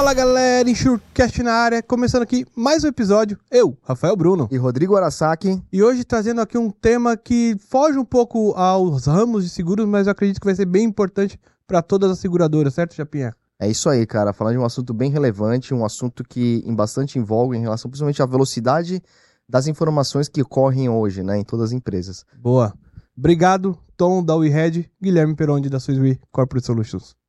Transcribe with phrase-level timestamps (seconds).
[0.00, 3.38] Fala galera, Insurecast na área, começando aqui mais um episódio.
[3.50, 4.48] Eu, Rafael Bruno.
[4.50, 5.62] E Rodrigo Arasaki.
[5.70, 10.06] E hoje trazendo aqui um tema que foge um pouco aos ramos de seguros, mas
[10.06, 13.34] eu acredito que vai ser bem importante para todas as seguradoras, certo, Chapinha?
[13.58, 14.32] É isso aí, cara.
[14.32, 18.22] Falando de um assunto bem relevante, um assunto que em bastante envolve em relação principalmente
[18.22, 19.02] à velocidade
[19.46, 22.24] das informações que ocorrem hoje, né, em todas as empresas.
[22.38, 22.72] Boa.
[23.14, 27.19] Obrigado, Tom da WeHead, Guilherme Perondi da Suisse Corporate Solutions.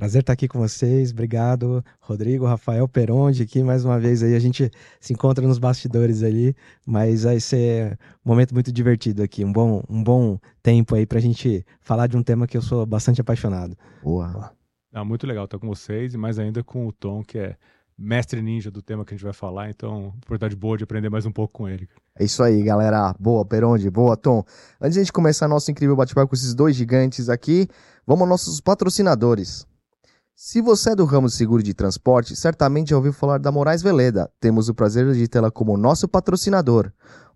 [0.00, 1.12] Prazer estar aqui com vocês.
[1.12, 4.34] Obrigado, Rodrigo, Rafael Peronde aqui mais uma vez aí.
[4.34, 9.44] A gente se encontra nos bastidores ali, mas vai ser um momento muito divertido aqui,
[9.44, 12.62] um bom, um bom tempo aí para a gente falar de um tema que eu
[12.62, 13.76] sou bastante apaixonado.
[14.02, 14.50] Boa.
[14.90, 17.56] Ah, muito legal estar com vocês e mais ainda com o Tom, que é
[17.98, 21.26] mestre ninja do tema que a gente vai falar, então oportunidade boa de aprender mais
[21.26, 21.86] um pouco com ele.
[22.18, 23.14] É isso aí, galera.
[23.20, 24.42] Boa, Peronde, boa, Tom.
[24.80, 27.68] Antes de a gente começar nosso incrível bate-papo com esses dois gigantes aqui,
[28.06, 29.68] vamos aos nossos patrocinadores.
[30.42, 33.82] Se você é do ramo de seguro de transporte, certamente já ouviu falar da Moraes
[33.82, 34.32] Veleda.
[34.40, 36.90] Temos o prazer de tê-la como nosso patrocinador.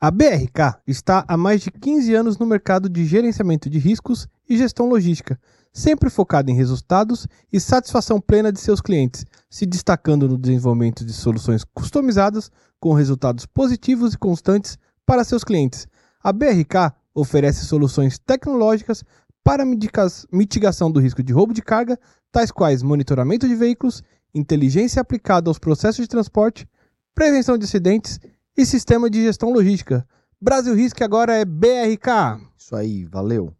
[0.00, 4.56] A BRK está há mais de 15 anos no mercado de gerenciamento de riscos e
[4.56, 5.36] gestão logística,
[5.72, 11.12] sempre focada em resultados e satisfação plena de seus clientes, se destacando no desenvolvimento de
[11.12, 15.88] soluções customizadas com resultados positivos e constantes para seus clientes.
[16.22, 19.02] A BRK oferece soluções tecnológicas
[19.42, 21.98] para mitigação do risco de roubo de carga,
[22.30, 26.68] tais quais monitoramento de veículos, inteligência aplicada aos processos de transporte,
[27.16, 28.20] prevenção de acidentes
[28.58, 30.04] e sistema de gestão logística.
[30.40, 32.42] Brasil Risk agora é BRK.
[32.58, 33.54] Isso aí, valeu.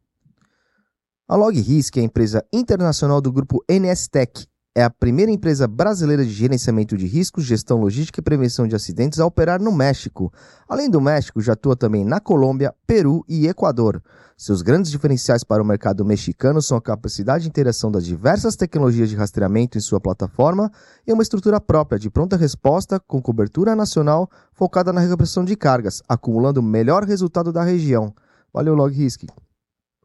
[1.28, 4.48] A Log Risk é a empresa internacional do grupo NSTech.
[4.74, 9.20] É a primeira empresa brasileira de gerenciamento de riscos, gestão logística e prevenção de acidentes
[9.20, 10.32] a operar no México.
[10.68, 14.02] Além do México, já atua também na Colômbia, Peru e Equador.
[14.40, 19.10] Seus grandes diferenciais para o mercado mexicano são a capacidade de interação das diversas tecnologias
[19.10, 20.70] de rastreamento em sua plataforma
[21.04, 26.04] e uma estrutura própria de pronta resposta com cobertura nacional focada na recuperação de cargas,
[26.08, 28.14] acumulando o melhor resultado da região.
[28.54, 29.24] Valeu, Log Risk.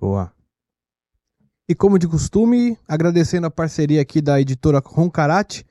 [0.01, 0.31] Boa.
[1.69, 5.63] E como de costume, agradecendo a parceria aqui da editora Roncarate,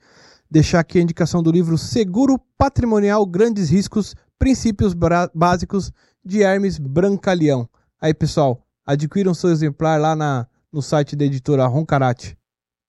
[0.49, 4.93] deixar aqui a indicação do livro Seguro Patrimonial Grandes Riscos, Princípios
[5.35, 5.91] Básicos
[6.23, 7.67] de Hermes Brancaleão.
[8.03, 12.37] Aí, pessoal, adquiram seu exemplar lá na, no site da editora Roncarate.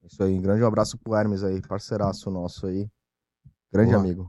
[0.02, 2.88] Isso aí, um grande abraço pro Hermes aí, parceiraço nosso aí.
[3.72, 4.02] Grande Boa.
[4.02, 4.28] amigo.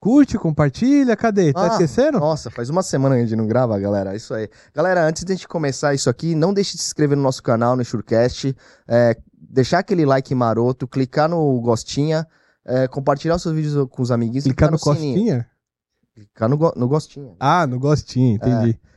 [0.00, 1.52] Curte, compartilha, cadê?
[1.52, 2.20] Tá Ah, esquecendo?
[2.20, 4.14] Nossa, faz uma semana que a gente não grava, galera.
[4.14, 4.48] Isso aí.
[4.72, 7.42] Galera, antes de a gente começar isso aqui, não deixe de se inscrever no nosso
[7.42, 8.56] canal, no Surecast.
[8.88, 12.26] É, deixar aquele like maroto, clicar no gostinha,
[12.64, 14.44] é, compartilhar os seus vídeos com os amiguinhos.
[14.46, 15.14] e Clicar no sininho.
[15.14, 15.50] costinha?
[16.14, 17.34] Clicar no, go- no gostinha.
[17.40, 18.70] Ah, no gostinho, entendi.
[18.70, 18.91] É,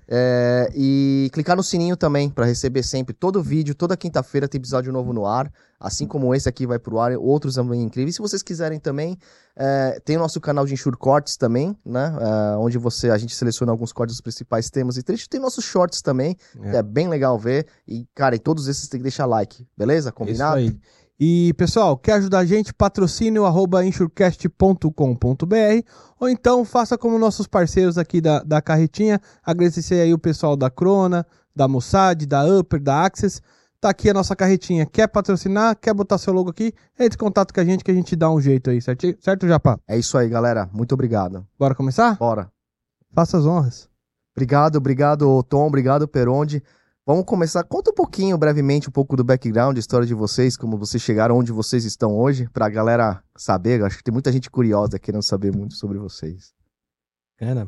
[0.76, 3.74] e clicar no sininho também, para receber sempre todo vídeo.
[3.76, 5.52] Toda quinta-feira tem episódio novo no ar.
[5.80, 8.16] Assim como esse aqui vai pro ar, outros também incríveis.
[8.16, 9.18] Se vocês quiserem também,
[9.56, 12.16] é, tem o nosso canal de Insure Cortes também, né?
[12.20, 15.28] É, onde você, a gente seleciona alguns cortes dos principais temas e trechos.
[15.28, 16.72] Tem nossos shorts também, É.
[16.72, 17.68] que é bem legal ver.
[17.88, 20.12] E, cara, em todos esses tem que deixar like, beleza?
[20.12, 20.60] Combinado?
[20.60, 20.80] Isso aí.
[21.20, 22.74] E, pessoal, quer ajudar a gente?
[22.74, 25.90] Patrocínio arroba insurecast.com.br
[26.20, 29.22] ou então faça como nossos parceiros aqui da, da carretinha.
[29.44, 33.42] Agradecer aí o pessoal da Crona, da Mossad, da Upper, da Access.
[33.80, 34.86] Tá aqui a nossa carretinha.
[34.86, 35.78] Quer patrocinar?
[35.78, 36.74] Quer botar seu logo aqui?
[37.00, 39.48] Entre em contato com a gente que a gente dá um jeito aí, certo, certo
[39.48, 39.80] Japa?
[39.88, 40.70] É isso aí, galera.
[40.74, 41.48] Muito obrigado.
[41.58, 42.18] Bora começar?
[42.18, 42.52] Bora.
[43.14, 43.88] Faça as honras.
[44.36, 45.68] Obrigado, obrigado, Tom.
[45.68, 46.62] Obrigado, Peronde.
[47.06, 47.64] Vamos começar.
[47.64, 51.38] Conta um pouquinho, brevemente, um pouco do background, a história de vocês, como vocês chegaram
[51.38, 53.84] onde vocês estão hoje, pra galera saber.
[53.84, 56.54] Acho que tem muita gente curiosa querendo saber muito sobre vocês.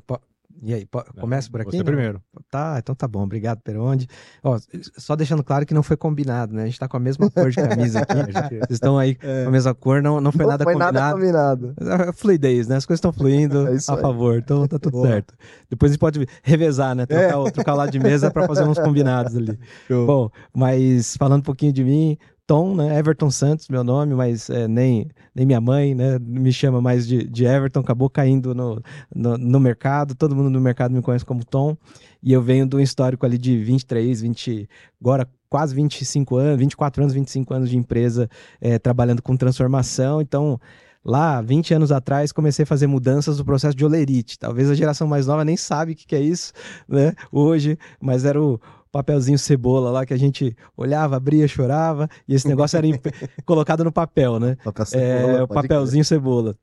[0.07, 0.19] Po-
[0.61, 0.87] e aí,
[1.19, 1.71] começa por aqui?
[1.71, 1.85] Você não?
[1.85, 2.21] primeiro.
[2.49, 3.23] Tá, então tá bom.
[3.23, 4.07] Obrigado, Peronde.
[4.43, 4.57] Ó,
[4.97, 6.63] só deixando claro que não foi combinado, né?
[6.63, 8.13] A gente tá com a mesma cor de camisa aqui.
[8.65, 10.99] Vocês estão aí com a mesma cor, não, não foi Não nada foi combinado.
[10.99, 11.75] nada combinado.
[12.09, 12.77] É Fluidez, né?
[12.77, 13.79] As coisas estão fluindo É a aí.
[14.01, 15.07] favor, então tá tudo Boa.
[15.07, 15.33] certo.
[15.69, 17.05] Depois a gente pode revezar, né?
[17.05, 19.57] Trocar, o, trocar o lado de mesa para fazer uns combinados ali.
[19.89, 22.97] Bom, mas falando um pouquinho de mim, Tom, né?
[22.97, 26.17] Everton Santos, meu nome, mas é, nem, nem minha mãe, né?
[26.17, 28.81] Me chama mais de, de Everton, acabou caindo no,
[29.13, 31.75] no, no mercado, todo mundo no mercado me conhece como Tom,
[32.23, 37.13] e eu venho do histórico ali de 23, 20, agora quase 25 anos, 24 anos,
[37.13, 38.29] 25 anos de empresa
[38.61, 40.21] é, trabalhando com transformação.
[40.21, 40.59] Então,
[41.03, 44.39] lá, 20 anos atrás, comecei a fazer mudanças do processo de olerite.
[44.39, 46.53] Talvez a geração mais nova nem sabe o que, que é isso,
[46.87, 47.13] né?
[47.31, 48.59] Hoje, mas era o
[48.91, 52.87] papelzinho cebola lá que a gente olhava, abria, chorava, e esse negócio era
[53.45, 54.55] colocado no papel, né?
[54.63, 56.55] Papel cebola, é, o papelzinho cebola.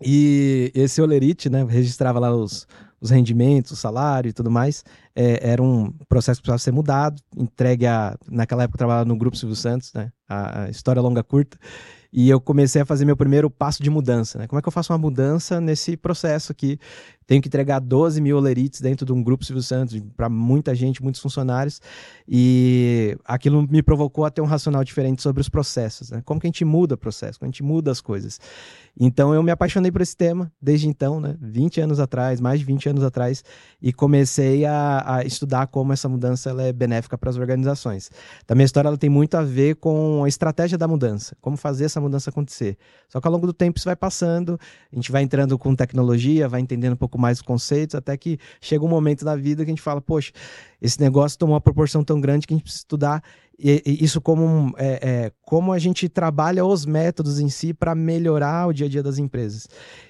[0.00, 2.66] E esse olerite, né, registrava lá os,
[3.00, 4.84] os rendimentos, o salário e tudo mais,
[5.14, 9.16] é, era um processo que precisava ser mudado, entregue a, naquela época eu trabalhava no
[9.16, 11.58] Grupo Silvio Santos, né, a, a história longa curta,
[12.12, 14.38] e eu comecei a fazer meu primeiro passo de mudança.
[14.38, 14.46] Né?
[14.46, 16.78] Como é que eu faço uma mudança nesse processo aqui?
[17.30, 21.00] Tenho que entregar 12 mil olerites dentro de um grupo Silvio Santos para muita gente,
[21.00, 21.80] muitos funcionários.
[22.26, 26.10] E aquilo me provocou a ter um racional diferente sobre os processos.
[26.10, 26.22] Né?
[26.24, 28.40] Como que a gente muda o processo, como a gente muda as coisas.
[28.98, 31.36] Então eu me apaixonei por esse tema desde então, né?
[31.40, 33.44] 20 anos atrás, mais de 20 anos atrás,
[33.80, 38.10] e comecei a, a estudar como essa mudança ela é benéfica para as organizações.
[38.44, 41.84] Também a história ela tem muito a ver com a estratégia da mudança, como fazer
[41.84, 42.76] essa mudança acontecer.
[43.08, 44.58] Só que ao longo do tempo isso vai passando,
[44.92, 48.38] a gente vai entrando com tecnologia, vai entendendo um pouco mais os conceitos, até que
[48.60, 50.32] chega um momento da vida que a gente fala, poxa,
[50.80, 53.22] esse negócio tomou uma proporção tão grande que a gente precisa estudar
[53.62, 58.72] isso como, é, é, como a gente trabalha os métodos em si para melhorar o
[58.72, 59.68] dia a dia das empresas.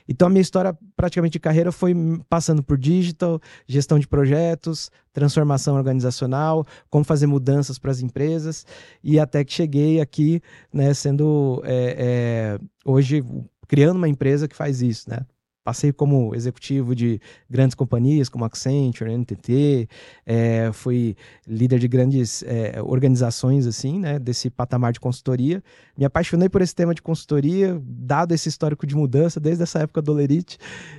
[0.09, 1.95] Então, a minha história praticamente de carreira foi
[2.29, 8.65] passando por digital, gestão de projetos, transformação organizacional, como fazer mudanças para as empresas,
[9.03, 10.41] e até que cheguei aqui,
[10.73, 13.25] né, sendo é, é hoje
[13.67, 15.21] criando uma empresa que faz isso, né?
[15.63, 19.89] Passei como executivo de grandes companhias como Accenture, NTT,
[20.25, 21.15] é, fui
[21.47, 25.63] líder de grandes é, organizações assim, né, desse patamar de consultoria.
[25.99, 30.01] Me apaixonei por esse tema de consultoria, dado esse histórico de mudança desde essa época
[30.01, 30.57] do Olerite,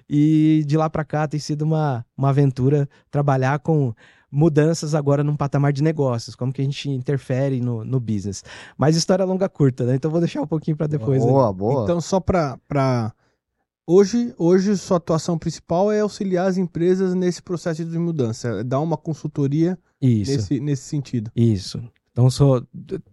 [0.07, 3.93] e de lá para cá tem sido uma, uma aventura trabalhar com
[4.31, 8.43] mudanças agora num patamar de negócios, como que a gente interfere no, no business.
[8.77, 9.95] Mas história longa curta, né?
[9.95, 11.21] Então vou deixar um pouquinho para depois.
[11.21, 11.53] Boa, aí.
[11.53, 11.83] boa.
[11.83, 13.13] Então só para
[13.93, 18.79] Hoje, hoje, sua atuação principal é auxiliar as empresas nesse processo de mudança, é dar
[18.79, 20.31] uma consultoria Isso.
[20.31, 21.29] Nesse, nesse sentido.
[21.35, 21.83] Isso.
[22.13, 22.65] Então, sou,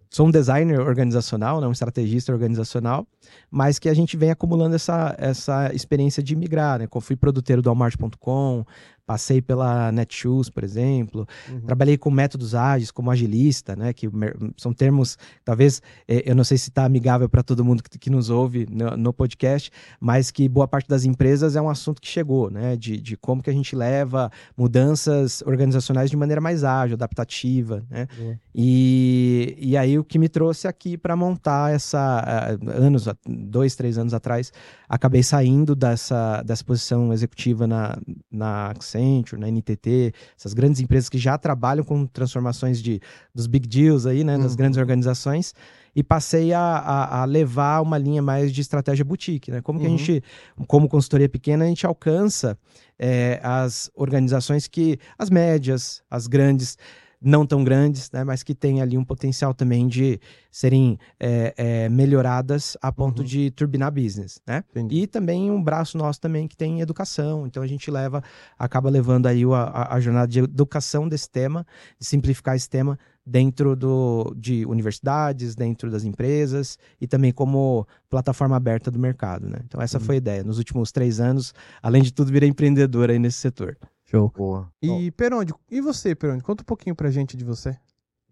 [0.09, 3.05] sou um designer organizacional, né, um estrategista organizacional,
[3.51, 6.79] mas que a gente vem acumulando essa, essa experiência de migrar.
[6.79, 6.87] Né?
[6.93, 8.65] Eu fui produtor do Walmart.com,
[9.09, 11.27] Passei pela Netshoes, por exemplo.
[11.49, 11.63] Uhum.
[11.63, 13.95] Trabalhei com métodos ágeis, como agilista, né?
[13.95, 14.07] Que
[14.55, 18.11] são termos, talvez, é, eu não sei se está amigável para todo mundo que, que
[18.11, 22.07] nos ouve no, no, podcast, mas que boa parte das empresas é um assunto que
[22.07, 22.77] chegou, né?
[22.77, 28.07] De, de como que a gente leva mudanças organizacionais de maneira mais ágil, adaptativa, né?
[28.19, 28.37] Uhum.
[28.55, 32.59] E, e aí o que me trouxe aqui para montar essa...
[32.77, 34.53] anos, dois, três anos atrás,
[34.87, 37.97] acabei saindo dessa, dessa posição executiva na,
[38.31, 43.01] na Accenture, na NTT, essas grandes empresas que já trabalham com transformações de,
[43.35, 44.57] dos big deals aí, né, das uhum.
[44.57, 45.55] grandes organizações,
[45.95, 49.61] e passei a, a, a, levar uma linha mais de estratégia boutique, né?
[49.61, 49.99] Como que a uhum.
[49.99, 50.23] gente,
[50.67, 52.57] como consultoria pequena, a gente alcança
[52.99, 56.77] é, as organizações que, as médias, as grandes,
[57.21, 60.21] não tão grandes, né, mas que têm ali um potencial também de
[60.51, 63.25] serem é, é, melhoradas a ponto uhum.
[63.25, 64.65] de turbinar business, né?
[64.71, 65.03] Entendi.
[65.03, 68.23] E também um braço nosso também que tem educação, então a gente leva,
[68.59, 71.67] acaba levando aí a, a jornada de educação desse tema,
[71.99, 72.99] de simplificar esse tema
[73.29, 79.59] dentro do, de universidades, dentro das empresas e também como plataforma aberta do mercado, né?
[79.67, 80.05] Então essa uhum.
[80.05, 80.45] foi a ideia.
[80.45, 83.77] Nos últimos três anos, além de tudo, virei empreendedor aí nesse setor.
[84.11, 84.33] Show.
[84.35, 84.73] Boa.
[84.81, 86.43] E Peronde, e você, Peronde?
[86.43, 87.79] Conta um pouquinho pra gente de você.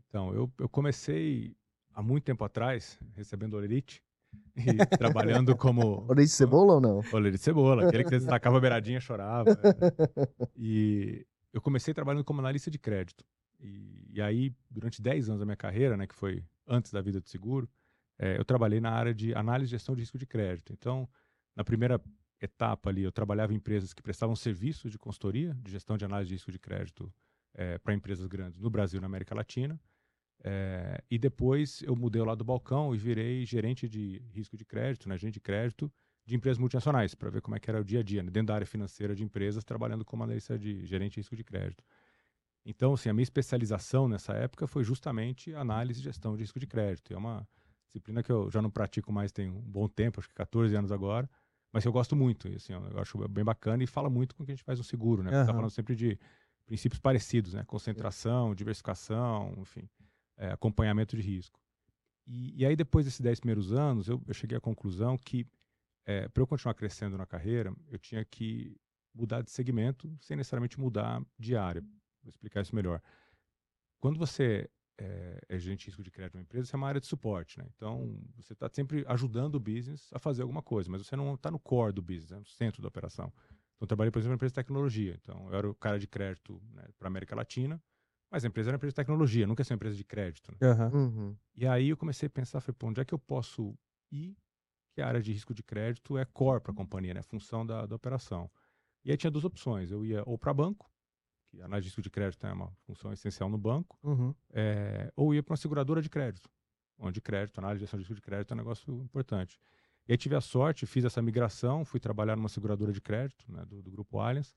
[0.09, 1.55] Então, eu, eu comecei
[1.93, 4.03] há muito tempo atrás, recebendo olerite,
[4.57, 4.63] e
[4.97, 6.07] trabalhando como...
[6.09, 7.03] Olerite de cebola ou não?
[7.13, 9.51] Olerite de cebola, aquele que você tacava a beiradinha chorava.
[10.57, 13.23] E eu comecei trabalhando como analista de crédito.
[13.61, 17.21] E, e, aí, durante 10 anos da minha carreira, né, que foi antes da vida
[17.21, 17.69] do seguro,
[18.19, 20.73] é, eu trabalhei na área de análise e gestão de risco de crédito.
[20.73, 21.07] Então,
[21.55, 22.01] na primeira
[22.41, 26.29] etapa ali, eu trabalhava em empresas que prestavam serviços de consultoria, de gestão de análise
[26.29, 27.13] de risco de crédito
[27.55, 29.81] é, para empresas grandes no Brasil e na América Latina.
[30.45, 35.09] É, e depois eu mudei lá do balcão e virei gerente de risco de crédito,
[35.09, 35.91] né, gerente de crédito
[36.25, 38.49] de empresas multinacionais, para ver como é que era o dia a dia, né, dentro
[38.49, 41.83] da área financeira de empresas, trabalhando como analista de gerente de risco de crédito.
[42.65, 46.67] Então, assim, a minha especialização nessa época foi justamente análise e gestão de risco de
[46.67, 47.15] crédito.
[47.15, 47.49] É uma
[47.87, 50.91] disciplina que eu já não pratico mais tem um bom tempo, acho que 14 anos
[50.91, 51.31] agora,
[51.77, 54.53] mas eu gosto muito, assim, eu acho bem bacana e fala muito com o que
[54.53, 55.31] a gente faz no seguro, né?
[55.31, 55.47] Uhum.
[55.47, 56.19] Tá falando sempre de
[56.65, 57.65] princípios parecidos, né?
[57.67, 59.87] Concentração, diversificação, enfim,
[60.39, 61.61] é, acompanhamento de risco.
[62.27, 65.47] E, e, aí, depois desses 10 primeiros anos, eu, eu cheguei à conclusão que,
[66.07, 68.75] é, para eu continuar crescendo na carreira, eu tinha que
[69.15, 71.83] mudar de segmento sem necessariamente mudar de área.
[72.23, 73.03] Vou explicar isso melhor.
[74.01, 74.67] Quando você
[74.99, 77.07] é, é gerente de risco de crédito de uma empresa, você é uma área de
[77.07, 77.67] suporte, né?
[77.77, 81.51] Então, você está sempre ajudando o business a fazer alguma coisa, mas você não está
[81.51, 83.33] no core do business, é no centro da operação.
[83.77, 85.19] Então, eu trabalhei, por exemplo, em empresa de tecnologia.
[85.21, 87.83] Então, eu era o cara de crédito né, para a América Latina,
[88.31, 90.51] mas a empresa era uma empresa de tecnologia, nunca ia ser uma empresa de crédito.
[90.53, 90.59] Né?
[90.93, 91.37] Uhum.
[91.55, 93.77] E aí eu comecei a pensar, falei, pô, onde é que eu posso
[94.11, 94.37] ir
[94.97, 97.23] que a área de risco de crédito é core para a companhia, né?
[97.23, 98.51] Função da, da operação.
[99.05, 99.91] E aí tinha duas opções.
[99.91, 100.91] Eu ia ou para banco,
[101.57, 104.35] que análise de risco de crédito é uma função essencial no banco, Uhum.
[104.53, 106.49] é, ou ia para uma seguradora de crédito,
[106.99, 109.59] onde crédito, análise de gestão de risco de crédito é um negócio importante.
[110.09, 113.65] E aí tive a sorte, fiz essa migração, fui trabalhar numa seguradora de crédito, né,
[113.65, 114.55] do, do Grupo Allianz.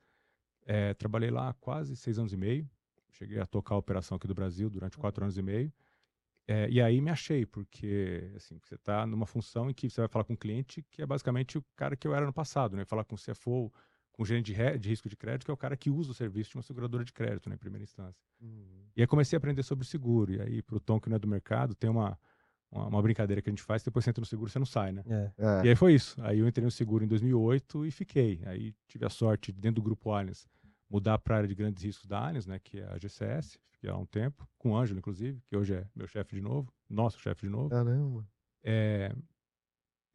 [0.66, 2.70] É, trabalhei lá quase seis anos e meio.
[3.12, 5.74] Cheguei a tocar a operação aqui do Brasil durante quatro anos e meio.
[6.48, 10.08] É, e aí me achei, porque assim, você está numa função em que você vai
[10.08, 12.86] falar com o cliente, que é basicamente o cara que eu era no passado, né?
[12.86, 13.74] Falar com o CFO,
[14.20, 16.50] com gerente de, de risco de crédito, que é o cara que usa o serviço
[16.52, 18.22] de uma seguradora de crédito, né, em primeira instância.
[18.42, 18.90] Uhum.
[18.94, 20.34] E aí comecei a aprender sobre seguro.
[20.34, 22.20] E aí, para o Tom, que não é do mercado, tem uma,
[22.70, 24.92] uma, uma brincadeira que a gente faz, depois você entra no seguro, você não sai,
[24.92, 25.06] né?
[25.08, 25.32] É.
[25.38, 25.66] É.
[25.68, 26.22] E aí foi isso.
[26.22, 28.42] Aí eu entrei no seguro em 2008 e fiquei.
[28.46, 30.50] Aí tive a sorte, dentro do grupo Allianz,
[30.90, 33.90] mudar para a área de grandes riscos da Allianz, né, que é a GCS, fiquei
[33.90, 37.18] há um tempo, com o Ângelo, inclusive, que hoje é meu chefe de novo, nosso
[37.22, 37.70] chefe de novo.
[37.70, 38.28] Caramba.
[38.62, 39.16] É,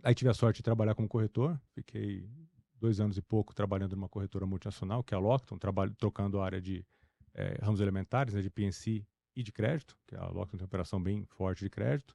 [0.04, 2.28] Aí tive a sorte de trabalhar como corretor, fiquei
[2.84, 6.44] dois anos e pouco trabalhando numa corretora multinacional, que é a Lockton, trabalho, trocando a
[6.44, 6.84] área de
[7.32, 11.02] eh, ramos elementares, né, de PNC e de crédito, que a Lockton tem uma operação
[11.02, 12.14] bem forte de crédito.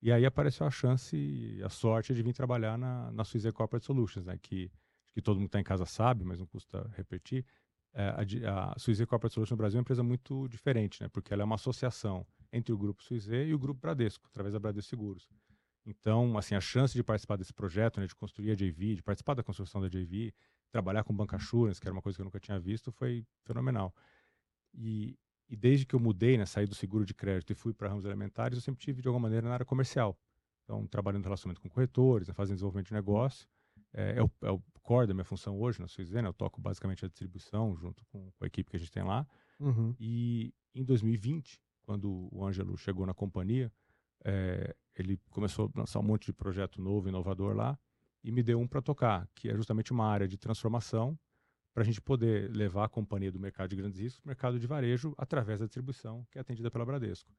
[0.00, 4.38] E aí apareceu a chance a sorte de vir trabalhar na, na Corporate Solutions, né,
[4.40, 4.72] que,
[5.12, 7.44] que todo mundo está em casa sabe, mas não custa repetir.
[7.92, 8.08] É,
[8.46, 11.44] a, a Corporate Solutions no Brasil é uma empresa muito diferente, né, porque ela é
[11.44, 15.28] uma associação entre o Grupo Suiza e o Grupo Bradesco, através da Bradesco Seguros.
[15.84, 19.34] Então, assim, a chance de participar desse projeto, né, de construir a JV, de participar
[19.34, 20.32] da construção da JV,
[20.70, 23.94] trabalhar com banca assurance, que era uma coisa que eu nunca tinha visto, foi fenomenal.
[24.74, 25.18] E,
[25.48, 28.04] e desde que eu mudei, né, saí do seguro de crédito e fui para ramos
[28.04, 30.18] elementares, eu sempre tive de alguma maneira na área comercial.
[30.64, 33.48] Então, trabalhando no relacionamento com corretores, né, fazendo desenvolvimento de negócio.
[33.92, 36.28] É, é, o, é o core da minha função hoje na Suizena.
[36.28, 39.26] Eu toco basicamente a distribuição junto com, com a equipe que a gente tem lá.
[39.58, 39.94] Uhum.
[39.98, 43.72] E em 2020, quando o Ângelo chegou na companhia,
[44.24, 47.78] eh, ele começou a lançar um monte de projeto novo, inovador lá,
[48.22, 51.18] e me deu um para tocar, que é justamente uma área de transformação
[51.72, 54.58] para a gente poder levar a companhia do mercado de grandes riscos para o mercado
[54.58, 57.32] de varejo através da distribuição, que é atendida pela Bradesco.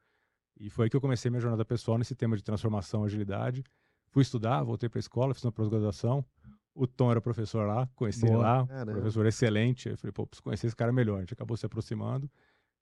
[0.59, 3.63] E foi aí que eu comecei minha jornada pessoal nesse tema de transformação e agilidade.
[4.09, 6.25] Fui estudar, voltei para a escola, fiz uma pós-graduação.
[6.73, 8.43] O Tom era professor lá, conheci ele Boa.
[8.43, 8.91] lá, Caramba.
[8.93, 9.89] professor excelente.
[9.89, 11.17] Eu falei, pô, preciso conhecer esse cara melhor.
[11.17, 12.29] A gente acabou se aproximando.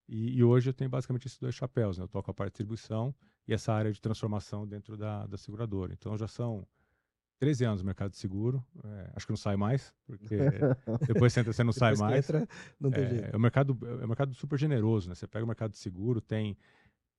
[0.08, 2.04] E, e hoje eu tenho basicamente esses dois chapéus, né?
[2.04, 3.14] Eu toco a parte de distribuição
[3.46, 5.92] e essa área de transformação dentro da, da seguradora.
[5.92, 6.66] Então já são
[7.38, 8.64] 13 anos no mercado de seguro.
[8.84, 10.36] É, acho que não sai mais, porque
[11.06, 12.28] depois você entra, você não sai mais.
[12.28, 15.14] entra, não É, é um mercado, é um mercado super generoso, né?
[15.14, 16.56] Você pega o mercado de seguro, tem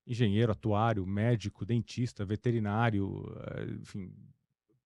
[0.06, 3.24] engenheiro, atuário, médico, dentista, veterinário,
[3.56, 4.12] eh, enfim,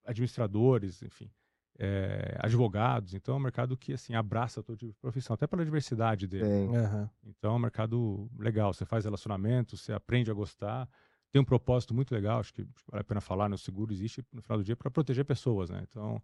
[0.05, 1.31] administradores, enfim,
[1.79, 3.15] eh, advogados.
[3.15, 6.45] Então é um mercado que assim abraça todo tipo de profissão, até pela diversidade dele.
[6.77, 7.11] Aham.
[7.25, 8.73] Então é um mercado legal.
[8.73, 10.89] Você faz relacionamento, você aprende a gostar.
[11.31, 13.55] Tem um propósito muito legal, acho que vale a pena falar, né?
[13.57, 15.85] O seguro existe no final do dia para proteger pessoas, né?
[15.89, 16.23] Então,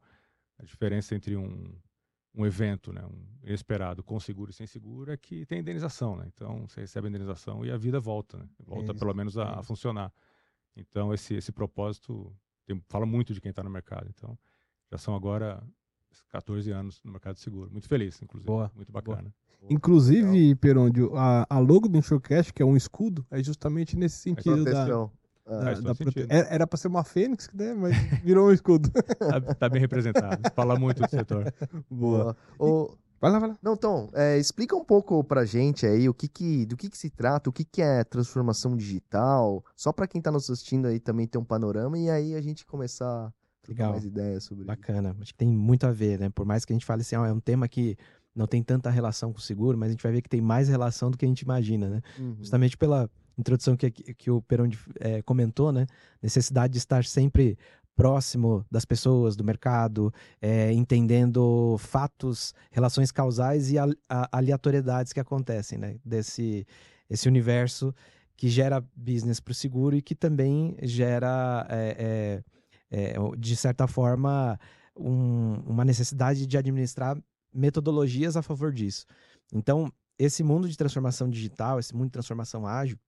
[0.59, 1.75] a diferença entre um,
[2.35, 6.25] um evento, né, um inesperado com seguro e sem seguro é que tem indenização, né?
[6.33, 8.49] Então, você recebe a indenização e a vida volta, né?
[8.65, 10.11] Volta Isso, pelo menos a, a funcionar.
[10.75, 14.09] Então, esse, esse propósito tem- fala muito de quem está no mercado.
[14.09, 14.39] Então,
[14.93, 15.63] já são agora
[16.31, 17.71] 14 anos no mercado de seguro.
[17.73, 18.47] Muito feliz, inclusive.
[18.47, 19.33] Boa, Muito bacana.
[19.71, 24.65] Inclusive, Perondio, a, a logo do Insurecast, que é um escudo, é justamente nesse sentido
[24.65, 25.11] da, Proteção.
[25.47, 26.33] da, Ah, todo da prote- sentido.
[26.33, 27.73] Era pra ser uma fênix, né?
[27.75, 28.91] Mas virou um escudo.
[29.19, 30.43] Tá, tá bem representado.
[30.55, 31.53] Fala muito do setor.
[31.91, 32.37] Boa.
[32.59, 33.59] Ô, Vai lá, vai lá.
[33.63, 36.99] Não, Tom, é, explica um pouco pra gente aí o que que, do que, que
[36.99, 40.99] se trata, o que, que é transformação digital, só pra quem tá nos assistindo aí
[40.99, 43.33] também ter um panorama e aí a gente começar
[43.63, 43.93] trocar Legal.
[43.93, 44.67] mais ideias sobre isso.
[44.67, 45.17] Bacana.
[45.21, 46.29] Acho que tem muito a ver, né?
[46.31, 47.97] Por mais que a gente fale assim, ó, é um tema que
[48.35, 50.69] não tem tanta relação com o seguro, mas a gente vai ver que tem mais
[50.69, 52.01] relação do que a gente imagina, né?
[52.19, 52.37] Uhum.
[52.39, 54.69] Justamente pela introdução que, que o Peron
[55.01, 55.87] eh, comentou, né?
[56.23, 57.57] Necessidade de estar sempre
[57.95, 65.21] próximo das pessoas, do mercado, eh, entendendo fatos, relações causais e al- a- aleatoriedades que
[65.21, 65.97] acontecem, né?
[66.05, 66.67] Desse
[67.11, 67.95] esse universo
[68.35, 72.43] que gera business para o seguro e que também gera, eh,
[72.93, 74.61] eh, de certa forma,
[74.97, 77.17] um- uma necessidade de administrar
[77.53, 79.07] metodologias a favor disso.
[79.53, 82.99] Então, esse mundo de transformação digital, esse mundo de transformação ágil,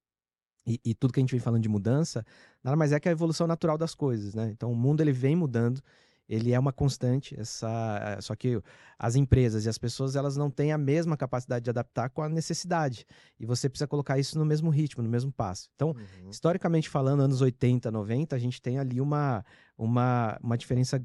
[0.67, 2.25] e, e tudo que a gente vem falando de mudança,
[2.63, 4.49] nada mais é que a evolução natural das coisas, né?
[4.49, 5.79] Então, o mundo ele vem mudando
[6.27, 8.59] ele é uma constante, essa, só que
[8.97, 12.29] as empresas e as pessoas elas não têm a mesma capacidade de adaptar com a
[12.29, 13.05] necessidade.
[13.39, 15.69] E você precisa colocar isso no mesmo ritmo, no mesmo passo.
[15.75, 16.29] Então, uhum.
[16.29, 19.45] historicamente falando, anos 80, 90, a gente tem ali uma,
[19.77, 21.03] uma, uma diferença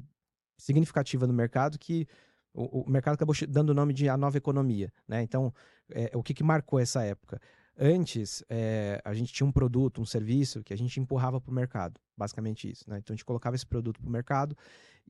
[0.57, 2.07] significativa no mercado que
[2.53, 4.91] o, o mercado acabou dando o nome de a nova economia.
[5.07, 5.21] Né?
[5.21, 5.53] Então,
[5.91, 7.39] é, o que, que marcou essa época?
[7.77, 11.53] Antes, é, a gente tinha um produto, um serviço que a gente empurrava para o
[11.53, 12.89] mercado, basicamente isso.
[12.89, 12.97] Né?
[12.99, 14.55] Então, a gente colocava esse produto para o mercado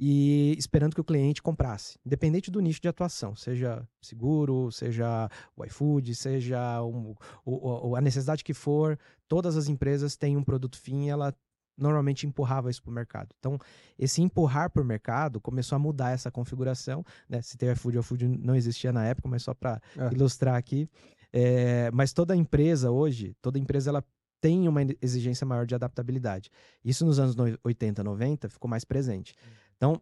[0.03, 5.63] e esperando que o cliente comprasse, independente do nicho de atuação, seja seguro, seja o
[5.63, 7.13] iFood, seja um,
[7.45, 11.31] o, a necessidade que for, todas as empresas têm um produto fim e ela
[11.77, 13.29] normalmente empurrava isso para o mercado.
[13.37, 13.59] Então,
[13.97, 17.05] esse empurrar para o mercado começou a mudar essa configuração.
[17.29, 17.39] Né?
[17.43, 20.13] Se tem iFood, o iFood não existia na época, mas só para é.
[20.13, 20.89] ilustrar aqui.
[21.31, 24.03] É, mas toda empresa hoje, toda empresa ela
[24.41, 26.49] tem uma exigência maior de adaptabilidade.
[26.83, 29.35] Isso nos anos 80, 90 ficou mais presente.
[29.81, 29.99] Então,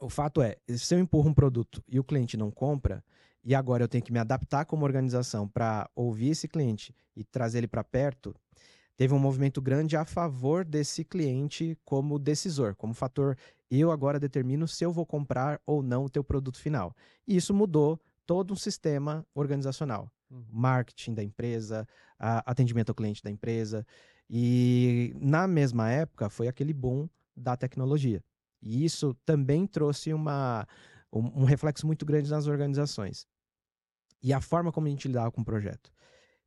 [0.00, 3.04] o fato é, se eu empurro um produto e o cliente não compra,
[3.44, 7.58] e agora eu tenho que me adaptar como organização para ouvir esse cliente e trazer
[7.58, 8.34] ele para perto,
[8.96, 13.38] teve um movimento grande a favor desse cliente como decisor, como fator
[13.70, 16.92] eu agora determino se eu vou comprar ou não o teu produto final.
[17.24, 20.44] E isso mudou todo um sistema organizacional uhum.
[20.50, 21.86] marketing da empresa,
[22.18, 23.86] atendimento ao cliente da empresa.
[24.28, 28.22] E na mesma época foi aquele boom da tecnologia.
[28.62, 30.66] E isso também trouxe uma,
[31.12, 33.26] um, um reflexo muito grande nas organizações.
[34.22, 35.92] E a forma como a gente lidava com o projeto.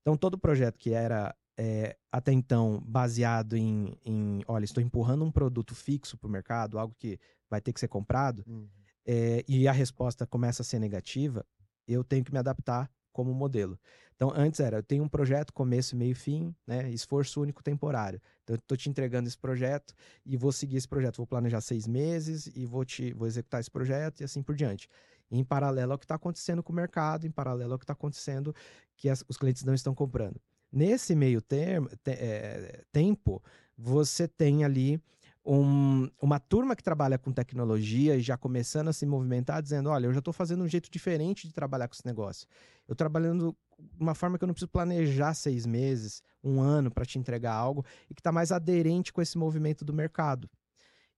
[0.01, 5.31] Então, todo projeto que era é, até então baseado em, em, olha, estou empurrando um
[5.31, 7.19] produto fixo para o mercado, algo que
[7.49, 8.67] vai ter que ser comprado, uhum.
[9.05, 11.45] é, e a resposta começa a ser negativa,
[11.87, 13.79] eu tenho que me adaptar como modelo.
[14.13, 16.89] Então, antes era, eu tenho um projeto, começo, meio fim, né?
[16.89, 18.21] Esforço único temporário.
[18.43, 19.93] Então, eu estou te entregando esse projeto
[20.25, 21.17] e vou seguir esse projeto.
[21.17, 24.89] Vou planejar seis meses e vou, te, vou executar esse projeto e assim por diante.
[25.31, 28.53] Em paralelo ao que está acontecendo com o mercado, em paralelo ao que está acontecendo
[28.97, 30.39] que as, os clientes não estão comprando.
[30.71, 33.41] Nesse meio termo, te, é, tempo,
[33.77, 35.01] você tem ali
[35.45, 40.07] um, uma turma que trabalha com tecnologia e já começando a se movimentar, dizendo: olha,
[40.07, 42.47] eu já estou fazendo um jeito diferente de trabalhar com esse negócio.
[42.87, 43.55] Eu trabalhando
[43.99, 47.85] uma forma que eu não preciso planejar seis meses, um ano para te entregar algo
[48.09, 50.49] e que está mais aderente com esse movimento do mercado.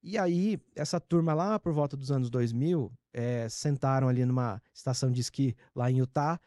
[0.04, 5.12] E aí, essa turma lá por volta dos anos 2000 é, sentaram ali numa estação
[5.12, 6.40] de esqui lá em Utah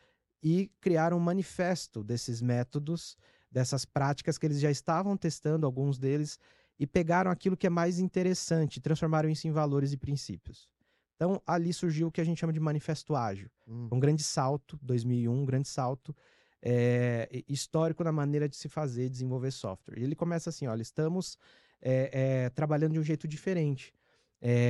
[0.42, 3.16] e criaram um manifesto desses métodos,
[3.50, 6.38] dessas práticas que eles já estavam testando, alguns deles
[6.80, 10.66] e pegaram aquilo que é mais interessante, transformaram isso em valores e princípios.
[11.14, 13.50] Então, ali surgiu o que a gente chama de manifesto ágil.
[13.68, 13.90] Hum.
[13.92, 16.16] Um grande salto, 2001, um grande salto
[16.62, 19.98] é, histórico na maneira de se fazer, desenvolver software.
[19.98, 21.36] E ele começa assim, olha, estamos
[21.82, 23.92] é, é, trabalhando de um jeito diferente,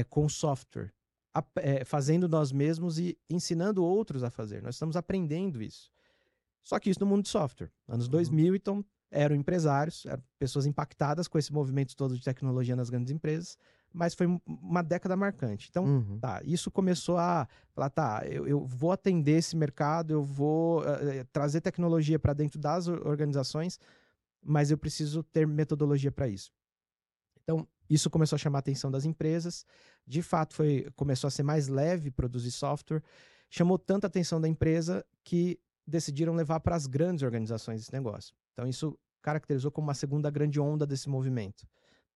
[0.08, 0.92] com software,
[1.32, 1.44] a,
[1.84, 4.60] fazendo nós mesmos e ensinando outros a fazer.
[4.60, 5.92] Nós estamos aprendendo isso.
[6.64, 7.70] Só que isso no mundo de software.
[7.86, 8.10] Anos uhum.
[8.10, 13.10] 2000, então, eram empresários, eram pessoas impactadas com esse movimento todo de tecnologia nas grandes
[13.10, 13.58] empresas,
[13.92, 15.68] mas foi uma década marcante.
[15.68, 16.18] Então, uhum.
[16.20, 21.24] tá, isso começou a falar, tá, eu, eu vou atender esse mercado, eu vou uh,
[21.32, 23.80] trazer tecnologia para dentro das organizações,
[24.42, 26.52] mas eu preciso ter metodologia para isso.
[27.42, 29.66] Então, isso começou a chamar a atenção das empresas.
[30.06, 33.02] De fato, foi começou a ser mais leve produzir software.
[33.50, 35.58] Chamou tanta atenção da empresa que
[35.90, 38.34] decidiram levar para as grandes organizações esse negócio.
[38.52, 41.66] Então, isso caracterizou como uma segunda grande onda desse movimento.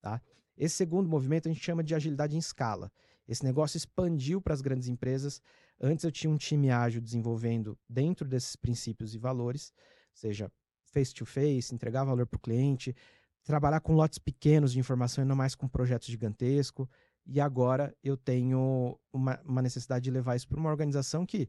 [0.01, 0.21] Tá?
[0.57, 2.91] Esse segundo movimento a gente chama de agilidade em escala.
[3.27, 5.41] Esse negócio expandiu para as grandes empresas.
[5.81, 9.73] Antes eu tinha um time ágil desenvolvendo dentro desses princípios e valores,
[10.13, 10.51] seja
[10.85, 12.95] face-to-face, entregar valor para o cliente,
[13.43, 16.87] trabalhar com lotes pequenos de informação e não mais com projetos gigantescos.
[17.27, 21.49] E agora eu tenho uma, uma necessidade de levar isso para uma organização que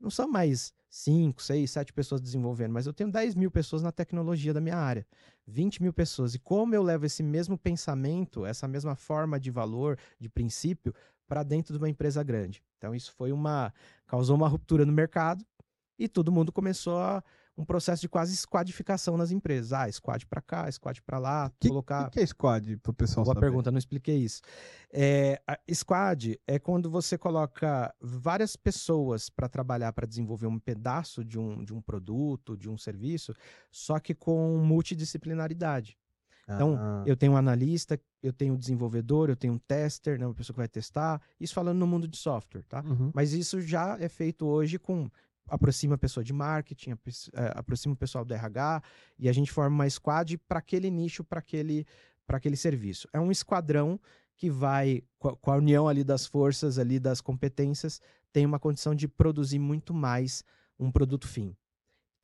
[0.00, 3.90] não são mais 5, 6, 7 pessoas desenvolvendo, mas eu tenho 10 mil pessoas na
[3.90, 5.06] tecnologia da minha área,
[5.46, 6.34] 20 mil pessoas.
[6.34, 10.94] E como eu levo esse mesmo pensamento, essa mesma forma de valor, de princípio,
[11.26, 12.62] para dentro de uma empresa grande?
[12.76, 13.72] Então, isso foi uma.
[14.06, 15.42] causou uma ruptura no mercado
[15.98, 17.24] e todo mundo começou a
[17.56, 19.72] um processo de quase squadificação nas empresas.
[19.72, 22.02] Ah, squad para cá, squad para lá, que, colocar.
[22.02, 23.46] O que, que é squad para o pessoal Boa saber?
[23.46, 24.40] pergunta, não expliquei isso.
[24.92, 25.40] É,
[25.72, 31.64] squad é quando você coloca várias pessoas para trabalhar para desenvolver um pedaço de um,
[31.64, 33.34] de um produto, de um serviço,
[33.70, 35.96] só que com multidisciplinaridade.
[36.44, 37.04] Então, ah.
[37.06, 40.54] eu tenho um analista, eu tenho um desenvolvedor, eu tenho um tester, né, uma pessoa
[40.54, 41.20] que vai testar.
[41.40, 42.82] Isso falando no mundo de software, tá?
[42.82, 43.10] Uhum.
[43.14, 45.08] Mas isso já é feito hoje com
[45.48, 46.96] aproxima a pessoa de marketing, é,
[47.54, 48.82] aproxima o pessoal do RH
[49.18, 51.86] e a gente forma uma squad para aquele nicho, para aquele,
[52.28, 53.08] aquele serviço.
[53.12, 54.00] É um esquadrão
[54.36, 58.00] que vai, com a união ali das forças, ali das competências,
[58.32, 60.42] tem uma condição de produzir muito mais
[60.78, 61.54] um produto fim.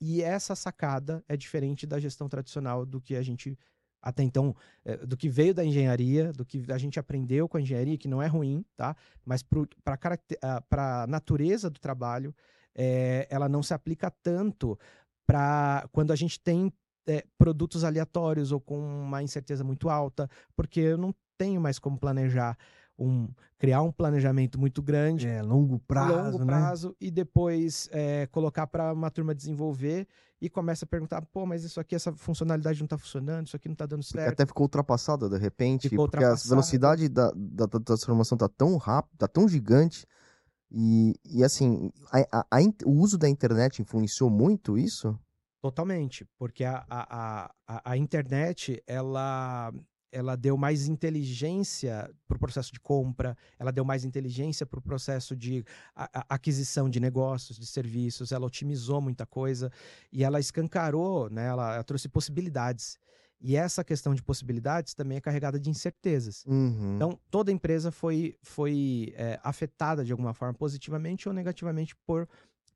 [0.01, 3.59] E essa sacada é diferente da gestão tradicional do que a gente
[4.01, 4.55] até então,
[4.85, 8.09] é, do que veio da engenharia, do que a gente aprendeu com a engenharia, que
[8.09, 8.97] não é ruim, tá?
[9.25, 12.35] Mas para a natureza do trabalho,
[12.75, 14.79] é, ela não se aplica tanto
[15.27, 16.73] para quando a gente tem
[17.07, 21.99] é, produtos aleatórios ou com uma incerteza muito alta, porque eu não tenho mais como
[21.99, 22.57] planejar
[22.99, 23.29] um
[23.59, 26.47] criar um planejamento muito grande, é, longo prazo, longo né?
[26.47, 26.95] prazo né?
[27.01, 30.07] e depois é, colocar para uma turma desenvolver
[30.41, 33.67] e começa a perguntar, pô, mas isso aqui essa funcionalidade não está funcionando, isso aqui
[33.69, 34.27] não está dando certo.
[34.27, 38.49] Porque até ficou ultrapassada de repente, ficou porque a velocidade da, da, da transformação está
[38.49, 40.07] tão rápida, está tão gigante
[40.71, 45.19] e, e assim, a, a, o uso da internet influenciou muito isso?
[45.61, 49.73] Totalmente, porque a, a, a, a internet, ela,
[50.13, 54.83] ela deu mais inteligência para o processo de compra, ela deu mais inteligência para o
[54.83, 55.65] processo de
[56.29, 59.73] aquisição de negócios, de serviços, ela otimizou muita coisa
[60.13, 62.99] e ela escancarou, né, ela, ela trouxe possibilidades.
[63.41, 66.45] E essa questão de possibilidades também é carregada de incertezas.
[66.45, 66.97] Uhum.
[66.97, 72.29] Então, toda empresa foi, foi é, afetada de alguma forma, positivamente ou negativamente, por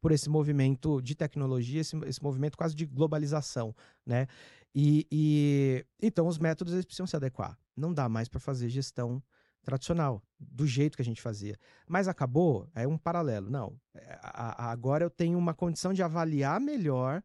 [0.03, 3.73] por esse movimento de tecnologia, esse, esse movimento quase de globalização,
[4.05, 4.27] né?
[4.75, 7.57] E, e então os métodos eles precisam se adequar.
[7.77, 9.23] Não dá mais para fazer gestão
[9.63, 11.57] tradicional, do jeito que a gente fazia.
[11.87, 13.49] Mas acabou, é um paralelo.
[13.49, 17.23] Não, é, a, a, agora eu tenho uma condição de avaliar melhor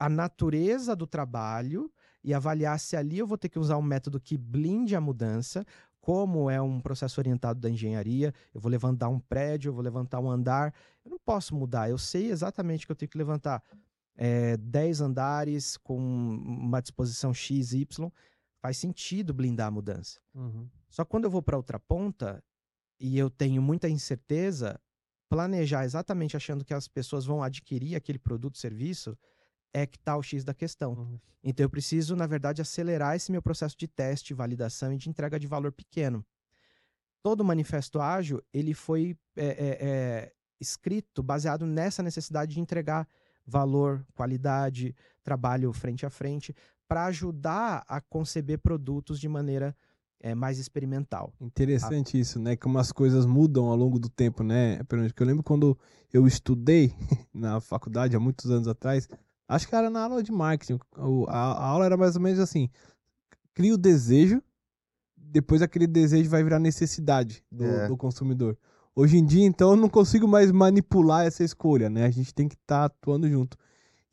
[0.00, 4.20] a natureza do trabalho e avaliar se ali eu vou ter que usar um método
[4.20, 5.64] que blinde a mudança
[6.00, 10.20] como é um processo orientado da engenharia, eu vou levantar um prédio, eu vou levantar
[10.20, 10.72] um andar,
[11.04, 13.62] eu não posso mudar, eu sei exatamente que eu tenho que levantar
[14.16, 18.10] é, 10 andares com uma disposição X, Y,
[18.60, 20.18] faz sentido blindar a mudança.
[20.34, 20.66] Uhum.
[20.88, 22.42] Só que quando eu vou para outra ponta
[22.98, 24.80] e eu tenho muita incerteza,
[25.28, 29.16] planejar exatamente achando que as pessoas vão adquirir aquele produto, serviço,
[29.72, 30.92] é que está o X da questão.
[30.92, 31.18] Uhum.
[31.42, 35.38] Então eu preciso, na verdade, acelerar esse meu processo de teste, validação e de entrega
[35.38, 36.24] de valor pequeno.
[37.22, 43.08] Todo o manifesto ágil ele foi é, é, é, escrito baseado nessa necessidade de entregar
[43.46, 46.54] valor, qualidade, trabalho frente a frente,
[46.86, 49.76] para ajudar a conceber produtos de maneira
[50.20, 51.32] é, mais experimental.
[51.40, 52.20] Interessante ah.
[52.20, 52.56] isso, né?
[52.56, 54.80] Como as coisas mudam ao longo do tempo, né?
[55.16, 55.78] Eu lembro quando
[56.12, 56.92] eu estudei
[57.32, 59.08] na faculdade há muitos anos atrás,
[59.48, 60.78] Acho que era na aula de marketing.
[61.28, 62.68] A, aula era mais ou menos assim:
[63.54, 64.42] cria o desejo,
[65.16, 67.88] depois aquele desejo vai virar necessidade do, é.
[67.88, 68.58] do consumidor.
[68.94, 72.04] Hoje em dia, então, eu não consigo mais manipular essa escolha, né?
[72.04, 73.56] A gente tem que estar tá atuando junto.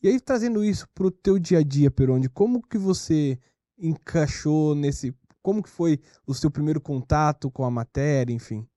[0.02, 3.40] E aí, trazendo isso para o teu dia a dia, Peronde, como que você
[3.78, 5.14] encaixou nesse...
[5.42, 8.68] Como que foi o seu primeiro contato com a matéria, enfim?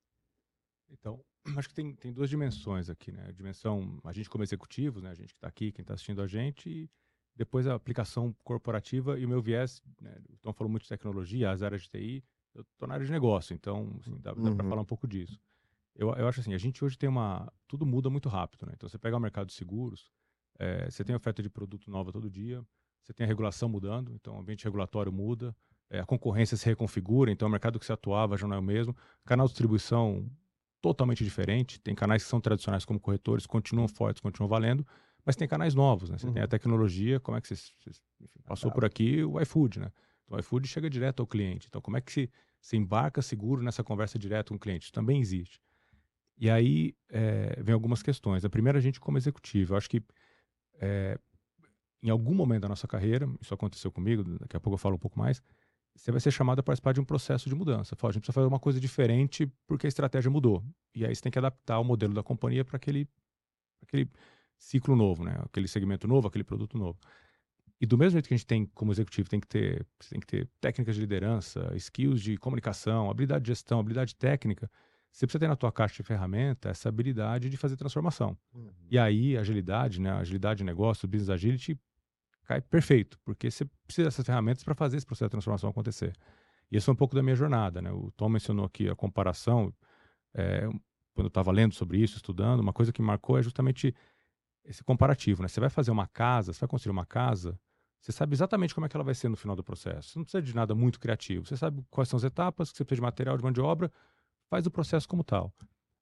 [1.56, 3.26] Acho que tem, tem duas dimensões aqui, né?
[3.28, 5.10] A dimensão, a gente como executivos, né?
[5.10, 6.90] A gente que está aqui, quem está assistindo a gente, e
[7.36, 10.16] depois a aplicação corporativa e o meu viés, né?
[10.28, 13.12] O Tom falou muito de tecnologia, as áreas de TI, eu estou na área de
[13.12, 14.68] negócio, então assim, dá, dá para uhum.
[14.68, 15.38] falar um pouco disso.
[15.94, 17.52] Eu, eu acho assim, a gente hoje tem uma...
[17.66, 18.72] Tudo muda muito rápido, né?
[18.74, 20.10] Então você pega o mercado de seguros,
[20.58, 22.64] é, você tem oferta de produto nova todo dia,
[23.02, 25.54] você tem a regulação mudando, então o ambiente regulatório muda,
[25.90, 28.62] é, a concorrência se reconfigura, então o mercado que se atuava já não é o
[28.62, 30.28] mesmo, canal de distribuição
[30.80, 31.80] totalmente diferente.
[31.80, 34.86] Tem canais que são tradicionais como corretores, continuam fortes, continuam valendo,
[35.24, 36.18] mas tem canais novos, né?
[36.18, 36.32] Você uhum.
[36.32, 39.90] tem a tecnologia, como é que você, você enfim, passou por aqui o iFood, né?
[40.24, 41.66] Então o iFood chega direto ao cliente.
[41.68, 44.84] Então como é que se, se embarca seguro nessa conversa direto com o cliente?
[44.84, 45.60] Isso também existe.
[46.36, 48.44] E aí é, vem algumas questões.
[48.44, 49.74] A primeira, a gente como executivo.
[49.74, 50.02] Eu acho que
[50.80, 51.18] é,
[52.02, 54.98] em algum momento da nossa carreira, isso aconteceu comigo, daqui a pouco eu falo um
[54.98, 55.42] pouco mais,
[55.98, 57.96] você vai ser chamado a participar de um processo de mudança.
[57.96, 60.64] Fala, a gente precisa fazer uma coisa diferente porque a estratégia mudou.
[60.94, 63.08] E aí você tem que adaptar o modelo da companhia para aquele,
[63.82, 64.08] aquele
[64.56, 65.36] ciclo novo, né?
[65.44, 66.98] aquele segmento novo, aquele produto novo.
[67.80, 70.26] E do mesmo jeito que a gente tem como executivo, tem que ter, tem que
[70.26, 74.70] ter técnicas de liderança, skills de comunicação, habilidade de gestão, habilidade técnica.
[75.10, 78.36] Você precisa ter na tua caixa de ferramenta essa habilidade de fazer transformação.
[78.54, 78.70] Uhum.
[78.90, 80.12] E aí, agilidade, né?
[80.12, 81.78] Agilidade de negócio, business agility,
[82.48, 86.16] cai perfeito, porque você precisa dessas ferramentas para fazer esse processo de transformação acontecer.
[86.70, 87.92] E isso é um pouco da minha jornada, né?
[87.92, 89.72] O Tom mencionou aqui a comparação,
[90.34, 90.62] é,
[91.14, 93.94] quando eu estava lendo sobre isso, estudando, uma coisa que marcou é justamente
[94.64, 95.48] esse comparativo, né?
[95.48, 97.58] Você vai fazer uma casa, você vai construir uma casa,
[98.00, 100.10] você sabe exatamente como é que ela vai ser no final do processo.
[100.10, 101.44] Você não precisa de nada muito criativo.
[101.46, 103.92] Você sabe quais são as etapas, que você precisa de material, de mão de obra,
[104.48, 105.52] faz o processo como tal.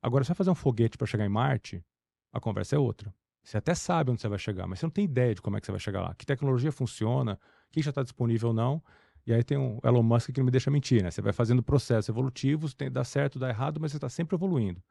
[0.00, 1.84] Agora, se você vai fazer um foguete para chegar em Marte,
[2.32, 3.12] a conversa é outra.
[3.46, 5.60] Você até sabe onde você vai chegar, mas você não tem ideia de como é
[5.60, 6.12] que você vai chegar lá.
[6.16, 8.82] Que tecnologia funciona, o que já está disponível ou não.
[9.24, 11.12] E aí tem um Elon Musk que não me deixa mentir, né?
[11.12, 14.82] Você vai fazendo processos evolutivos, tem, dá certo, dá errado, mas você está sempre evoluindo.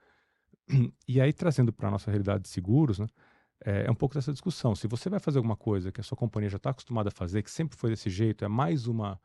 [1.06, 3.08] E aí, trazendo para a nossa realidade de seguros, né?
[3.66, 4.74] É, é, um pouco dessa discussão.
[4.74, 7.44] Se você vai fazer alguma coisa que a sua companhia já está acostumada a fazer,
[7.44, 9.20] que sempre foi desse jeito, é mais uma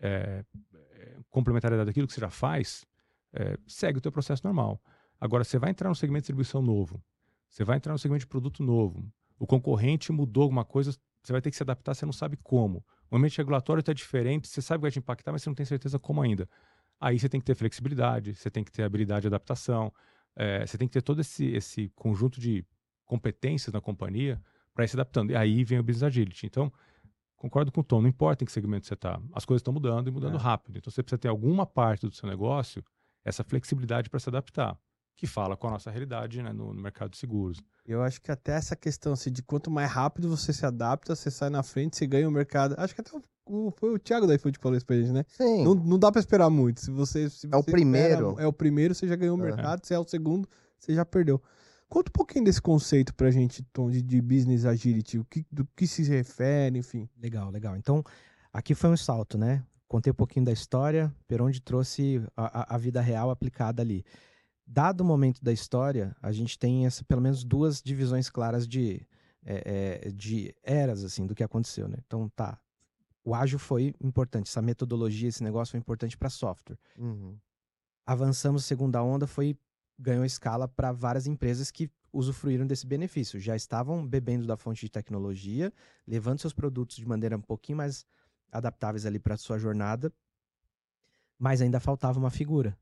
[0.00, 2.86] é, é, complementariedade daquilo que você já faz,
[3.32, 4.80] é, segue o teu processo normal.
[5.20, 7.02] Agora, você vai entrar no segmento de distribuição novo,
[7.48, 9.04] você vai entrar no segmento de produto novo,
[9.38, 12.84] o concorrente mudou alguma coisa, você vai ter que se adaptar, você não sabe como.
[13.10, 15.66] O ambiente regulatório está diferente, você sabe que vai te impactar, mas você não tem
[15.66, 16.48] certeza como ainda.
[17.00, 19.92] Aí você tem que ter flexibilidade, você tem que ter habilidade de adaptação,
[20.34, 22.64] é, você tem que ter todo esse, esse conjunto de
[23.04, 24.40] competências na companhia
[24.74, 25.30] para ir se adaptando.
[25.30, 26.46] E aí vem o business agility.
[26.46, 26.72] Então,
[27.36, 30.08] concordo com o Tom, não importa em que segmento você está, as coisas estão mudando
[30.08, 30.40] e mudando é.
[30.40, 30.78] rápido.
[30.78, 32.84] Então, você precisa ter alguma parte do seu negócio,
[33.24, 34.78] essa flexibilidade para se adaptar,
[35.18, 37.60] que fala com a nossa realidade né, no, no, mercado de seguros.
[37.84, 41.28] Eu acho que até essa questão assim, de quanto mais rápido você se adapta, você
[41.28, 42.76] sai na frente, você ganha o mercado.
[42.78, 43.10] Acho que até
[43.44, 45.24] o, foi o Thiago da iFood que falou isso pra gente, né?
[45.26, 45.64] Sim.
[45.64, 46.80] Não, não dá para esperar muito.
[46.80, 48.28] Se você, se é o primeiro.
[48.28, 49.84] Espera, é o primeiro, você já ganhou o mercado.
[49.84, 51.42] Se é o segundo, você já perdeu.
[51.88, 55.66] Conta um pouquinho desse conceito pra gente, Tom, de, de business agility, o que, do
[55.74, 57.08] que se refere, enfim.
[57.20, 57.76] Legal, legal.
[57.76, 58.04] Então,
[58.52, 59.64] aqui foi um salto, né?
[59.88, 64.04] Contei um pouquinho da história, Peronde trouxe a, a, a vida real aplicada ali.
[64.70, 69.00] Dado o momento da história, a gente tem essa, pelo menos duas divisões claras de,
[69.42, 71.96] é, é, de eras, assim, do que aconteceu, né?
[72.06, 72.60] Então, tá,
[73.24, 76.78] o ágil foi importante, essa metodologia, esse negócio foi importante para software.
[76.98, 77.34] Uhum.
[78.06, 79.56] Avançamos, segunda onda foi
[79.98, 83.40] ganhou escala para várias empresas que usufruíram desse benefício.
[83.40, 85.72] Já estavam bebendo da fonte de tecnologia,
[86.06, 88.06] levando seus produtos de maneira um pouquinho mais
[88.52, 90.12] adaptáveis ali para sua jornada,
[91.38, 92.76] mas ainda faltava uma figura,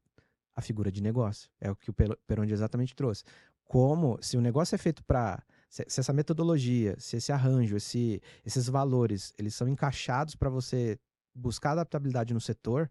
[0.57, 1.51] a figura de negócio.
[1.61, 1.95] É o que o
[2.27, 3.23] Peronde exatamente trouxe.
[3.65, 8.23] Como, se o negócio é feito para se, se, essa metodologia, se esse arranjo, esse,
[8.45, 10.99] esses valores, eles são encaixados para você
[11.35, 12.91] buscar adaptabilidade no setor,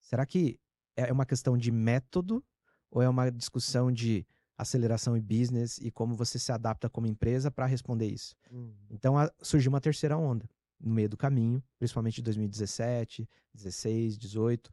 [0.00, 0.58] será que
[0.96, 2.44] é uma questão de método
[2.90, 4.26] ou é uma discussão de
[4.58, 8.34] aceleração e business e como você se adapta como empresa para responder isso?
[8.50, 8.74] Uhum.
[8.90, 10.48] Então a, surgiu uma terceira onda
[10.80, 14.70] no meio do caminho, principalmente em 2017, 16, 18.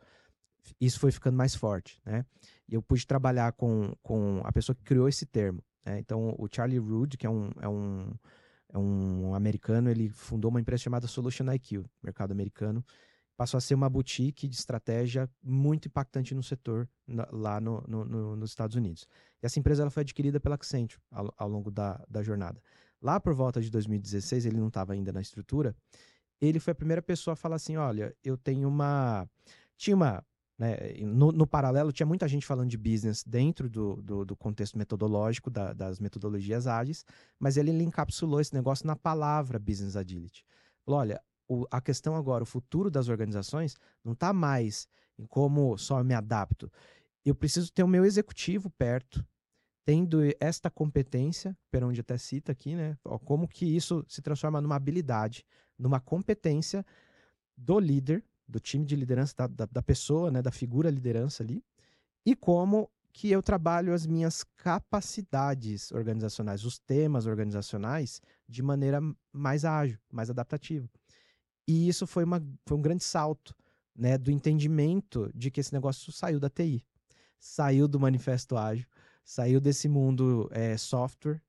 [0.79, 2.25] Isso foi ficando mais forte, né?
[2.67, 5.63] E eu pude trabalhar com, com a pessoa que criou esse termo.
[5.85, 5.99] Né?
[5.99, 8.13] Então, o Charlie Rood, que é um, é, um,
[8.69, 12.83] é um americano, ele fundou uma empresa chamada Solution IQ, mercado americano,
[13.35, 16.87] passou a ser uma boutique de estratégia muito impactante no setor
[17.31, 19.07] lá no, no, no, nos Estados Unidos.
[19.41, 22.61] E essa empresa ela foi adquirida pela Accenture ao, ao longo da, da jornada.
[23.01, 25.75] Lá por volta de 2016, ele não estava ainda na estrutura,
[26.39, 29.27] ele foi a primeira pessoa a falar assim, olha, eu tenho uma...
[29.75, 30.23] Tinha uma...
[30.57, 34.77] Né, no, no, paralelo, tinha muita gente falando de business dentro do, do, do contexto
[34.77, 37.03] metodológico, da, das metodologias ágeis,
[37.39, 40.45] mas ele, ele encapsulou esse negócio na palavra business agility.
[40.85, 44.87] Falou, olha, o, a questão agora, o futuro das organizações, não está mais
[45.17, 46.71] em como só me adapto.
[47.25, 49.25] Eu preciso ter o meu executivo perto,
[49.85, 52.97] tendo esta competência, per onde até cita aqui, né?
[53.25, 55.45] Como que isso se transforma numa habilidade,
[55.77, 56.85] numa competência
[57.55, 60.41] do líder, do time de liderança, da, da, da pessoa, né?
[60.41, 61.63] Da figura liderança ali,
[62.25, 68.99] e como que eu trabalho as minhas capacidades organizacionais, os temas organizacionais, de maneira
[69.31, 70.89] mais ágil, mais adaptativa.
[71.67, 73.55] E isso foi, uma, foi um grande salto
[73.95, 76.83] né, do entendimento de que esse negócio saiu da TI,
[77.39, 78.87] saiu do manifesto ágil,
[79.23, 81.39] saiu desse mundo é, software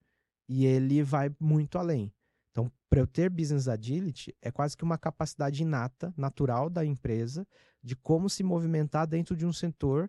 [0.46, 2.12] e ele vai muito além.
[2.54, 7.44] Então, para eu ter business agility, é quase que uma capacidade inata, natural da empresa,
[7.82, 10.08] de como se movimentar dentro de um setor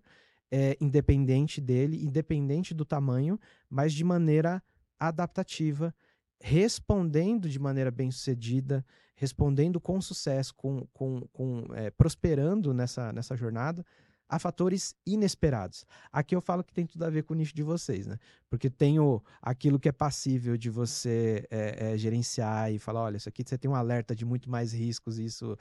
[0.51, 4.61] é, independente dele, independente do tamanho, mas de maneira
[4.99, 5.91] adaptativa,
[6.39, 13.35] respondendo de maneira bem sucedida, respondendo com sucesso, com, com, com é, prosperando nessa, nessa
[13.35, 13.83] jornada
[14.27, 15.85] a fatores inesperados.
[16.11, 18.17] Aqui eu falo que tem tudo a ver com o nicho de vocês, né?
[18.49, 23.17] Porque tem o, aquilo que é passível de você é, é, gerenciar e falar, olha,
[23.17, 25.57] isso aqui você tem um alerta de muito mais riscos, isso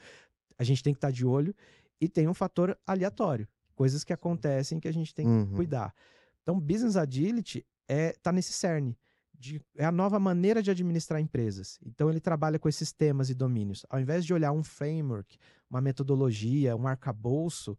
[0.57, 1.55] a gente tem que estar tá de olho.
[2.01, 5.55] E tem um fator aleatório, coisas que acontecem que a gente tem que uhum.
[5.55, 5.93] cuidar.
[6.41, 8.97] Então, Business Agility é, tá nesse cerne
[9.37, 11.79] de, é a nova maneira de administrar empresas.
[11.85, 13.85] Então ele trabalha com esses temas e domínios.
[13.89, 15.37] Ao invés de olhar um framework,
[15.69, 17.77] uma metodologia, um arcabouço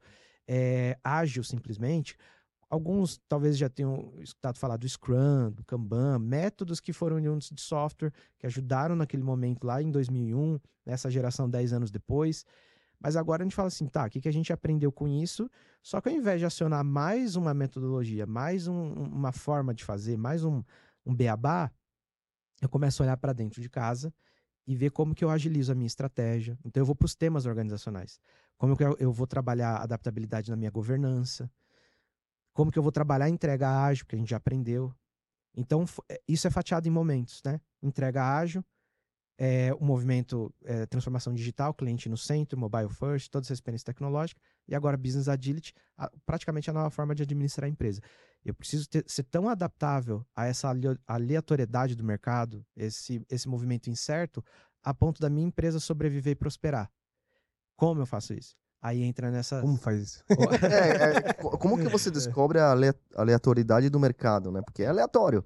[0.49, 2.17] é, ágil simplesmente,
[2.69, 7.61] alguns talvez já tenham escutado falar do Scrum, do Kanban, métodos que foram unidos de
[7.61, 12.45] software que ajudaram naquele momento lá em 2001, nessa geração 10 anos depois.
[12.99, 15.51] Mas agora a gente fala assim, tá, o que, que a gente aprendeu com isso?
[15.83, 20.17] Só que ao invés de acionar mais uma metodologia, mais um, uma forma de fazer,
[20.17, 20.63] mais um,
[21.05, 21.71] um beabá,
[22.63, 24.13] eu começo a olhar para dentro de casa
[24.67, 26.59] e ver como que eu agilizo a minha estratégia.
[26.65, 28.21] Então eu vou para os temas organizacionais.
[28.59, 31.51] Como que eu, vou trabalhar adaptabilidade na minha governança?
[32.53, 34.93] Como que eu vou trabalhar entrega ágil, que a gente já aprendeu.
[35.57, 37.61] Então é, isso é fatiado em momentos, né?
[37.83, 38.65] Entrega ágil,
[39.39, 44.41] é, o movimento é, transformação digital, cliente no centro, mobile first, toda essa experiência tecnológica,
[44.67, 48.01] e agora business agility, a, praticamente a nova forma de administrar a empresa.
[48.45, 50.73] Eu preciso ter, ser tão adaptável a essa
[51.07, 54.43] aleatoriedade do mercado, esse, esse movimento incerto,
[54.83, 56.91] a ponto da minha empresa sobreviver e prosperar.
[57.77, 58.57] Como eu faço isso?
[58.81, 59.61] Aí entra nessa.
[59.61, 60.25] Como faz isso?
[60.65, 62.75] é, é, como que você descobre a
[63.17, 64.63] aleatoriedade do mercado, né?
[64.63, 65.45] Porque é aleatório.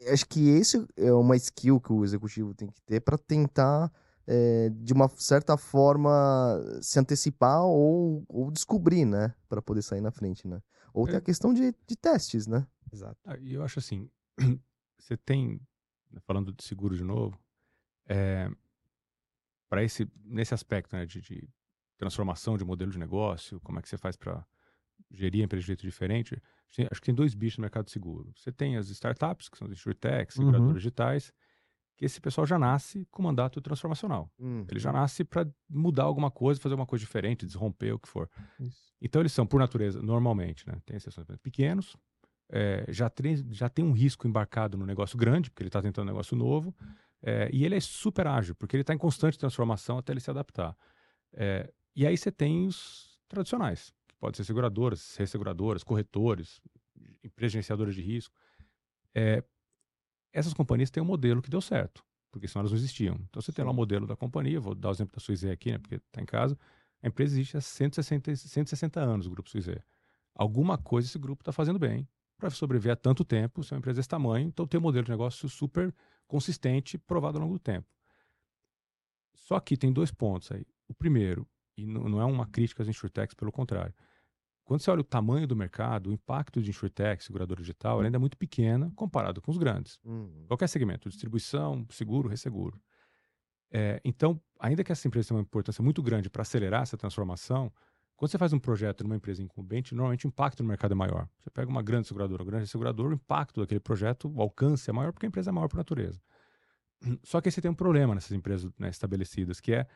[0.00, 0.12] É.
[0.12, 3.92] Acho que esse é uma skill que o executivo tem que ter para tentar,
[4.26, 6.10] é, de uma certa forma,
[6.82, 9.34] se antecipar ou, ou descobrir, né?
[9.48, 10.60] Para poder sair na frente, né?
[10.92, 12.66] Ou tem a questão de, de testes, né?
[12.92, 13.18] Exato.
[13.24, 14.10] Ah, e eu acho assim,
[14.98, 15.60] você tem,
[16.26, 17.38] falando de seguro de novo,
[18.08, 18.50] é,
[19.68, 21.48] para esse nesse aspecto né, de, de,
[21.96, 24.44] transformação de modelo de negócio, como é que você faz para
[25.10, 26.40] gerir a empresa de jeito diferente,
[26.90, 28.32] acho que tem dois bichos no mercado de seguro.
[28.36, 30.42] Você tem as startups, que são as insurtechs, uhum.
[30.42, 30.78] seguradoras uhum.
[30.78, 31.32] digitais,
[31.96, 34.32] que esse pessoal já nasce com mandato transformacional.
[34.38, 34.64] Uhum.
[34.70, 38.28] Ele já nasce para mudar alguma coisa, fazer uma coisa diferente, desromper o que for.
[38.58, 38.90] Isso.
[39.02, 41.96] Então eles são, por natureza, normalmente, né, tem exceções pequenos,
[42.48, 46.08] é, já, tem, já tem um risco embarcado no negócio grande, porque ele está tentando
[46.08, 46.74] um negócio novo,
[47.22, 50.30] é, e ele é super ágil, porque ele está em constante transformação até ele se
[50.30, 50.76] adaptar.
[51.32, 56.60] É, e aí você tem os tradicionais, que podem ser seguradoras, resseguradoras, corretores,
[57.24, 58.34] empresas gerenciadoras de risco.
[59.14, 59.42] É,
[60.32, 63.16] essas companhias têm um modelo que deu certo, porque senão elas não existiam.
[63.28, 65.72] Então você tem lá o modelo da companhia, vou dar o exemplo da Suizé aqui,
[65.72, 66.56] né, porque está em casa.
[67.02, 69.82] A empresa existe há 160, 160 anos, o Grupo Suizé.
[70.34, 72.06] Alguma coisa esse grupo está fazendo bem
[72.38, 75.04] para sobreviver há tanto tempo, se é uma empresa desse tamanho, então tem um modelo
[75.04, 75.94] de negócio super
[76.26, 77.86] consistente, provado ao longo do tempo.
[79.34, 80.64] Só que tem dois pontos aí.
[80.88, 83.94] O primeiro, e não é uma crítica às insurtechs, pelo contrário.
[84.70, 88.18] Quando você olha o tamanho do mercado, o impacto de insurtech, seguradora digital, ela ainda
[88.18, 89.98] é muito pequena comparado com os grandes.
[90.04, 90.44] Uhum.
[90.46, 92.80] Qualquer segmento, distribuição, seguro, resseguro.
[93.68, 97.72] É, então, ainda que essa empresa tenha uma importância muito grande para acelerar essa transformação,
[98.14, 101.28] quando você faz um projeto numa empresa incumbente, normalmente o impacto no mercado é maior.
[101.40, 104.92] Você pega uma grande seguradora, uma grande seguradora, o impacto daquele projeto, o alcance é
[104.92, 106.22] maior porque a empresa é maior por natureza.
[107.24, 109.88] Só que aí você tem um problema nessas empresas né, estabelecidas, que é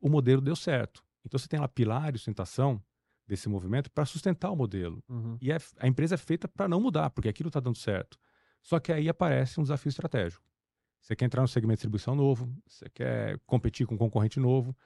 [0.00, 1.02] o modelo deu certo.
[1.26, 2.80] Então você tem lá pilar e sustentação
[3.26, 5.02] desse movimento para sustentar o modelo.
[5.08, 5.36] Uhum.
[5.40, 8.18] E é, a empresa é feita para não mudar, porque aquilo está dando certo.
[8.62, 10.44] Só que aí aparece um desafio estratégico.
[11.00, 14.76] Você quer entrar no segmento de distribuição novo, você quer competir com um concorrente novo,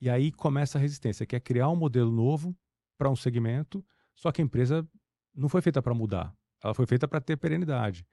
[0.00, 1.18] e aí começa a resistência.
[1.18, 2.56] Você quer criar um modelo novo
[2.96, 4.88] para um segmento, só que a empresa
[5.34, 8.06] não foi feita para mudar, ela foi feita para ter perenidade.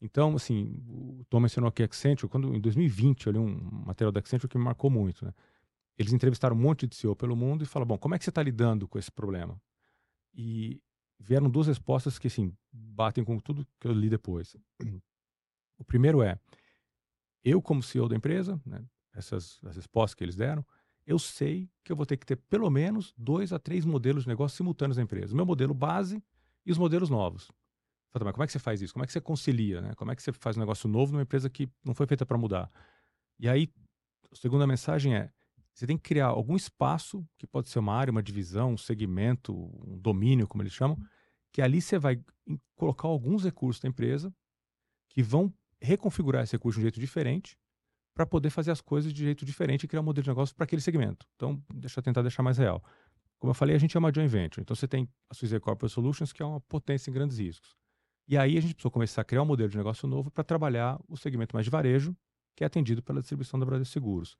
[0.00, 4.10] Então, assim, o Tom mencionou aqui a Accenture, quando em 2020 eu li um material
[4.10, 5.32] da Accenture que me marcou muito, né?
[6.00, 8.30] Eles entrevistaram um monte de CEO pelo mundo e falaram: bom, como é que você
[8.30, 9.60] está lidando com esse problema?
[10.32, 10.80] E
[11.18, 14.56] vieram duas respostas que, assim, batem com tudo que eu li depois.
[15.76, 16.40] O primeiro é:
[17.44, 18.82] eu, como CEO da empresa, né,
[19.12, 20.64] essas as respostas que eles deram,
[21.06, 24.30] eu sei que eu vou ter que ter pelo menos dois a três modelos de
[24.30, 25.34] negócio simultâneos na empresa.
[25.34, 26.24] O meu modelo base
[26.64, 27.50] e os modelos novos.
[28.10, 28.94] Fala, mas como é que você faz isso?
[28.94, 29.82] Como é que você concilia?
[29.82, 29.92] Né?
[29.96, 32.38] Como é que você faz um negócio novo numa empresa que não foi feita para
[32.38, 32.72] mudar?
[33.38, 33.70] E aí,
[34.32, 35.30] a segunda mensagem é:
[35.80, 39.54] você tem que criar algum espaço, que pode ser uma área, uma divisão, um segmento,
[39.54, 40.98] um domínio, como eles chamam,
[41.50, 42.22] que ali você vai
[42.76, 44.30] colocar alguns recursos da empresa
[45.08, 47.56] que vão reconfigurar esse recurso de um jeito diferente
[48.14, 50.64] para poder fazer as coisas de jeito diferente e criar um modelo de negócio para
[50.64, 51.26] aquele segmento.
[51.36, 52.84] Então, deixa eu tentar deixar mais real.
[53.38, 54.60] Como eu falei, a gente é uma joint venture.
[54.60, 57.74] Então, você tem a Suzy Corporate Solutions, que é uma potência em grandes riscos.
[58.28, 61.00] E aí, a gente precisou começar a criar um modelo de negócio novo para trabalhar
[61.08, 62.14] o segmento mais de varejo,
[62.54, 64.36] que é atendido pela distribuição da Brasil Seguros.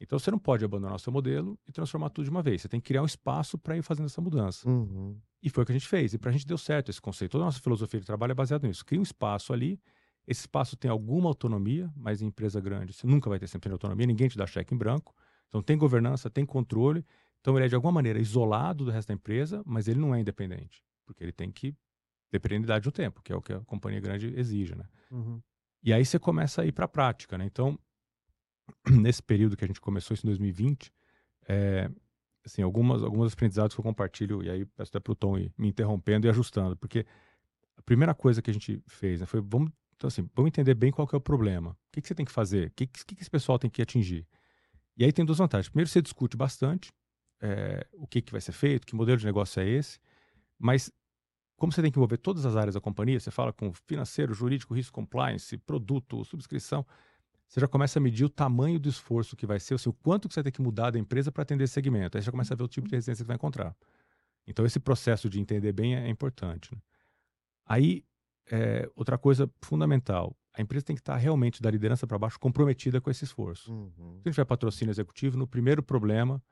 [0.00, 2.62] Então você não pode abandonar o seu modelo e transformar tudo de uma vez.
[2.62, 4.68] Você tem que criar um espaço para ir fazendo essa mudança.
[4.68, 5.18] Uhum.
[5.42, 6.14] E foi o que a gente fez.
[6.14, 7.32] E para a gente deu certo esse conceito.
[7.32, 8.84] Toda a nossa filosofia de trabalho é baseada nisso.
[8.84, 9.80] Cria um espaço ali.
[10.26, 14.06] Esse espaço tem alguma autonomia, mas em empresa grande você nunca vai ter sempre autonomia.
[14.06, 15.14] Ninguém te dá cheque em branco.
[15.48, 17.04] Então tem governança, tem controle.
[17.40, 20.20] Então ele é de alguma maneira isolado do resto da empresa, mas ele não é
[20.20, 20.84] independente.
[21.06, 21.74] Porque ele tem que
[22.30, 24.84] ter perenidade no tempo, que é o que a companhia grande exige, né?
[25.10, 25.40] Uhum.
[25.82, 27.46] E aí você começa a ir para a prática, né?
[27.46, 27.78] Então,
[28.90, 30.92] nesse período que a gente começou isso em 2020,
[31.48, 31.90] é,
[32.44, 35.52] assim, algumas, algumas aprendizados que eu compartilho, e aí peço até para o Tom ir
[35.56, 37.06] me interrompendo e ajustando, porque
[37.76, 40.90] a primeira coisa que a gente fez né, foi, vamos, então, assim, vamos entender bem
[40.90, 41.70] qual é o problema.
[41.70, 42.68] O que, que você tem que fazer?
[42.68, 44.26] O que, que, que esse pessoal tem que atingir?
[44.96, 45.68] E aí tem duas vantagens.
[45.68, 46.92] Primeiro, você discute bastante
[47.40, 49.98] é, o que, que vai ser feito, que modelo de negócio é esse,
[50.58, 50.92] mas
[51.56, 54.74] como você tem que envolver todas as áreas da companhia, você fala com financeiro, jurídico,
[54.74, 56.86] risco, compliance, produto, subscrição,
[57.48, 60.28] você já começa a medir o tamanho do esforço que vai ser, o seu quanto
[60.28, 62.16] que você vai ter que mudar da empresa para atender esse segmento.
[62.16, 63.74] Aí você já começa a ver o tipo de resistência que vai encontrar.
[64.46, 66.74] Então, esse processo de entender bem é, importante.
[66.74, 66.80] Né?
[67.66, 68.04] Aí,
[68.50, 73.00] é, outra coisa fundamental, a empresa tem que estar realmente da liderança para baixo comprometida
[73.00, 73.72] com esse esforço.
[73.72, 73.92] Uhum.
[73.92, 76.42] Se a gente tiver patrocínio executivo, no primeiro problema,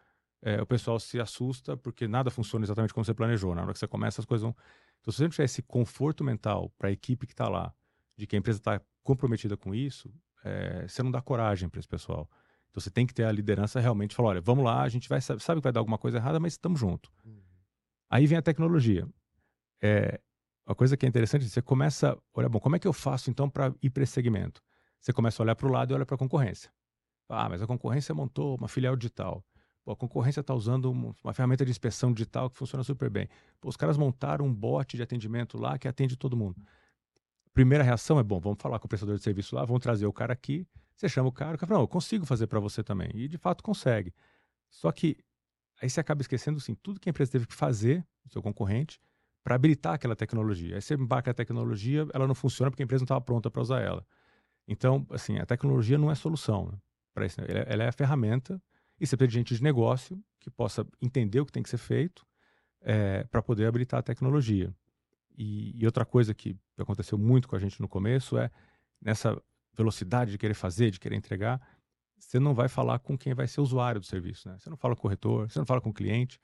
[0.43, 3.55] é, o pessoal se assusta porque nada funciona exatamente como você planejou.
[3.55, 4.55] Na hora que você começa, as coisas vão.
[5.01, 7.75] Então, se você não tiver esse conforto mental para a equipe que está lá,
[8.17, 10.13] de que a empresa está comprometida com isso,
[10.45, 12.29] é, você não dá coragem para esse pessoal.
[12.71, 15.21] Então, você tem que ter a liderança realmente falar: olha, vamos lá, a gente vai
[15.21, 17.11] sabe que vai dar alguma coisa errada, mas estamos junto.
[17.25, 17.41] Uhum.
[18.11, 19.09] Aí vem a tecnologia.
[19.81, 20.21] É,
[20.67, 23.49] uma coisa que é interessante, você começa, olha, bom, como é que eu faço então
[23.49, 24.61] para ir para esse segmento?
[25.01, 26.71] Você começa a olhar para o lado e olha para a concorrência.
[27.29, 29.45] Ah, mas a concorrência montou uma filial digital.
[29.85, 33.29] Pô, a concorrência está usando uma ferramenta de inspeção digital que funciona super bem.
[33.61, 36.61] Pô, os caras montaram um bot de atendimento lá que atende todo mundo.
[37.57, 40.13] Primeira reação é, bom, vamos falar com o prestador de serviço lá, vamos trazer o
[40.13, 40.69] cara aqui.
[40.95, 43.09] Você chama o cara, o cara fala, não, eu consigo fazer para você também.
[43.15, 44.13] E de fato consegue.
[44.69, 45.17] Só que
[45.81, 49.01] aí você acaba esquecendo, assim, tudo que a empresa teve que fazer, seu concorrente,
[49.43, 50.75] para habilitar aquela tecnologia.
[50.75, 53.63] Aí você embarca a tecnologia, ela não funciona porque a empresa não estava pronta para
[53.63, 54.07] usar ela.
[54.69, 56.79] Então, assim, a tecnologia não é solução né,
[57.15, 57.41] para isso.
[57.41, 58.61] Ela, ela é a ferramenta
[59.01, 61.79] e você precisa de gente de negócio que possa entender o que tem que ser
[61.79, 62.23] feito
[62.83, 64.75] é, para poder habilitar a tecnologia.
[65.37, 68.51] E, e, outra coisa que aconteceu muito com a gente no começo é
[69.01, 69.41] nessa
[69.75, 71.61] velocidade de querer fazer, de querer entregar,
[72.19, 74.49] você não vai falar com quem vai ser usuário do serviço.
[74.49, 74.57] Né?
[74.59, 76.41] Você não fala com o corretor, você não fala com o cliente.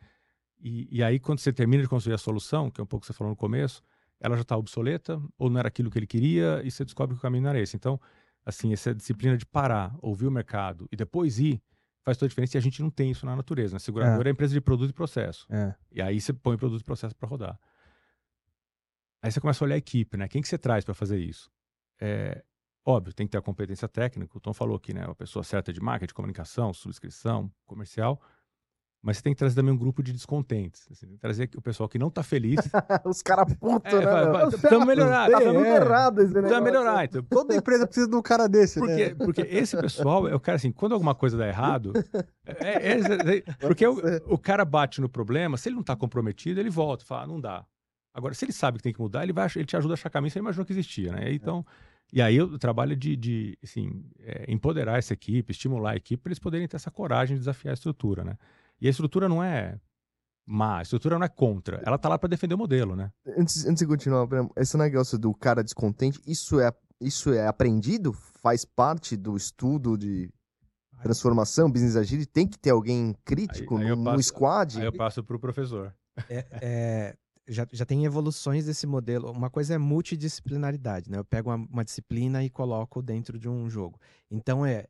[0.60, 3.06] E, e aí, quando você termina de construir a solução, que é um pouco que
[3.06, 3.82] você falou no começo,
[4.20, 7.18] ela já está obsoleta ou não era aquilo que ele queria e você descobre que
[7.18, 7.74] o caminho não era esse.
[7.74, 8.00] Então,
[8.46, 11.60] assim, essa disciplina de parar, ouvir o mercado e depois ir
[12.04, 13.74] faz toda a diferença e a gente não tem isso na natureza.
[13.74, 13.78] Né?
[13.78, 14.30] Seguradora é.
[14.30, 15.46] é empresa de produto e processo.
[15.50, 15.74] É.
[15.90, 17.58] E aí você põe produto e processo para rodar.
[19.22, 20.26] Aí você começa a olhar a equipe, né?
[20.26, 21.48] Quem que você traz para fazer isso?
[22.00, 22.42] É,
[22.84, 24.36] óbvio, tem que ter a competência técnica.
[24.36, 25.04] O Tom falou aqui, né?
[25.08, 28.20] A pessoa certa de marketing, comunicação, subscrição, comercial.
[29.00, 30.86] Mas você tem que trazer também um grupo de descontentes.
[30.90, 32.60] Assim, tem que trazer o pessoal que não tá feliz.
[33.04, 34.46] Os caras putos, é, né?
[34.48, 35.28] Precisamos melhorar.
[35.28, 35.76] Tá dando é.
[35.76, 37.04] errado esse Precisa melhorar.
[37.04, 39.14] Então, Toda empresa precisa de um cara desse, porque, né?
[39.14, 41.92] Porque esse pessoal é o cara assim, quando alguma coisa dá errado,
[42.46, 46.60] é, é, é porque o, o, cara bate no problema, se ele não tá comprometido,
[46.60, 47.66] ele volta, fala, ah, não dá.
[48.14, 50.10] Agora, se ele sabe que tem que mudar, ele, vai, ele te ajuda a achar
[50.10, 51.32] caminho, você imaginou que existia, né?
[51.32, 51.64] Então,
[52.12, 54.04] e aí o trabalho de, de assim,
[54.46, 57.74] empoderar essa equipe, estimular a equipe para eles poderem ter essa coragem de desafiar a
[57.74, 58.36] estrutura, né?
[58.80, 59.78] E a estrutura não é
[60.46, 61.80] má, a estrutura não é contra.
[61.86, 63.10] Ela tá lá para defender o modelo, né?
[63.38, 68.12] Antes, antes de continuar, esse negócio do cara descontente, isso é, isso é aprendido?
[68.12, 70.28] Faz parte do estudo de
[71.02, 72.30] transformação, business agility?
[72.30, 74.80] Tem que ter alguém crítico aí, aí no, passo, no squad?
[74.80, 75.94] Aí eu passo para o professor.
[76.28, 77.16] É, é,
[77.46, 79.30] já, já tem evoluções desse modelo.
[79.30, 81.18] Uma coisa é multidisciplinaridade, né?
[81.18, 84.00] Eu pego uma, uma disciplina e coloco dentro de um jogo.
[84.30, 84.86] Então é.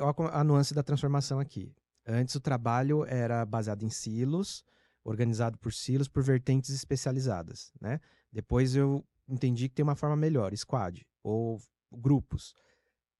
[0.00, 1.74] Olha a nuance da transformação aqui.
[2.06, 4.64] Antes o trabalho era baseado em silos,
[5.04, 8.00] organizado por silos, por vertentes especializadas, né?
[8.32, 11.60] Depois eu entendi que tem uma forma melhor, squad, ou
[11.92, 12.54] grupos.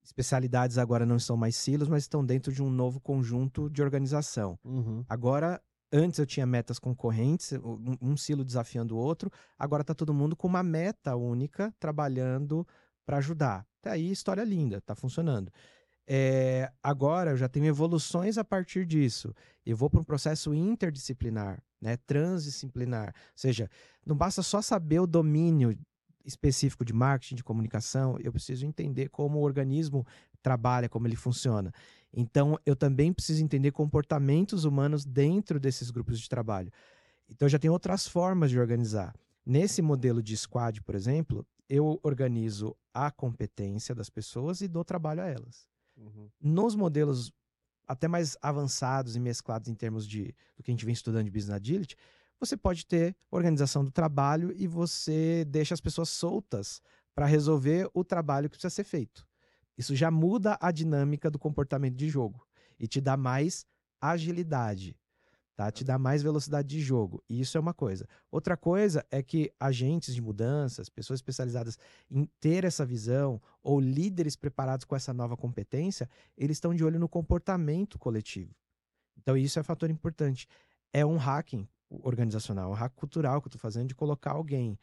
[0.03, 4.59] Especialidades agora não são mais silos, mas estão dentro de um novo conjunto de organização.
[4.63, 5.05] Uhum.
[5.07, 5.61] Agora,
[5.93, 10.35] antes eu tinha metas concorrentes, um, um silo desafiando o outro, agora está todo mundo
[10.35, 12.67] com uma meta única, trabalhando
[13.05, 13.65] para ajudar.
[13.79, 15.51] Até aí, história linda, está funcionando.
[16.05, 19.33] É, agora eu já tenho evoluções a partir disso.
[19.65, 23.07] Eu vou para um processo interdisciplinar, né, transdisciplinar.
[23.07, 23.69] Ou seja,
[24.05, 25.77] não basta só saber o domínio
[26.25, 30.05] específico de marketing, de comunicação, eu preciso entender como o organismo
[30.41, 31.71] trabalha, como ele funciona.
[32.13, 36.71] Então, eu também preciso entender comportamentos humanos dentro desses grupos de trabalho.
[37.27, 39.15] Então, já tem outras formas de organizar.
[39.45, 45.21] Nesse modelo de squad, por exemplo, eu organizo a competência das pessoas e dou trabalho
[45.21, 45.67] a elas.
[45.97, 46.29] Uhum.
[46.39, 47.31] Nos modelos
[47.87, 51.31] até mais avançados e mesclados em termos de do que a gente vem estudando de
[51.31, 51.97] business agility,
[52.39, 56.81] você pode ter organização do trabalho e você deixa as pessoas soltas
[57.15, 59.27] para resolver o trabalho que precisa ser feito.
[59.77, 62.45] Isso já muda a dinâmica do comportamento de jogo
[62.79, 63.65] e te dá mais
[63.99, 64.95] agilidade
[65.55, 65.71] tá?
[65.71, 67.23] Te dá mais velocidade de jogo.
[67.29, 68.07] E isso é uma coisa.
[68.31, 71.77] Outra coisa é que agentes de mudanças, pessoas especializadas
[72.09, 76.99] em ter essa visão ou líderes preparados com essa nova competência, eles estão de olho
[76.99, 78.55] no comportamento coletivo.
[79.17, 80.47] Então isso é fator importante.
[80.91, 84.77] É um hacking organizacional, um hack cultural que eu estou fazendo de colocar alguém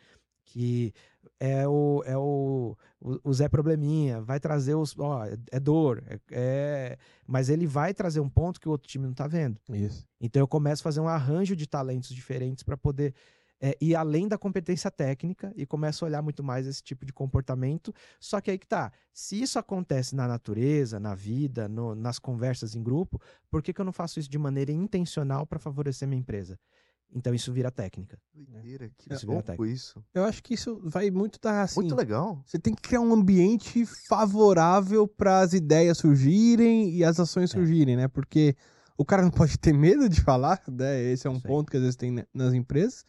[0.45, 0.93] que
[1.39, 4.95] é o, é o, o, Zé Probleminha, vai trazer os.
[4.99, 9.07] Ó, é dor, é, é, mas ele vai trazer um ponto que o outro time
[9.07, 9.59] não tá vendo.
[9.71, 10.07] Isso.
[10.21, 13.15] Então eu começo a fazer um arranjo de talentos diferentes para poder
[13.61, 17.13] é, ir além da competência técnica e começa a olhar muito mais esse tipo de
[17.13, 17.93] comportamento.
[18.19, 18.91] Só que aí que tá.
[19.13, 23.81] Se isso acontece na natureza, na vida, no, nas conversas em grupo, por que, que
[23.81, 26.59] eu não faço isso de maneira intencional para favorecer minha empresa?
[27.15, 28.19] Então isso vira técnica.
[28.33, 29.73] Doideira, que isso vira técnica.
[29.73, 30.05] isso.
[30.15, 31.81] Eu acho que isso vai muito dar assim.
[31.81, 32.43] Muito legal.
[32.47, 37.53] Você tem que criar um ambiente favorável para as ideias surgirem e as ações é.
[37.55, 38.07] surgirem, né?
[38.09, 38.57] Porque
[38.97, 41.03] o cara não pode ter medo de falar, né?
[41.03, 43.05] Esse é um ponto que às vezes tem nas empresas.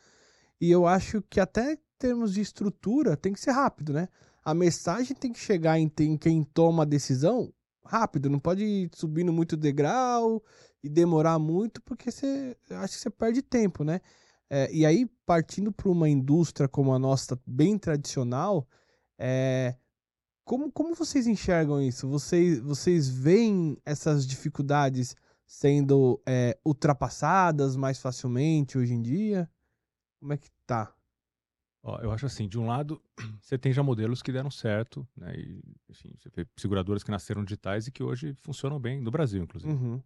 [0.59, 4.07] E eu acho que até em termos de estrutura tem que ser rápido, né?
[4.43, 7.53] A mensagem tem que chegar em, em quem toma a decisão
[7.85, 10.41] rápido, não pode ir subindo muito degrau
[10.83, 14.01] e demorar muito, porque você acho que você perde tempo, né?
[14.49, 18.67] É, e aí, partindo para uma indústria como a nossa, bem tradicional,
[19.17, 19.75] é,
[20.43, 22.07] como, como vocês enxergam isso?
[22.09, 25.15] Vocês, vocês veem essas dificuldades
[25.45, 29.49] sendo é, ultrapassadas mais facilmente hoje em dia?
[30.19, 30.93] Como é que tá?
[31.83, 33.01] Ó, eu acho assim, de um lado,
[33.41, 35.33] você tem já modelos que deram certo, né?
[35.35, 39.41] E, enfim, você vê seguradoras que nasceram digitais e que hoje funcionam bem, no Brasil,
[39.43, 39.71] inclusive.
[39.71, 40.01] Uhum.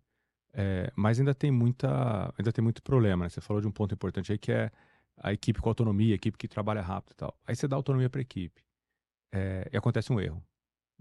[0.58, 3.30] É, mas ainda tem muita, ainda tem muito problema, né?
[3.30, 4.72] Você falou de um ponto importante aí que é
[5.18, 7.38] a equipe com autonomia, a equipe que trabalha rápido e tal.
[7.46, 8.64] Aí você dá autonomia para a equipe
[9.34, 10.42] é, e acontece um erro,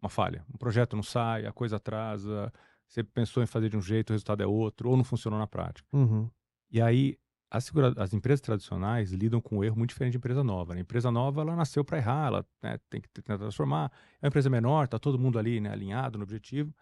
[0.02, 0.44] uma falha.
[0.52, 2.52] Um projeto não sai, a coisa atrasa,
[2.88, 5.46] você pensou em fazer de um jeito, o resultado é outro, ou não funcionou na
[5.46, 5.86] prática.
[5.92, 6.28] Uhum.
[6.68, 7.16] E aí
[7.48, 10.74] as, as, empresas tradicionais lidam com um erro muito diferente de empresa nova.
[10.74, 10.80] Né?
[10.80, 13.92] A empresa nova, ela nasceu para errar, ela né, tem que tentar transformar.
[14.20, 16.74] É uma empresa menor, está todo mundo ali né, alinhado no objetivo.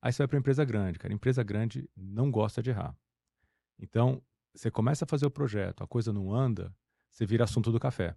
[0.00, 1.12] Aí você vai para empresa grande, cara.
[1.12, 2.96] Empresa grande não gosta de errar.
[3.78, 4.22] Então,
[4.54, 6.74] você começa a fazer o projeto, a coisa não anda,
[7.10, 8.16] você vira assunto do café.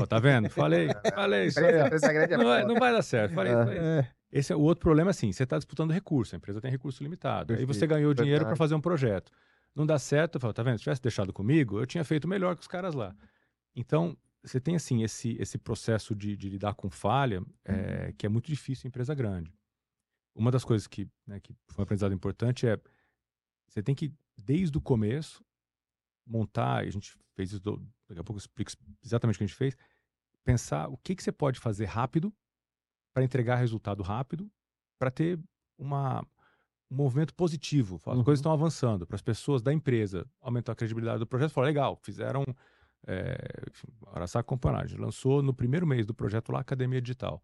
[0.00, 0.48] Ó, tá vendo?
[0.50, 1.46] Falei, falei.
[1.46, 3.34] Isso é não, vai, não vai dar certo.
[3.34, 3.78] Falei, falei.
[3.78, 4.08] É.
[4.32, 7.48] Esse é o outro problema, assim, você está disputando recurso, a empresa tem recurso limitado.
[7.48, 9.32] Perfeito, aí você ganhou dinheiro para fazer um projeto
[9.74, 10.78] não dá certo, eu falo, tá vendo?
[10.78, 13.14] Se tivesse deixado comigo, eu tinha feito melhor que os caras lá.
[13.74, 18.28] Então, você tem assim esse, esse processo de, de lidar com falha é, que é
[18.28, 19.52] muito difícil em empresa grande.
[20.34, 22.78] Uma das coisas que, né, que foi um aprendizado importante é
[23.68, 25.44] você tem que, desde o começo,
[26.26, 27.60] montar, a gente fez isso,
[28.08, 28.72] daqui a pouco eu explico
[29.04, 29.76] exatamente o que a gente fez,
[30.44, 32.32] pensar o que, que você pode fazer rápido
[33.12, 34.50] para entregar resultado rápido,
[34.98, 35.38] para ter
[35.78, 36.24] uma,
[36.90, 37.96] um movimento positivo.
[38.06, 38.24] As uhum.
[38.24, 41.52] coisas estão avançando para as pessoas da empresa, aumentar a credibilidade do projeto.
[41.52, 42.44] Falar, legal, fizeram.
[43.06, 43.36] É,
[44.08, 47.42] Araçá Companhia lançou no primeiro mês do projeto lá Academia Digital,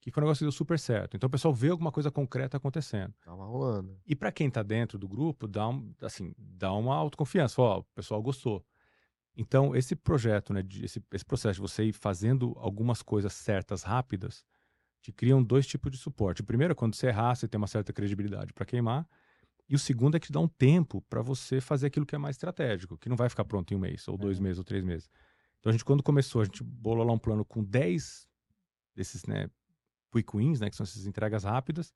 [0.00, 1.16] que foi um negócio que deu super certo.
[1.16, 3.12] Então o pessoal vê alguma coisa concreta acontecendo.
[3.24, 3.98] Tava rolando.
[4.06, 7.60] E para quem está dentro do grupo, dá, um, assim, dá uma autoconfiança.
[7.60, 8.64] Ó, o pessoal gostou.
[9.36, 13.84] Então, esse projeto, né, de, esse, esse processo de você ir fazendo algumas coisas certas,
[13.84, 14.44] rápidas,
[15.00, 16.40] te criam dois tipos de suporte.
[16.40, 19.08] O primeiro é quando você errar, você tem uma certa credibilidade para queimar.
[19.68, 22.18] E o segundo é que te dá um tempo para você fazer aquilo que é
[22.18, 24.42] mais estratégico, que não vai ficar pronto em um mês, ou dois é.
[24.42, 25.08] meses, ou três meses.
[25.60, 28.26] Então a gente, quando começou, a gente bolou lá um plano com 10
[28.94, 29.48] desses, né,
[30.10, 31.92] quick wins, né, que são essas entregas rápidas,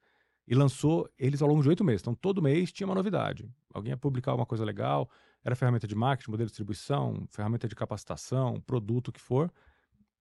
[0.46, 2.02] e lançou eles ao longo de oito meses.
[2.02, 3.48] Então todo mês tinha uma novidade.
[3.72, 5.08] Alguém ia publicar uma coisa legal,
[5.44, 9.52] era ferramenta de marketing, modelo de distribuição, ferramenta de capacitação, produto, o que for.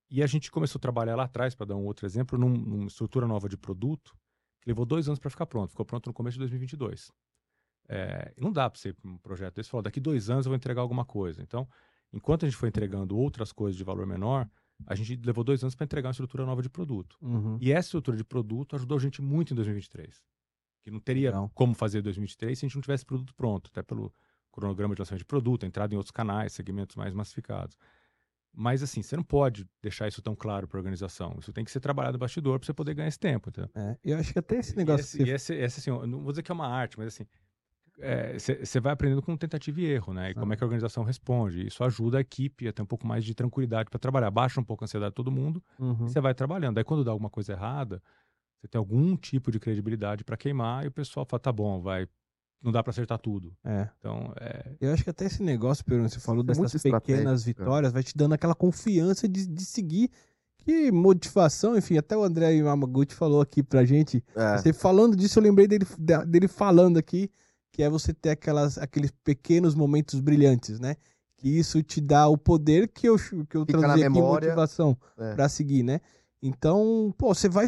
[0.09, 2.87] E a gente começou a trabalhar lá atrás, para dar um outro exemplo, num, numa
[2.87, 4.15] estrutura nova de produto,
[4.61, 5.69] que levou dois anos para ficar pronto.
[5.69, 7.11] Ficou pronto no começo de 2022.
[7.87, 10.81] É, não dá para ser um projeto desse falar, daqui dois anos eu vou entregar
[10.81, 11.41] alguma coisa.
[11.41, 11.67] Então,
[12.11, 14.49] enquanto a gente foi entregando outras coisas de valor menor,
[14.85, 17.17] a gente levou dois anos para entregar uma estrutura nova de produto.
[17.21, 17.57] Uhum.
[17.59, 20.21] E essa estrutura de produto ajudou a gente muito em 2023.
[20.83, 21.49] Que não teria não.
[21.49, 24.13] como fazer em 2023 se a gente não tivesse produto pronto, até pelo
[24.51, 27.77] cronograma de lançamento de produto, entrada em outros canais, segmentos mais massificados.
[28.53, 31.37] Mas assim, você não pode deixar isso tão claro para a organização.
[31.39, 33.49] Isso tem que ser trabalhado no bastidor para você poder ganhar esse tempo.
[33.49, 33.69] Entendeu?
[33.73, 35.19] É, eu acho que até esse negócio.
[35.19, 37.25] E esse, esse, esse, assim, não vou dizer que é uma arte, mas assim,
[38.37, 40.31] você é, vai aprendendo com tentativa e erro, né?
[40.31, 41.67] E como é que a organização responde.
[41.67, 44.31] Isso ajuda a equipe a ter um pouco mais de tranquilidade para trabalhar.
[44.31, 46.05] Baixa um pouco a ansiedade de todo mundo uhum.
[46.05, 46.77] e você vai trabalhando.
[46.77, 48.01] Aí quando dá alguma coisa errada,
[48.59, 52.07] você tem algum tipo de credibilidade para queimar e o pessoal fala: tá bom, vai
[52.61, 53.55] não dá para acertar tudo.
[53.63, 53.89] É.
[53.97, 54.75] Então, é...
[54.79, 58.15] Eu acho que até esse negócio, Pedro, você falou é dessas pequenas vitórias, vai te
[58.15, 60.11] dando aquela confiança de, de seguir.
[60.59, 64.23] Que motivação, enfim, até o André Yamaguchi falou aqui pra gente.
[64.35, 64.57] É.
[64.57, 65.85] Você falando disso, eu lembrei dele,
[66.27, 67.31] dele falando aqui,
[67.71, 70.95] que é você ter aquelas, aqueles pequenos momentos brilhantes, né?
[71.37, 75.33] Que isso te dá o poder que eu, que eu traduzi aqui motivação é.
[75.33, 76.01] pra seguir, né?
[76.41, 77.67] Então, pô, você vai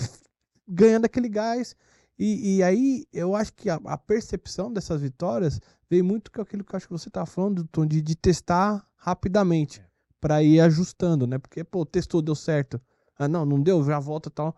[0.67, 1.75] ganhando aquele gás
[2.17, 6.63] e, e aí eu acho que a, a, percepção dessas vitórias veio muito com aquilo
[6.63, 9.85] que eu acho que você está falando, Tom, de, de testar rapidamente é.
[10.21, 11.37] para ir ajustando, né?
[11.37, 12.79] Porque, pô, testou, deu certo.
[13.17, 14.55] Ah, não, não deu, já volta tal.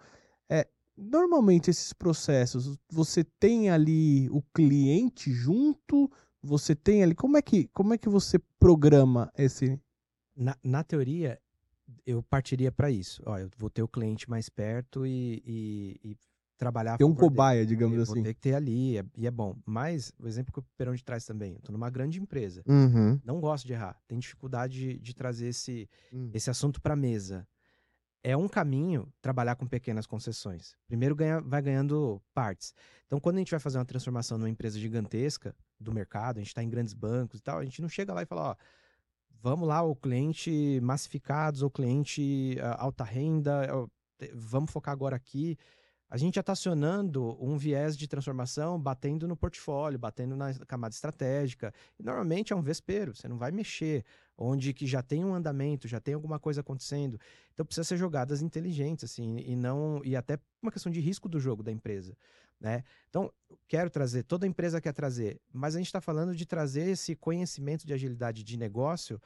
[0.97, 6.09] Normalmente esses processos, você tem ali o cliente junto,
[6.41, 7.13] você tem ali.
[7.13, 9.79] Como é que, como é que você programa esse,
[10.35, 11.39] Na, na teoria,
[12.05, 13.21] eu partiria para isso.
[13.25, 16.17] Ó, eu vou ter o cliente mais perto e, e, e
[16.57, 16.97] trabalhar.
[16.97, 17.67] Tem um cobaia, dele.
[17.67, 18.13] digamos eu assim.
[18.15, 19.55] Vou ter que ter ali, é, e é bom.
[19.65, 22.63] Mas, o exemplo que o Perão de traz também, eu tô numa grande empresa.
[22.67, 23.19] Uhum.
[23.23, 23.99] Não gosto de errar.
[24.07, 26.31] Tem dificuldade de, de trazer esse, uhum.
[26.33, 27.47] esse assunto para mesa.
[28.27, 30.75] É um caminho trabalhar com pequenas concessões.
[30.87, 32.73] Primeiro ganha, vai ganhando partes.
[33.05, 36.47] Então, quando a gente vai fazer uma transformação numa empresa gigantesca do mercado, a gente
[36.47, 38.55] está em grandes bancos e tal, a gente não chega lá e fala, ó,
[39.29, 43.67] vamos lá, o cliente massificados, ou cliente uh, alta renda,
[44.33, 45.55] vamos focar agora aqui
[46.15, 50.95] a gente já está acionando um viés de transformação batendo no portfólio, batendo na camada
[50.95, 51.73] estratégica.
[51.99, 54.05] E normalmente é um vespeiro, você não vai mexer
[54.37, 57.19] onde que já tem um andamento, já tem alguma coisa acontecendo.
[57.53, 61.37] Então precisa ser jogadas inteligentes, assim, e não e até uma questão de risco do
[61.37, 62.17] jogo da empresa,
[62.61, 62.85] né?
[63.09, 63.29] Então
[63.67, 67.85] quero trazer, toda empresa quer trazer, mas a gente está falando de trazer esse conhecimento
[67.85, 69.21] de agilidade de negócio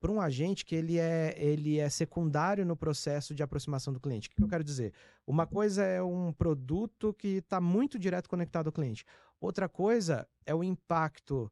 [0.00, 4.28] para um agente que ele é, ele é secundário no processo de aproximação do cliente.
[4.28, 4.92] O que eu quero dizer?
[5.26, 9.04] Uma coisa é um produto que está muito direto conectado ao cliente.
[9.40, 11.50] Outra coisa é o impacto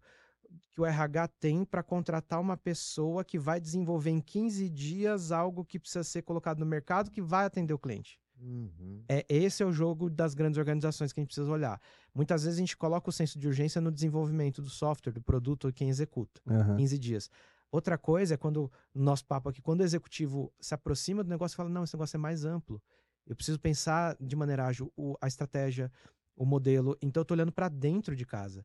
[0.70, 5.64] que o RH tem para contratar uma pessoa que vai desenvolver em 15 dias algo
[5.64, 8.18] que precisa ser colocado no mercado que vai atender o cliente.
[8.40, 9.04] Uhum.
[9.08, 11.80] É, esse é o jogo das grandes organizações que a gente precisa olhar.
[12.14, 15.72] Muitas vezes a gente coloca o senso de urgência no desenvolvimento do software, do produto,
[15.72, 16.40] quem executa.
[16.46, 16.76] Uhum.
[16.76, 17.30] 15 dias.
[17.74, 21.56] Outra coisa é quando, no nosso papo aqui, quando o executivo se aproxima do negócio
[21.56, 22.80] e fala, não, esse negócio é mais amplo.
[23.26, 25.90] Eu preciso pensar de maneira ágil o, a estratégia,
[26.36, 26.96] o modelo.
[27.02, 28.64] Então, eu estou olhando para dentro de casa,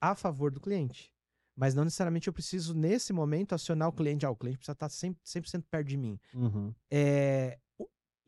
[0.00, 1.12] a favor do cliente.
[1.54, 4.24] Mas não necessariamente eu preciso, nesse momento, acionar o cliente.
[4.24, 6.18] Ah, o cliente precisa estar 100%, 100 perto de mim.
[6.32, 6.74] Uhum.
[6.90, 7.58] É,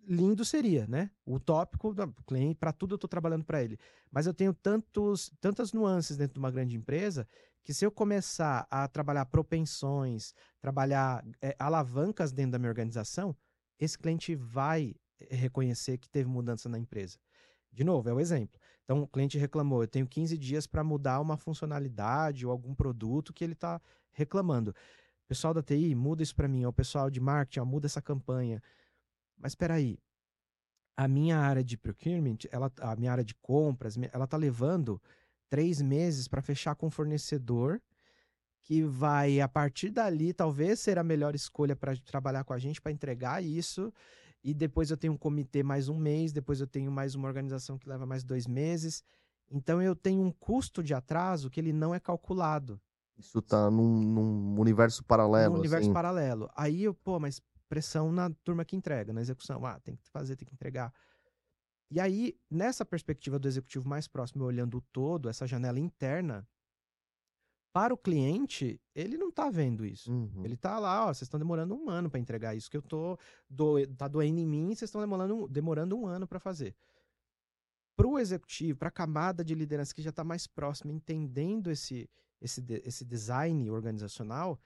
[0.07, 1.11] lindo seria, né?
[1.24, 3.78] O tópico do cliente, para tudo eu estou trabalhando para ele.
[4.11, 7.26] Mas eu tenho tantos, tantas nuances dentro de uma grande empresa
[7.64, 13.34] que se eu começar a trabalhar propensões, trabalhar é, alavancas dentro da minha organização,
[13.80, 17.18] esse cliente vai eh, reconhecer que teve mudança na empresa.
[17.72, 18.60] De novo, é o exemplo.
[18.84, 23.32] Então, o cliente reclamou, eu tenho 15 dias para mudar uma funcionalidade ou algum produto
[23.32, 23.80] que ele está
[24.12, 24.74] reclamando.
[25.26, 26.66] Pessoal da TI, muda isso para mim.
[26.66, 28.62] O pessoal de marketing, ó, muda essa campanha.
[29.38, 29.98] Mas espera aí,
[30.96, 35.00] a minha área de procurement, ela, a minha área de compras, ela está levando
[35.49, 37.80] três meses para fechar com um fornecedor
[38.61, 42.80] que vai, a partir dali, talvez ser a melhor escolha para trabalhar com a gente,
[42.80, 43.92] para entregar isso.
[44.42, 47.78] E depois eu tenho um comitê mais um mês, depois eu tenho mais uma organização
[47.78, 49.05] que leva mais dois meses.
[49.51, 52.80] Então eu tenho um custo de atraso que ele não é calculado.
[53.18, 55.55] Isso tá num, num universo paralelo.
[55.55, 55.92] Num universo assim.
[55.92, 56.51] paralelo.
[56.57, 59.64] Aí eu, pô, mas pressão na turma que entrega, na execução.
[59.64, 60.92] Ah, tem que fazer, tem que entregar.
[61.91, 66.47] E aí, nessa perspectiva do executivo mais próximo, olhando o todo, essa janela interna,
[67.74, 70.12] para o cliente, ele não está vendo isso.
[70.12, 70.45] Uhum.
[70.45, 73.18] Ele está lá, ó, vocês estão demorando um ano para entregar isso que eu tô
[73.51, 76.72] do, tá doendo em mim, vocês estão demorando, demorando um ano para fazer.
[77.97, 82.09] Para o executivo, para a camada de liderança que já está mais próxima, entendendo esse,
[82.41, 84.57] esse, esse design organizacional,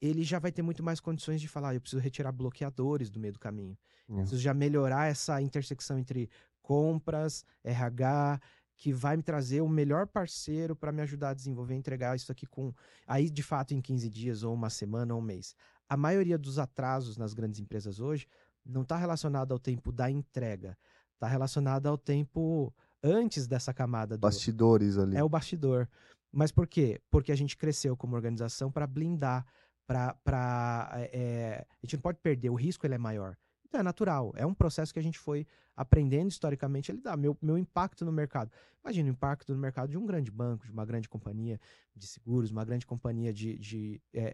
[0.00, 3.20] ele já vai ter muito mais condições de falar, ah, eu preciso retirar bloqueadores do
[3.20, 3.76] meio do caminho.
[4.08, 4.16] Uhum.
[4.16, 6.30] Preciso já melhorar essa intersecção entre
[6.66, 8.40] compras, RH,
[8.76, 12.32] que vai me trazer o melhor parceiro para me ajudar a desenvolver e entregar isso
[12.32, 12.74] aqui com
[13.06, 15.54] aí de fato em 15 dias ou uma semana ou um mês.
[15.88, 18.26] A maioria dos atrasos nas grandes empresas hoje
[18.64, 20.76] não está relacionado ao tempo da entrega,
[21.14, 25.16] está relacionado ao tempo antes dessa camada do bastidores ali.
[25.16, 25.88] É o bastidor.
[26.32, 27.00] Mas por quê?
[27.08, 29.46] Porque a gente cresceu como organização para blindar,
[29.86, 33.36] para é, é, a gente não pode perder, o risco ele é maior.
[33.68, 35.46] Então é natural, é um processo que a gente foi
[35.76, 37.16] aprendendo historicamente a lidar.
[37.16, 38.50] Meu, meu impacto no mercado.
[38.82, 41.60] Imagina o impacto no mercado de um grande banco, de uma grande companhia
[41.94, 44.32] de seguros, uma grande companhia de, de, é,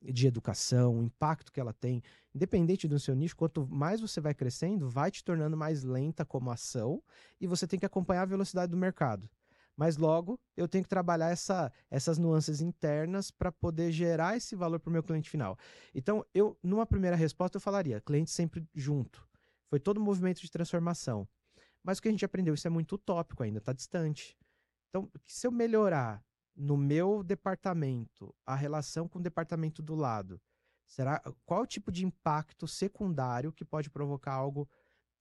[0.00, 2.02] é, de educação, o impacto que ela tem.
[2.32, 6.50] Independente do seu nicho, quanto mais você vai crescendo, vai te tornando mais lenta como
[6.50, 7.02] ação
[7.40, 9.28] e você tem que acompanhar a velocidade do mercado.
[9.76, 14.78] Mas logo eu tenho que trabalhar essa, essas nuances internas para poder gerar esse valor
[14.78, 15.56] para o meu cliente final.
[15.94, 19.26] Então, eu, numa primeira resposta, eu falaria: cliente sempre junto.
[19.70, 21.26] Foi todo um movimento de transformação.
[21.82, 24.36] Mas o que a gente aprendeu, isso é muito utópico ainda, está distante.
[24.90, 26.22] Então, se eu melhorar
[26.54, 30.40] no meu departamento a relação com o departamento do lado,
[30.86, 34.68] será qual o tipo de impacto secundário que pode provocar algo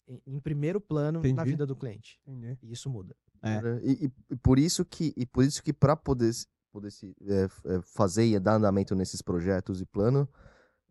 [0.07, 1.35] em, em primeiro plano Entendi.
[1.35, 2.19] na vida do cliente?
[2.27, 2.59] Entendi.
[2.61, 3.15] E isso muda.
[3.43, 3.59] É.
[3.83, 6.31] E, e, por isso que e por isso que para poder
[6.71, 10.27] poder se é, é, fazer e dar andamento nesses projetos e plano,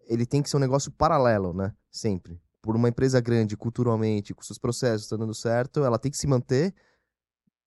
[0.07, 1.75] ele tem que ser um negócio paralelo, né?
[1.91, 2.41] Sempre.
[2.61, 6.27] Por uma empresa grande, culturalmente, com seus processos estão dando certo, ela tem que se
[6.27, 6.75] manter.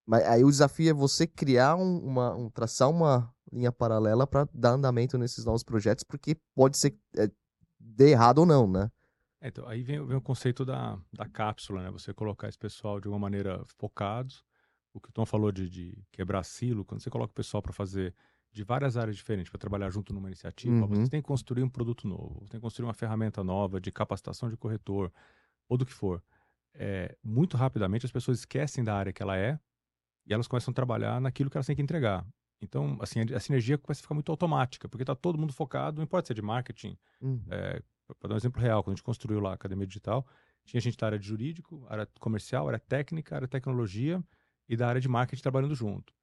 [0.06, 4.48] Mas aí o desafio é você criar um, uma, um traçar uma linha paralela para
[4.54, 7.32] dar andamento nesses novos projetos, porque pode ser é,
[7.80, 8.92] dê errado ou não, né?
[9.42, 11.92] É, então, aí vem, vem, o conceito da, da cápsula, né?
[11.92, 14.44] Você colocar esse pessoal de uma maneira focados.
[14.94, 17.74] O que o Tom falou de, de quebrar silo, quando você coloca o pessoal para
[17.74, 18.14] fazer
[18.52, 20.88] de várias áreas diferentes para trabalhar junto numa iniciativa, uhum.
[20.88, 23.92] você tem que construir um produto novo, você tem que construir uma ferramenta nova de
[23.92, 25.12] capacitação de corretor,
[25.68, 26.24] ou do que for.
[26.76, 29.60] É, muito rapidamente as pessoas esquecem da área que ela é
[30.26, 32.26] e elas começam a trabalhar naquilo que elas têm que entregar.
[32.62, 35.98] Então, assim, a, a sinergia começa a ficar muito automática, porque está todo mundo focado,
[35.98, 36.96] não importa se é de marketing.
[37.20, 37.44] Uhum.
[37.50, 37.82] É,
[38.20, 40.26] para dar um exemplo real, quando a gente construiu lá a Academia Digital,
[40.64, 44.24] tinha gente da área de jurídico, área comercial, área técnica, área tecnologia
[44.74, 46.14] e da área de marketing trabalhando junto.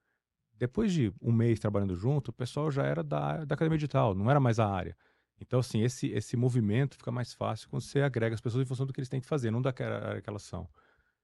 [0.57, 4.31] Depois de um mês trabalhando junto, o pessoal já era da, da academia digital, não
[4.31, 4.97] era mais a área.
[5.41, 8.85] Então, assim, esse, esse movimento fica mais fácil quando você agrega as pessoas em função
[8.85, 10.69] do que eles têm que fazer, não daquela área que elas são.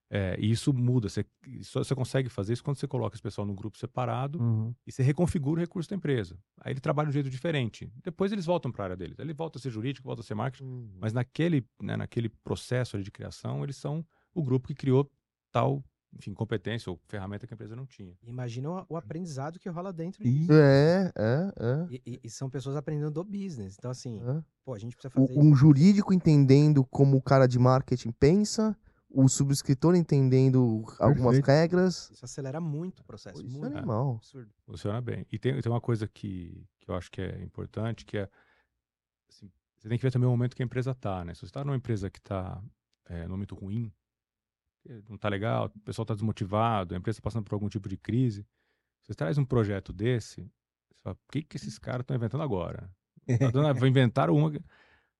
[0.09, 1.09] É, e isso muda.
[1.09, 1.25] Você,
[1.61, 4.73] só, você consegue fazer isso quando você coloca esse pessoal num grupo separado uhum.
[4.85, 6.37] e você reconfigura o recurso da empresa.
[6.61, 7.91] Aí ele trabalha de um jeito diferente.
[8.03, 9.19] Depois eles voltam para a área deles.
[9.19, 10.97] Ele volta a ser jurídico, volta a ser marketing, uhum.
[10.99, 15.11] mas naquele, né, naquele processo de criação, eles são o grupo que criou
[15.51, 15.83] tal
[16.17, 18.17] enfim, competência ou ferramenta que a empresa não tinha.
[18.23, 20.51] Imagina o, o aprendizado que rola dentro disso.
[20.51, 21.87] É, é, é.
[21.91, 23.75] E, e, e, são pessoas aprendendo do business.
[23.77, 24.43] Então, assim, é.
[24.65, 25.39] pô, a gente precisa fazer.
[25.39, 28.75] um jurídico entendendo como o cara de marketing pensa,
[29.09, 31.03] o subscritor entendendo Perfeito.
[31.03, 32.09] algumas regras.
[32.11, 33.45] Isso acelera muito o processo.
[33.45, 33.75] Isso muito.
[33.75, 34.15] é animal.
[34.15, 34.51] Absurdo.
[34.65, 35.25] Funciona bem.
[35.31, 38.29] E tem, tem uma coisa que, que eu acho que é importante, que é.
[39.29, 41.33] Assim, você tem que ver também o momento que a empresa está, né?
[41.33, 42.61] Se você está numa empresa que está
[43.05, 43.91] é, no momento ruim,
[45.07, 47.97] não está legal, o pessoal está desmotivado, a empresa está passando por algum tipo de
[47.97, 48.45] crise.
[49.03, 50.41] Você traz um projeto desse,
[50.91, 52.89] você fala, o que, que esses caras estão inventando agora?
[53.39, 54.51] Tá vou inventar uma.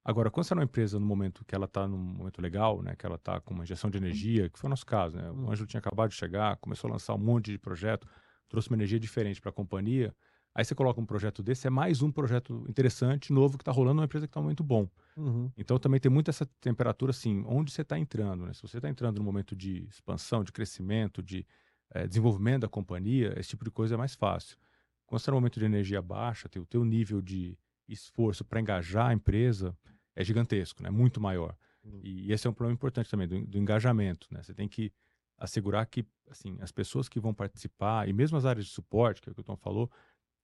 [0.04, 2.96] Agora, quando você é uma empresa no momento que ela está num momento legal, né,
[2.96, 5.30] que ela está com uma injeção de energia, que foi o nosso caso, né?
[5.30, 5.52] O.
[5.52, 8.08] Ângelo tinha acabado de chegar, começou a lançar um monte de projeto,
[8.48, 10.16] trouxe uma energia diferente para a companhia.
[10.58, 13.98] Aí você coloca um projeto desse, é mais um projeto interessante, novo, que está rolando
[13.98, 14.90] numa empresa que está muito bom.
[15.16, 15.52] Uhum.
[15.56, 18.44] Então também tem muito essa temperatura assim, onde você está entrando.
[18.44, 18.54] Né?
[18.54, 21.46] Se você está entrando no momento de expansão, de crescimento, de
[21.92, 24.58] é, desenvolvimento da companhia, esse tipo de coisa é mais fácil.
[25.06, 27.56] Quando você está no momento de energia baixa, o teu nível de
[27.88, 29.78] esforço para engajar a empresa
[30.16, 30.90] é gigantesco, né?
[30.90, 31.56] muito maior.
[31.84, 32.00] Uhum.
[32.02, 34.28] E esse é um problema importante também, do, do engajamento.
[34.32, 34.42] Né?
[34.42, 34.92] Você tem que
[35.38, 39.30] assegurar que assim, as pessoas que vão participar, e mesmo as áreas de suporte, que
[39.30, 39.90] é o que o Tom falou,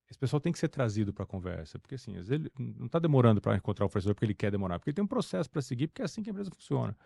[0.08, 3.40] esse pessoal tem que ser trazido para a conversa, porque assim, ele não está demorando
[3.40, 5.88] para encontrar o fornecedor porque ele quer demorar, porque ele tem um processo para seguir,
[5.88, 6.96] porque é assim que a empresa funciona.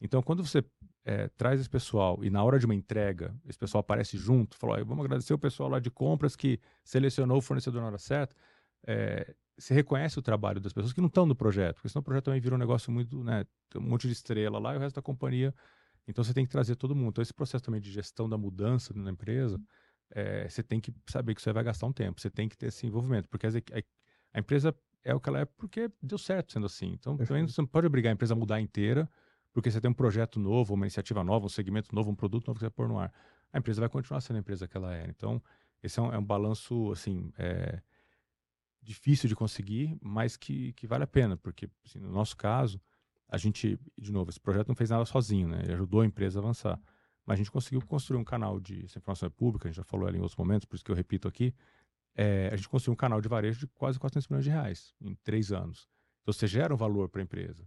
[0.00, 0.64] Então, quando você
[1.04, 4.84] é, traz esse pessoal e na hora de uma entrega, esse pessoal aparece junto, falou,
[4.84, 8.34] vamos agradecer o pessoal lá de compras que selecionou o fornecedor na hora certa,
[8.84, 12.04] é, você reconhece o trabalho das pessoas que não estão no projeto, porque senão o
[12.04, 14.80] projeto também vira um negócio muito, né, tem um monte de estrela lá e o
[14.80, 15.54] resto da companhia,
[16.08, 17.10] então você tem que trazer todo mundo.
[17.10, 19.60] Então, esse processo também de gestão da mudança na empresa,
[20.14, 22.66] é, você tem que saber que você vai gastar um tempo, você tem que ter
[22.66, 23.50] esse envolvimento, porque a,
[24.34, 26.92] a empresa é o que ela é porque deu certo sendo assim.
[26.92, 29.08] Então, também você não pode obrigar a empresa a mudar inteira,
[29.52, 32.58] porque você tem um projeto novo, uma iniciativa nova, um segmento novo, um produto novo
[32.58, 33.12] que você vai pôr no ar.
[33.52, 35.06] A empresa vai continuar sendo a empresa que ela é.
[35.08, 35.42] Então,
[35.82, 37.82] esse é um, é um balanço, assim, é,
[38.80, 42.80] difícil de conseguir, mas que, que vale a pena, porque, assim, no nosso caso,
[43.28, 45.60] a gente, de novo, esse projeto não fez nada sozinho, né?
[45.62, 46.80] Ele ajudou a empresa a avançar.
[47.24, 48.84] Mas a gente conseguiu construir um canal de.
[48.84, 50.90] Essa informação é pública, a gente já falou ela em outros momentos, por isso que
[50.90, 51.54] eu repito aqui.
[52.14, 55.14] É, a gente construiu um canal de varejo de quase 400 milhões de reais em
[55.22, 55.88] três anos.
[56.22, 57.64] Então você gera um valor para a empresa.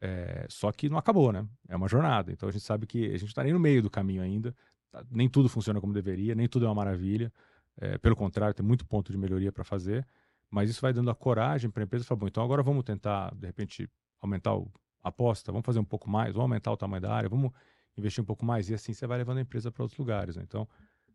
[0.00, 1.46] É, só que não acabou, né?
[1.68, 2.32] É uma jornada.
[2.32, 4.54] Então a gente sabe que a gente está nem no meio do caminho ainda.
[4.90, 7.32] Tá, nem tudo funciona como deveria, nem tudo é uma maravilha.
[7.76, 10.06] É, pelo contrário, tem muito ponto de melhoria para fazer.
[10.50, 13.34] Mas isso vai dando a coragem para a empresa falar: bom, então agora vamos tentar,
[13.34, 13.88] de repente,
[14.20, 17.52] aumentar a aposta, vamos fazer um pouco mais, vamos aumentar o tamanho da área, vamos
[17.96, 20.36] investir um pouco mais e assim você vai levando a empresa para outros lugares.
[20.36, 20.42] Né?
[20.42, 20.68] Então,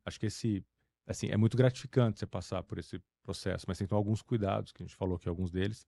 [0.05, 0.63] acho que esse
[1.07, 4.71] assim é muito gratificante você passar por esse processo, mas tem que tomar alguns cuidados,
[4.71, 5.87] que a gente falou aqui alguns deles,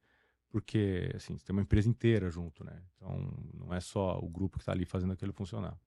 [0.50, 2.84] porque assim, você tem uma empresa inteira junto, né?
[2.96, 5.80] Então, não é só o grupo que está ali fazendo aquilo funcionar.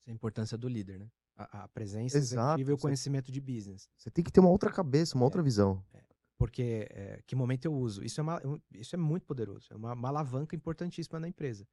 [0.00, 1.10] Essa é a importância do líder, né?
[1.36, 3.88] A, a presença Exato, e o conhecimento de business.
[3.96, 5.84] Você tem que ter uma outra cabeça, uma é, outra visão.
[5.92, 6.02] É,
[6.38, 8.02] porque é, que momento eu uso?
[8.02, 8.40] Isso é, uma,
[8.72, 11.66] isso é muito poderoso, é uma, uma alavanca importantíssima na empresa.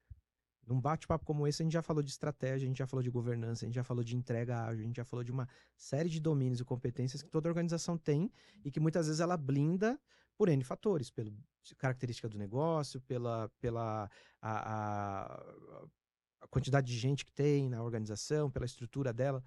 [0.67, 3.09] Num bate-papo como esse, a gente já falou de estratégia, a gente já falou de
[3.09, 5.47] governança, a gente já falou de entrega ágil, a gente já falou de uma
[5.77, 8.29] série de domínios e competências que toda organização tem
[8.65, 9.97] e que muitas vezes ela blinda
[10.37, 11.31] por N fatores, pela
[11.77, 14.09] característica do negócio, pela, pela
[14.41, 15.43] a, a,
[16.41, 19.41] a quantidade de gente que tem na organização, pela estrutura dela.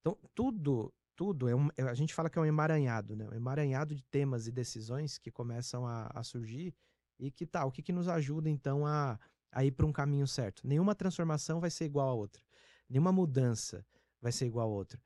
[0.00, 3.28] Então, tudo, tudo, é um, é, a gente fala que é um emaranhado, né?
[3.28, 6.74] Um emaranhado de temas e decisões que começam a, a surgir
[7.18, 9.18] e que tal, tá, o que, que nos ajuda, então, a
[9.50, 10.66] a ir para um caminho certo.
[10.66, 12.42] Nenhuma transformação vai ser igual a outra.
[12.88, 13.84] Nenhuma mudança
[14.20, 15.00] vai ser igual a outra.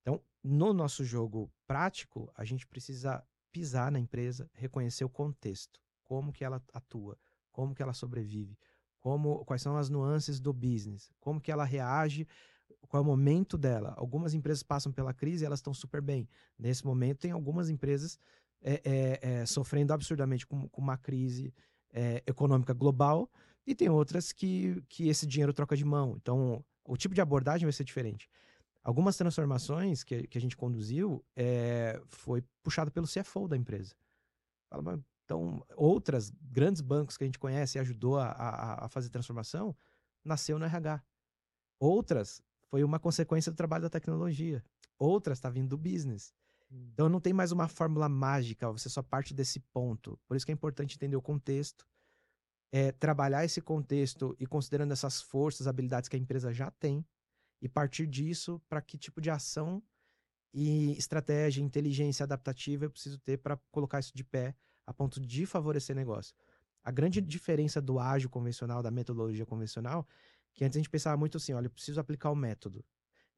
[0.00, 6.32] Então, no nosso jogo prático, a gente precisa pisar na empresa, reconhecer o contexto, como
[6.32, 7.18] que ela atua,
[7.50, 8.58] como que ela sobrevive,
[8.98, 12.26] como quais são as nuances do business, como que ela reage,
[12.88, 13.94] qual é o momento dela.
[13.96, 16.28] Algumas empresas passam pela crise e elas estão super bem.
[16.58, 18.18] Nesse momento, tem algumas empresas
[18.60, 21.52] é, é, é, sofrendo absurdamente com, com uma crise
[21.92, 23.30] é, econômica global
[23.66, 26.16] e tem outras que, que esse dinheiro troca de mão.
[26.20, 28.28] Então, o tipo de abordagem vai ser diferente.
[28.82, 33.94] Algumas transformações que, que a gente conduziu é, foi puxado pelo CFO da empresa.
[35.24, 39.76] Então, outras grandes bancos que a gente conhece e ajudou a, a, a fazer transformação,
[40.24, 41.02] nasceu no RH.
[41.78, 44.64] Outras foi uma consequência do trabalho da tecnologia.
[44.98, 46.34] Outras está vindo do business.
[46.70, 46.90] Hum.
[46.92, 50.18] Então não tem mais uma fórmula mágica, você só parte desse ponto.
[50.26, 51.86] Por isso que é importante entender o contexto,
[52.72, 57.06] é, trabalhar esse contexto e considerando essas forças, habilidades que a empresa já tem,
[57.60, 59.82] e partir disso para que tipo de ação
[60.52, 64.56] e estratégia, inteligência adaptativa eu preciso ter para colocar isso de pé
[64.86, 66.34] a ponto de favorecer negócio.
[66.82, 70.06] A grande diferença do ágil convencional, da metodologia convencional,
[70.52, 72.84] que antes a gente pensava muito assim, olha, eu preciso aplicar o método.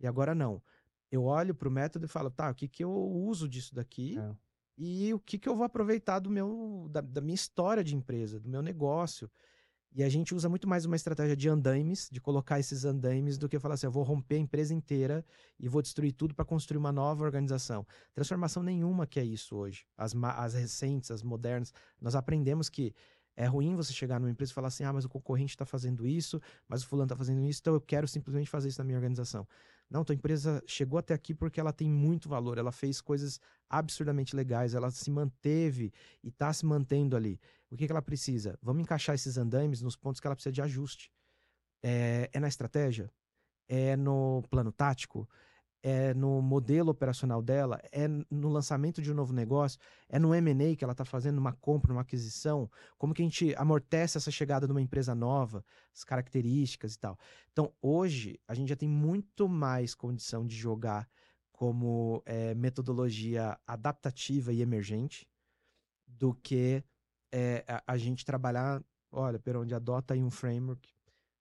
[0.00, 0.62] E agora não.
[1.10, 4.18] Eu olho para o método e falo, tá, o que, que eu uso disso daqui?
[4.18, 4.34] É
[4.76, 8.40] e o que, que eu vou aproveitar do meu da, da, minha história de empresa,
[8.40, 9.30] do meu negócio.
[9.96, 13.48] E a gente usa muito mais uma estratégia de andaimes, de colocar esses andaimes, do
[13.48, 15.24] que falar assim, eu vou romper a empresa inteira
[15.56, 17.86] e vou destruir tudo para construir uma nova organização.
[18.12, 19.86] Transformação nenhuma que é isso hoje.
[19.96, 22.92] As, as recentes, as modernas, nós aprendemos que
[23.36, 26.06] é ruim você chegar numa empresa e falar assim, ah, mas o concorrente está fazendo
[26.06, 28.96] isso, mas o fulano está fazendo isso, então eu quero simplesmente fazer isso na minha
[28.96, 29.46] organização.
[29.90, 34.34] Não, tua empresa chegou até aqui porque ela tem muito valor, ela fez coisas absurdamente
[34.34, 37.40] legais, ela se manteve e está se mantendo ali.
[37.70, 38.58] O que, que ela precisa?
[38.62, 41.12] Vamos encaixar esses andames nos pontos que ela precisa de ajuste.
[41.82, 43.10] É, é na estratégia?
[43.68, 45.28] É no plano tático?
[45.86, 49.78] É no modelo operacional dela, é no lançamento de um novo negócio,
[50.08, 53.54] é no M&A que ela está fazendo, uma compra, uma aquisição, como que a gente
[53.54, 55.62] amortece essa chegada de uma empresa nova,
[55.92, 57.18] as características e tal.
[57.52, 61.06] Então, hoje, a gente já tem muito mais condição de jogar
[61.52, 65.28] como é, metodologia adaptativa e emergente
[66.06, 66.82] do que
[67.30, 68.82] é, a, a, gente trabalhar,
[69.12, 70.88] olha, per onde adota aí um framework,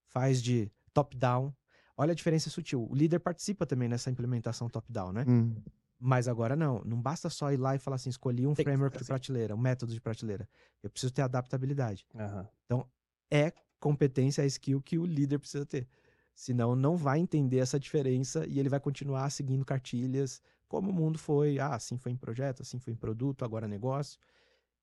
[0.10, 1.54] faz de top-down,
[1.96, 2.88] Olha a diferença sutil.
[2.90, 5.26] O líder participa também nessa implementação top-down, né?
[5.28, 5.56] Hum.
[6.00, 6.82] Mas agora não.
[6.84, 9.60] Não basta só ir lá e falar assim: escolhi um Tem framework de prateleira, um
[9.60, 10.48] método de prateleira.
[10.82, 12.06] Eu preciso ter adaptabilidade.
[12.14, 12.46] Uhum.
[12.66, 12.88] Então,
[13.32, 15.88] é competência, é skill que o líder precisa ter.
[16.36, 21.20] Senão, não vai entender essa diferença e ele vai continuar seguindo cartilhas, como o mundo
[21.20, 21.60] foi.
[21.60, 24.20] Ah, assim foi em projeto, assim foi em produto, agora negócio.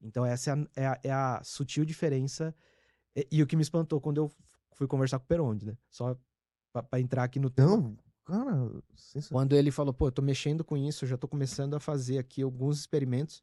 [0.01, 2.55] Então, essa é a, é a, é a sutil diferença.
[3.15, 4.33] E, e, o que me espantou quando eu
[4.73, 5.77] fui conversar com o Peronde, né?
[5.91, 6.17] Só
[6.73, 7.53] para entrar aqui no.
[7.57, 8.71] Não, cara,
[9.31, 12.19] quando ele falou, pô, eu tô mexendo com isso, eu já tô começando a fazer
[12.19, 13.43] aqui alguns experimentos.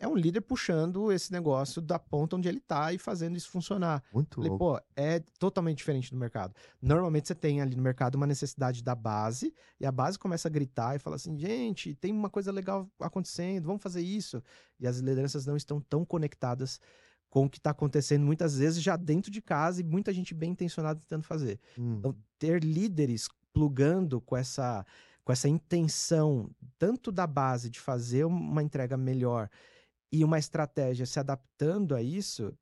[0.00, 4.00] É um líder puxando esse negócio da ponta onde ele tá e fazendo isso funcionar.
[4.12, 4.64] Muito Falei, louco.
[4.64, 6.54] pô, é totalmente diferente do mercado.
[6.80, 10.50] Normalmente você tem ali no mercado uma necessidade da base, e a base começa a
[10.50, 14.40] gritar e fala assim: gente, tem uma coisa legal acontecendo, vamos fazer isso.
[14.78, 16.80] E as lideranças não estão tão conectadas
[17.30, 20.52] com o que está acontecendo muitas vezes já dentro de casa e muita gente bem
[20.52, 21.60] intencionada tentando fazer.
[21.78, 21.96] Hum.
[21.98, 24.86] Então, ter líderes plugando com essa,
[25.24, 29.50] com essa intenção, tanto da base de fazer uma entrega melhor
[30.10, 32.56] e uma estratégia se adaptando a isso,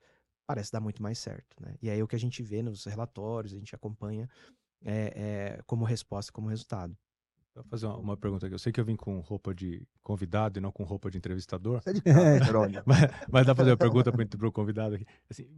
[0.47, 1.57] parece dar muito mais certo.
[1.61, 1.75] Né?
[1.81, 4.29] E aí é o que a gente vê nos relatórios, a gente acompanha
[4.85, 6.97] é, é, como resposta, como resultado.
[7.57, 8.55] Vou fazer uma, uma, pergunta aqui.
[8.55, 11.81] Eu sei que eu vim com roupa de convidado e não com roupa de entrevistador.
[11.83, 12.39] Você é de cara,
[12.85, 13.01] mas,
[13.31, 15.07] mas dá pra fazer uma pergunta para o convidado aqui.
[15.31, 15.49] Assim,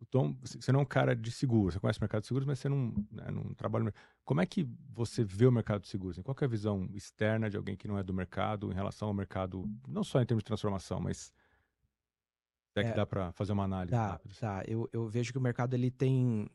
[0.00, 2.46] o Tom, você não é um cara de seguro, você conhece o mercado de seguros,
[2.46, 3.92] mas você não, né, não trabalha.
[4.24, 6.18] Como é que você vê o mercado de seguros?
[6.22, 9.14] Qual é a visão externa de alguém que não é do mercado em relação ao
[9.14, 11.32] mercado, não só em termos de transformação, mas
[12.76, 14.34] é que é, dá para fazer uma análise tá, rápida?
[14.38, 16.48] Tá, eu, eu vejo que o mercado ele tem.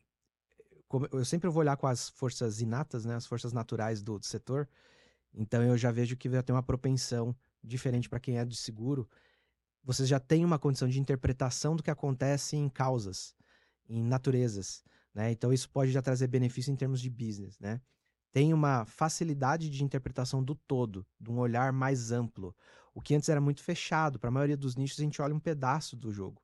[1.12, 4.68] Eu sempre vou olhar com as forças inatas, né, as forças naturais do, do setor.
[5.34, 9.08] Então eu já vejo que vai ter uma propensão diferente para quem é de seguro.
[9.82, 13.34] Você já tem uma condição de interpretação do que acontece em causas,
[13.88, 14.82] em naturezas,
[15.14, 15.30] né?
[15.30, 17.80] Então isso pode já trazer benefício em termos de business, né?
[18.32, 22.54] Tem uma facilidade de interpretação do todo, de um olhar mais amplo.
[22.92, 25.40] O que antes era muito fechado, para a maioria dos nichos a gente olha um
[25.40, 26.42] pedaço do jogo.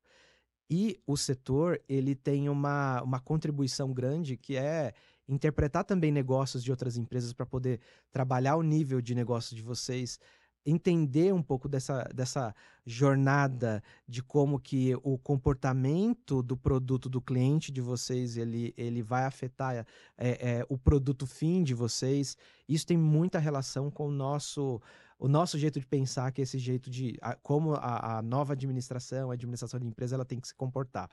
[0.70, 4.94] E o setor, ele tem uma, uma contribuição grande que é
[5.30, 10.18] interpretar também negócios de outras empresas para poder trabalhar o nível de negócio de vocês,
[10.66, 12.54] entender um pouco dessa, dessa
[12.84, 19.24] jornada de como que o comportamento do produto do cliente de vocês ele, ele vai
[19.24, 19.86] afetar é,
[20.18, 22.36] é, o produto fim de vocês.
[22.68, 24.80] Isso tem muita relação com o nosso
[25.18, 28.54] o nosso jeito de pensar, que é esse jeito de a, como a, a, nova
[28.54, 31.10] administração, a administração de empresa, ela tem que se comportar.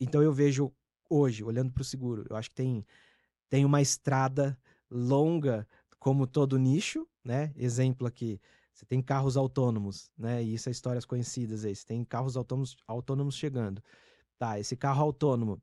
[0.00, 0.72] Então eu vejo
[1.10, 2.86] hoje, olhando para o seguro, eu acho que tem,
[3.50, 4.58] tem uma estrada
[4.90, 7.52] longa, como todo nicho, né?
[7.56, 8.40] Exemplo aqui,
[8.72, 10.42] você tem carros autônomos, né?
[10.42, 11.74] E isso é histórias conhecidas aí.
[11.76, 13.82] Você tem carros autônomos, autônomos chegando.
[14.38, 15.60] Tá, esse carro autônomo,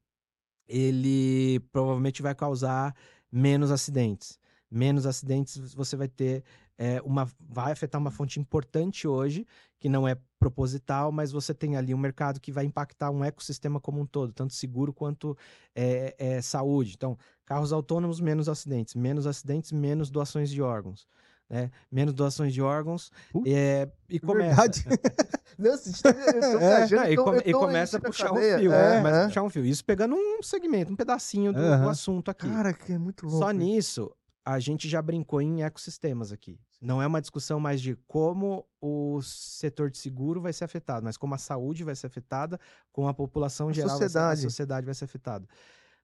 [0.68, 2.96] ele provavelmente vai causar
[3.32, 4.40] menos acidentes.
[4.70, 6.44] Menos acidentes você vai ter
[6.78, 9.46] é, uma, vai afetar uma fonte importante hoje,
[9.80, 13.80] que não é proposital, mas você tem ali um mercado que vai impactar um ecossistema
[13.80, 15.36] como um todo, tanto seguro quanto
[15.76, 16.94] é, é, saúde.
[16.96, 21.08] Então, carros autônomos, menos acidentes, menos acidentes, menos doações de órgãos.
[21.50, 21.72] Né?
[21.90, 23.10] Menos doações de órgãos
[23.46, 24.64] é, e começa.
[25.58, 26.10] Nossa, tá,
[27.08, 28.74] é, e, come, e, começa a puxar um fio.
[28.74, 29.66] É, começa a puxar um fio.
[29.66, 32.50] Isso pegando um segmento, um pedacinho do, do assunto aqui.
[32.50, 33.40] Cara, que é muito louco.
[33.40, 34.12] Só nisso,
[34.48, 36.58] a gente já brincou em ecossistemas aqui.
[36.80, 41.18] Não é uma discussão mais de como o setor de seguro vai ser afetado, mas
[41.18, 42.58] como a saúde vai ser afetada,
[42.94, 44.26] como a população a geral, sociedade.
[44.26, 45.46] Vai ser, a sociedade vai ser afetada.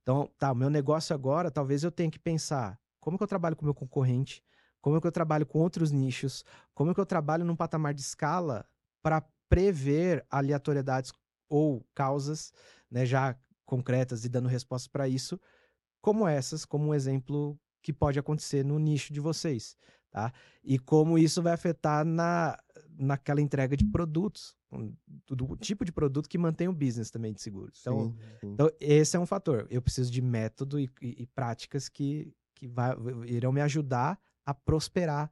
[0.02, 3.56] Então, tá, o meu negócio agora, talvez eu tenha que pensar como que eu trabalho
[3.56, 4.44] com o meu concorrente,
[4.82, 8.66] como que eu trabalho com outros nichos, como que eu trabalho num patamar de escala
[9.02, 11.14] para prever aleatoriedades
[11.48, 12.52] ou causas,
[12.92, 15.40] né, já concretas e dando respostas para isso,
[16.02, 19.78] como essas, como um exemplo que pode acontecer no nicho de vocês,
[20.10, 20.34] tá?
[20.64, 22.58] E como isso vai afetar na,
[22.98, 24.56] naquela entrega de produtos,
[25.28, 27.80] do, do tipo de produto que mantém o business também de seguros.
[27.82, 28.54] Então, sim, sim.
[28.54, 29.68] então esse é um fator.
[29.70, 32.96] Eu preciso de método e, e, e práticas que, que vai,
[33.28, 35.32] irão me ajudar a prosperar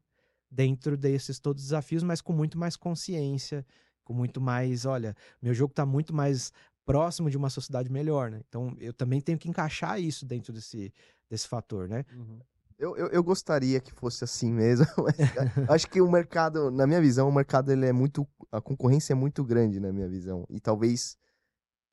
[0.49, 3.65] dentro desses todos os desafios, mas com muito mais consciência,
[4.03, 6.51] com muito mais, olha, meu jogo está muito mais
[6.85, 8.41] próximo de uma sociedade melhor, né?
[8.47, 10.93] Então eu também tenho que encaixar isso dentro desse,
[11.29, 12.05] desse fator, né?
[12.13, 12.39] Uhum.
[12.81, 14.87] Eu, eu, eu, gostaria que fosse assim mesmo.
[15.69, 18.27] acho que o mercado, na minha visão, o mercado ele é muito.
[18.51, 20.47] A concorrência é muito grande, na minha visão.
[20.49, 21.15] E talvez.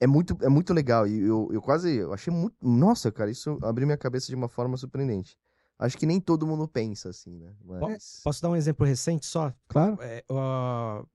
[0.00, 1.06] É muito, é muito legal.
[1.06, 1.94] E eu, eu quase.
[1.94, 2.56] Eu achei muito.
[2.62, 5.36] Nossa, cara, isso abriu minha cabeça de uma forma surpreendente.
[5.78, 7.54] Acho que nem todo mundo pensa assim, né?
[7.62, 8.20] Mas...
[8.24, 9.52] Posso dar um exemplo recente só?
[9.68, 9.98] Claro.
[10.00, 11.06] É, uh,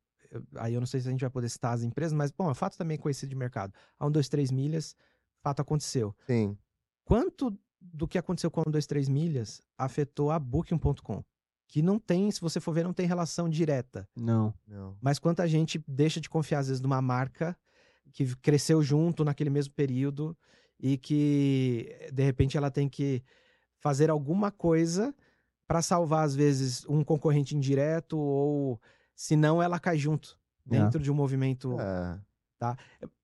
[0.55, 2.53] aí eu não sei se a gente vai poder citar as empresas, mas, bom, é
[2.53, 3.73] fato também conhecido de mercado.
[3.99, 4.95] A 1, 2, 3 milhas,
[5.41, 6.15] fato aconteceu.
[6.25, 6.57] Sim.
[7.03, 11.23] Quanto do que aconteceu com a 1, 2, 3 milhas afetou a Booking.com.
[11.67, 14.07] Que não tem, se você for ver, não tem relação direta.
[14.15, 14.53] Não.
[14.67, 14.95] não.
[15.01, 17.57] Mas quanta gente deixa de confiar, às vezes, numa marca
[18.11, 20.38] que cresceu junto naquele mesmo período
[20.79, 23.23] e que, de repente, ela tem que
[23.79, 25.15] fazer alguma coisa
[25.67, 28.79] para salvar, às vezes, um concorrente indireto ou,
[29.16, 30.38] se não, ela cai junto
[30.68, 30.70] é.
[30.72, 31.03] dentro é.
[31.03, 31.80] de um movimento.
[31.80, 32.20] É.
[32.59, 32.78] Tá?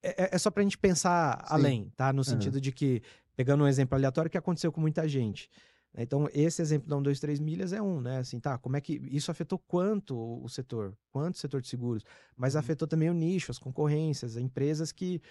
[0.03, 1.53] É, é, é só para a gente pensar Sim.
[1.53, 2.11] além, tá?
[2.11, 2.61] No sentido é.
[2.61, 3.01] de que
[3.35, 5.49] pegando um exemplo aleatório que aconteceu com muita gente.
[5.93, 6.03] Né?
[6.03, 8.17] Então, esse exemplo da 1, 2, 3 milhas é um, né?
[8.17, 10.93] Assim, tá, como é que isso afetou quanto o setor?
[11.09, 12.03] Quanto o setor de seguros?
[12.35, 12.59] Mas uhum.
[12.59, 15.21] afetou também o nicho, as concorrências, as empresas que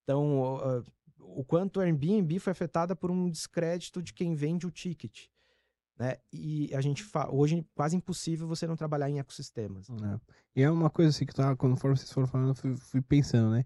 [0.00, 0.54] estão...
[0.54, 0.84] Uh,
[1.18, 5.28] o quanto a Airbnb foi afetada por um descrédito de quem vende o ticket.
[6.02, 6.16] Né?
[6.32, 9.86] E a gente hoje é quase impossível você não trabalhar em ecossistemas.
[9.88, 10.20] É.
[10.56, 13.52] E é uma coisa assim que tá, conforme vocês foram falando, eu fui, fui pensando,
[13.52, 13.64] né?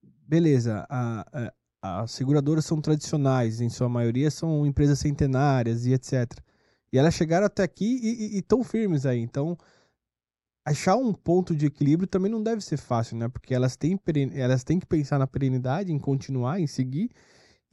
[0.00, 1.52] Beleza, a,
[1.82, 6.30] a, as seguradoras são tradicionais, em sua maioria são empresas centenárias e etc.
[6.92, 9.18] E elas chegaram até aqui e estão firmes aí.
[9.18, 9.58] Então,
[10.64, 13.28] achar um ponto de equilíbrio também não deve ser fácil, né?
[13.28, 14.00] Porque elas têm,
[14.32, 17.10] elas têm que pensar na perenidade, em continuar, em seguir.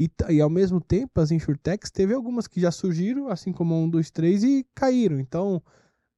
[0.02, 3.90] E, e ao mesmo tempo, as insurtechs, teve algumas que já surgiram, assim como 1,
[3.92, 5.20] 2, 3, e caíram.
[5.20, 5.62] Então,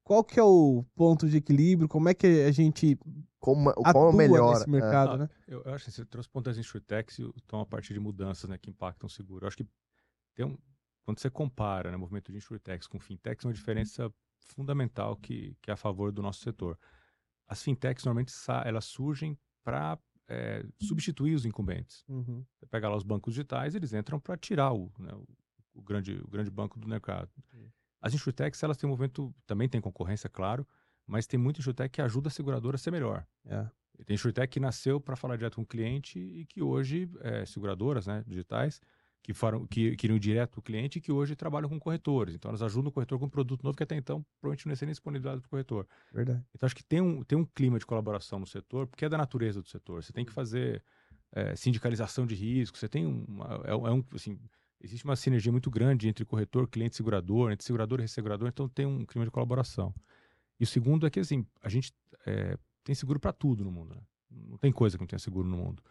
[0.05, 1.89] qual que é o ponto de equilíbrio?
[1.89, 2.97] Como é que a gente
[3.41, 5.17] como, qual é o melhor nesse mercado, é.
[5.17, 5.29] né?
[5.45, 8.49] Eu, eu, acho que você trouxe pontos das insurtechs e estão a partir de mudanças
[8.49, 9.43] né, que impactam o seguro.
[9.43, 9.67] Eu acho que
[10.33, 10.57] tem um,
[11.03, 14.09] quando você compara né, o movimento de insurtechs com fintechs, é uma diferença
[14.39, 16.79] fundamental que, que é a favor do nosso setor.
[17.49, 18.31] As fintechs normalmente
[18.63, 22.03] elas surgem para é, substituir os incumbentes.
[22.07, 22.45] Uhum.
[22.55, 25.27] Você pega lá os bancos digitais, eles entram para tirar o, né, o,
[25.73, 27.29] o, grande, o grande banco do mercado.
[27.53, 27.69] Uhum.
[28.01, 30.67] As insurtechs, elas têm um movimento, também tem concorrência, claro,
[31.05, 33.25] mas tem muita insurtech que ajuda a seguradora a ser melhor.
[33.45, 33.69] É.
[34.05, 38.07] Tem insurtech que nasceu para falar direto com o cliente e que hoje, é, seguradoras
[38.07, 38.81] né, digitais,
[39.23, 42.35] que, foram, que, que iriam direto para o cliente e que hoje trabalham com corretores.
[42.35, 44.75] Então, elas ajudam o corretor com um produto novo que até então provavelmente não ia
[44.75, 45.87] ser nem disponibilizado para o corretor.
[46.13, 46.43] Verdade.
[46.53, 49.17] Então, acho que tem um, tem um clima de colaboração no setor, porque é da
[49.17, 50.03] natureza do setor.
[50.03, 50.83] Você tem que fazer
[51.31, 54.37] é, sindicalização de risco, você tem uma, é, é um, assim,
[54.81, 58.85] existe uma sinergia muito grande entre corretor, cliente segurador, entre segurador e ressegurador, então tem
[58.85, 59.95] um clima de colaboração.
[60.59, 61.93] E o segundo é que, assim, a gente
[62.25, 64.01] é, tem seguro para tudo no mundo, né?
[64.29, 65.81] Não tem coisa que não tenha seguro no mundo.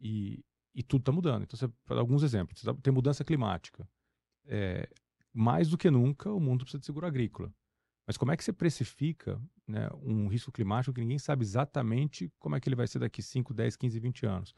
[0.00, 0.44] E,
[0.74, 1.42] e tudo está mudando.
[1.42, 3.88] Então, você, para alguns exemplos, tem mudança climática.
[4.44, 4.88] É,
[5.32, 7.52] mais do que nunca, o mundo precisa de seguro agrícola.
[8.06, 12.56] Mas como é que você precifica né, um risco climático que ninguém sabe exatamente como
[12.56, 14.54] é que ele vai ser daqui 5, 10, 15, 20 anos?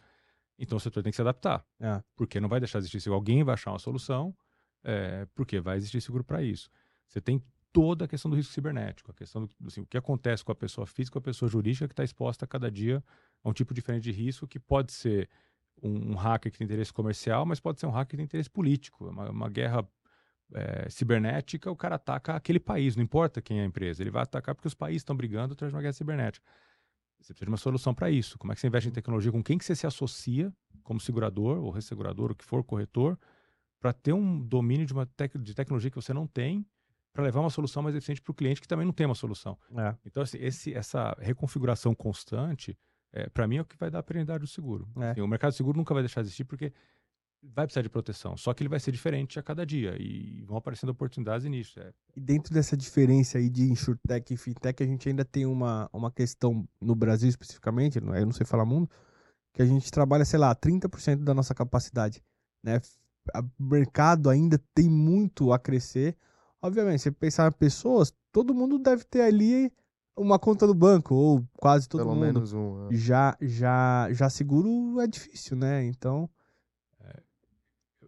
[0.58, 1.64] Então o setor tem que se adaptar.
[1.78, 2.02] É.
[2.16, 3.16] Porque não vai deixar de existir seguro.
[3.16, 4.34] Alguém vai achar uma solução,
[4.82, 6.70] é, porque vai existir seguro para isso.
[7.06, 7.42] Você tem
[7.72, 10.54] toda a questão do risco cibernético, a questão do assim, o que acontece com a
[10.54, 13.02] pessoa física, a pessoa jurídica que está exposta a cada dia
[13.42, 15.28] a um tipo diferente de risco que pode ser
[15.82, 18.50] um, um, hacker que tem interesse comercial, mas pode ser um hacker que tem interesse
[18.50, 19.08] político.
[19.08, 19.86] Uma, uma guerra
[20.52, 24.22] é, cibernética, o cara ataca aquele país, não importa quem é a empresa, ele vai
[24.22, 26.46] atacar porque os países estão brigando atrás de uma guerra cibernética.
[27.20, 28.38] Você precisa de uma solução para isso.
[28.38, 29.32] Como é que você investe em tecnologia?
[29.32, 30.52] Com quem que você se associa
[30.82, 33.18] como segurador ou ressegurador, o que for, corretor,
[33.80, 36.66] para ter um domínio de uma tec de tecnologia que você não tem
[37.14, 39.56] para levar uma solução mais eficiente para o cliente que também não tem uma solução.
[39.76, 39.94] É.
[40.04, 42.76] Então, assim, esse, essa reconfiguração constante,
[43.14, 44.88] é, para mim, é o que vai dar a perenidade do seguro.
[44.96, 45.12] É.
[45.12, 46.72] Assim, o mercado seguro nunca vai deixar de existir porque
[47.40, 50.56] vai precisar de proteção, só que ele vai ser diferente a cada dia e vão
[50.56, 51.78] aparecendo oportunidades nisso.
[51.78, 51.92] É.
[52.16, 56.10] E dentro dessa diferença aí de insurtech e fintech, a gente ainda tem uma, uma
[56.10, 58.90] questão no Brasil especificamente, não é, eu não sei falar mundo,
[59.52, 62.20] que a gente trabalha, sei lá, 30% da nossa capacidade,
[62.62, 62.80] né?
[63.58, 66.16] O mercado ainda tem muito a crescer.
[66.60, 69.72] Obviamente, se pensar em pessoas, todo mundo deve ter ali
[70.16, 72.24] uma conta do banco, ou quase todo Pelo mundo.
[72.24, 72.88] menos um.
[72.88, 72.94] É.
[72.94, 75.84] Já, já, já seguro é difícil, né?
[75.84, 76.30] Então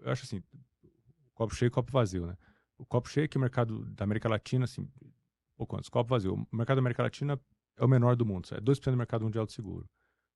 [0.06, 0.40] eu acho assim,
[1.34, 2.36] copo cheio e copo vazio, né?
[2.78, 4.88] O copo cheio é que o mercado da América Latina, assim,
[5.58, 5.88] ou quantos?
[5.88, 6.34] Copo vazio.
[6.34, 7.40] O mercado da América Latina
[7.76, 9.88] é o menor do mundo, é 2% do mercado mundial de seguro.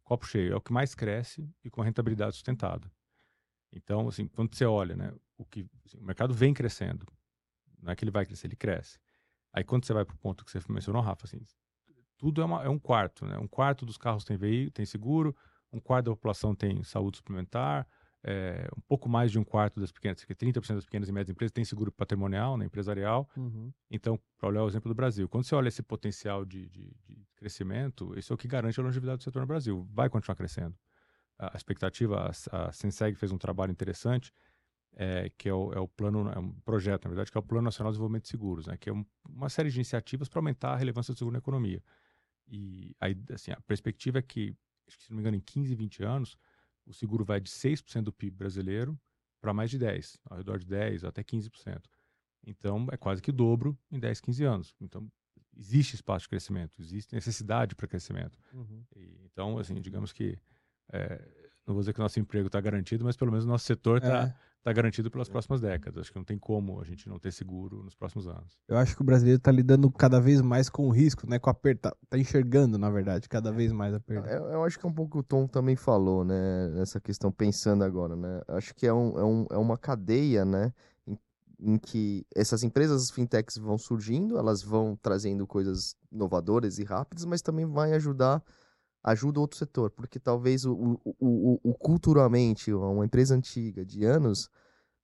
[0.02, 2.90] Copo cheio é o que mais cresce e com rentabilidade sustentada.
[3.72, 7.06] Então, assim, quando você olha, né, o que assim, o mercado vem crescendo,
[7.80, 8.98] não é que ele vai crescer, ele cresce.
[9.52, 11.40] Aí quando você vai para o ponto que você mencionou, Rafa, assim,
[12.16, 13.38] tudo é, uma, é um quarto, né?
[13.38, 15.34] Um quarto dos carros tem veículo, tem seguro,
[15.72, 17.86] um quarto da população tem saúde suplementar,
[18.22, 21.52] é, um pouco mais de um quarto das pequenas, 30% das pequenas e médias empresas
[21.52, 23.28] tem seguro patrimonial, né, empresarial.
[23.36, 23.72] Uhum.
[23.90, 27.26] Então, para olhar o exemplo do Brasil, quando você olha esse potencial de, de, de,
[27.36, 29.88] crescimento, isso é o que garante a longevidade do setor no Brasil.
[29.90, 30.76] Vai continuar crescendo.
[31.38, 34.32] A, a expectativa, a, a Senseg fez um trabalho interessante,
[34.96, 37.42] é, que é o, é o, plano, é um projeto, na verdade, que é o
[37.42, 40.38] Plano Nacional de Desenvolvimento de Seguros, né, que é um, uma série de iniciativas para
[40.38, 41.82] aumentar a relevância do seguro na economia.
[42.48, 44.54] E aí, assim, a perspectiva é que,
[44.88, 46.36] se não me engano, em 15, 20 anos,
[46.84, 48.98] o seguro vai de 6% do PIB brasileiro
[49.40, 51.82] para mais de 10%, ao redor de 10% até 15%.
[52.46, 54.74] Então, é quase que dobro em 10, 15 anos.
[54.80, 55.10] Então,
[55.56, 58.38] existe espaço de crescimento, existe necessidade para crescimento.
[58.52, 58.84] Uhum.
[58.96, 60.38] E, então, assim, digamos que,
[60.92, 61.18] é,
[61.66, 63.98] não vou dizer que o nosso emprego está garantido, mas pelo menos o nosso setor
[63.98, 66.02] está é está garantido pelas próximas décadas.
[66.02, 68.58] Acho que não tem como a gente não ter seguro nos próximos anos.
[68.68, 71.38] Eu acho que o brasileiro está lidando cada vez mais com o risco, né?
[71.38, 74.28] Com a aperto, tá, enxergando, na verdade, cada vez mais a perda.
[74.30, 76.68] Eu, eu, acho que é um pouco o Tom também falou, né?
[76.68, 78.42] Nessa questão, pensando agora, né?
[78.48, 80.72] Acho que é, um, é, um, é uma cadeia, né?
[81.06, 81.18] Em,
[81.58, 87.40] em que essas empresas fintechs vão surgindo, elas vão trazendo coisas inovadoras e rápidas, mas
[87.40, 88.42] também vai ajudar
[89.02, 94.50] ajuda outro setor, porque talvez o, o, o, o, culturalmente, uma empresa antiga de anos,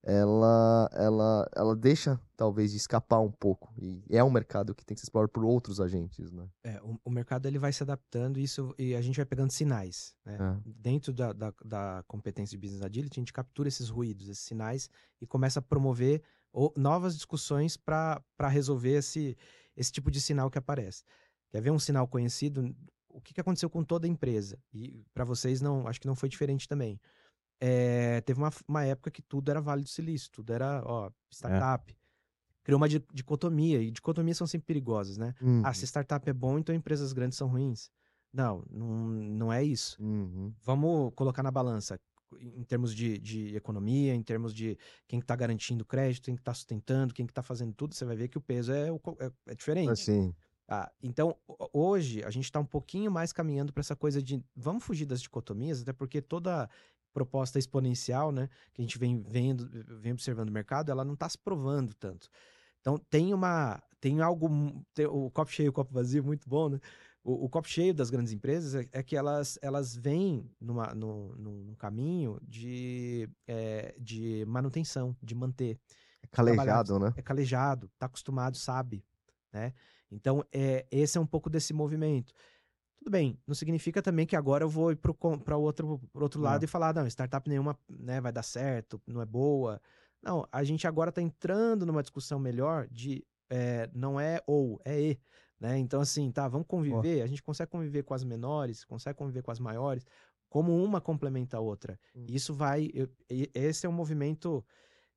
[0.03, 4.94] ela, ela, ela deixa talvez de escapar um pouco e é um mercado que tem
[4.94, 6.49] que ser explorado por outros agentes, né?
[6.62, 10.14] É, o, o mercado ele vai se adaptando isso e a gente vai pegando sinais,
[10.24, 10.38] né?
[10.40, 10.62] É.
[10.64, 14.88] Dentro da, da, da, competência de business agility a gente captura esses ruídos, esses sinais
[15.20, 16.22] e começa a promover
[16.53, 19.36] ou, novas discussões para resolver esse,
[19.76, 21.03] esse tipo de sinal que aparece.
[21.51, 22.72] Quer ver um sinal conhecido?
[23.16, 24.58] O que, que aconteceu com toda a empresa?
[24.72, 27.00] E para vocês não, acho que não foi diferente também.
[27.58, 31.90] É, teve uma, uma época que tudo era Vale do Silício, tudo era ó, startup.
[31.90, 31.96] É.
[32.62, 35.34] Criou uma dicotomia, e dicotomias são sempre perigosas, né?
[35.41, 35.62] Uhum.
[35.64, 35.86] Ah, se uhum.
[35.86, 37.91] startup é bom, então empresas grandes são ruins.
[38.32, 39.96] Não, não, não é isso.
[40.03, 40.53] Uhum.
[40.62, 41.99] Vamos colocar na balança
[42.41, 44.76] em termos de, de economia, em termos de
[45.07, 48.36] quem está garantindo crédito, quem está sustentando, quem está fazendo tudo, você vai ver que
[48.36, 49.91] o peso é, é, é diferente.
[49.91, 50.34] Assim.
[50.68, 51.37] Ah, então,
[51.72, 55.22] hoje, a gente está um pouquinho mais caminhando para essa coisa de vamos fugir das
[55.22, 56.68] dicotomias, até porque toda
[57.13, 59.68] proposta exponencial, né, que a gente vem vendo,
[60.01, 62.29] vem observando no mercado, ela não está se provando tanto.
[62.80, 64.49] Então, tem uma, tem algo,
[64.93, 66.80] tem, o copo cheio, o copo vazio, muito bom, né?
[67.25, 71.34] O, o copo cheio das grandes empresas é, é, que elas, elas vêm numa, no,
[71.37, 75.80] num caminho de, é, de manutenção, de manter.
[76.22, 77.13] É calejado, né?
[77.17, 79.05] É calejado, está acostumado, sabe,
[79.53, 79.72] né?
[80.11, 82.33] Então, é, esse é um pouco desse movimento.
[82.99, 85.12] Tudo bem, não significa também que agora eu vou ir para
[85.57, 89.20] o outro, pro outro lado e falar, não, startup nenhuma né, vai dar certo, não
[89.20, 89.80] é boa.
[90.22, 95.00] Não, a gente agora está entrando numa discussão melhor de é, não é ou, é
[95.00, 95.20] e.
[95.61, 95.78] Né?
[95.78, 97.22] Então, assim, tá, vamos conviver.
[97.22, 100.04] A gente consegue conviver com as menores, consegue conviver com as maiores,
[100.49, 101.99] como uma complementa a outra.
[102.14, 102.26] Hum.
[102.28, 102.91] Isso vai.
[102.92, 103.08] Eu,
[103.54, 104.64] esse é um movimento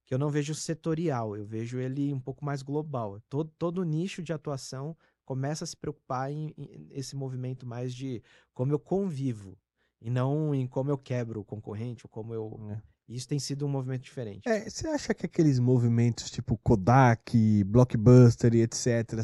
[0.06, 3.20] que eu não vejo setorial, eu vejo ele um pouco mais global.
[3.30, 8.24] Todo, todo nicho de atuação começa a se preocupar em, em esse movimento mais de
[8.54, 9.58] como eu convivo
[10.02, 12.60] e não em como eu quebro o concorrente ou como eu.
[12.72, 12.82] É.
[13.08, 14.48] Isso tem sido um movimento diferente.
[14.48, 19.20] É, você acha que aqueles movimentos tipo Kodak, Blockbuster e etc.,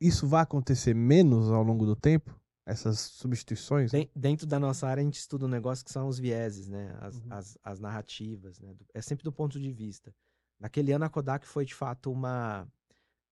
[0.00, 2.38] isso vai acontecer menos ao longo do tempo?
[2.68, 3.90] Essas substituições?
[3.90, 6.94] Tem, dentro da nossa área, a gente estuda um negócio que são os vieses, né?
[7.00, 7.26] As, uhum.
[7.30, 8.76] as, as, narrativas, né?
[8.92, 10.14] É sempre do ponto de vista.
[10.60, 12.68] Naquele ano, a Kodak foi de fato uma.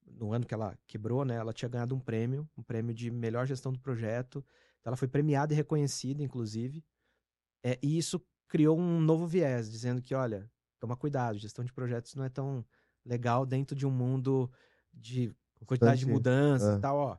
[0.07, 1.35] No ano que ela quebrou, né?
[1.35, 4.39] Ela tinha ganhado um prêmio, um prêmio de melhor gestão do projeto.
[4.81, 6.83] Então, ela foi premiada e reconhecida, inclusive.
[7.63, 10.51] É, e isso criou um novo viés, dizendo que, olha,
[10.81, 12.65] toma cuidado, gestão de projetos não é tão
[13.05, 14.51] legal dentro de um mundo
[14.95, 15.35] de
[15.67, 16.79] quantidade de mudanças é.
[16.79, 17.19] e tal, ó.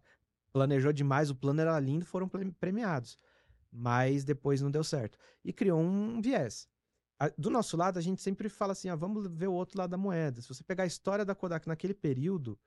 [0.58, 2.28] Planejou demais, o plano era lindo, foram
[2.60, 3.16] premiados.
[3.72, 5.20] Mas depois não deu certo.
[5.46, 6.68] E criou um viés.
[7.38, 9.98] Do nosso lado, a gente sempre fala assim: ah, vamos ver o outro lado da
[9.98, 10.42] moeda.
[10.42, 12.58] Se você pegar a história da Kodak naquele período,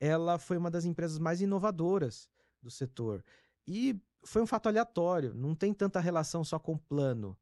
[0.00, 2.28] ela foi uma das empresas mais inovadoras
[2.60, 3.24] do setor.
[3.68, 7.38] E foi um fato aleatório, não tem tanta relação só com o plano.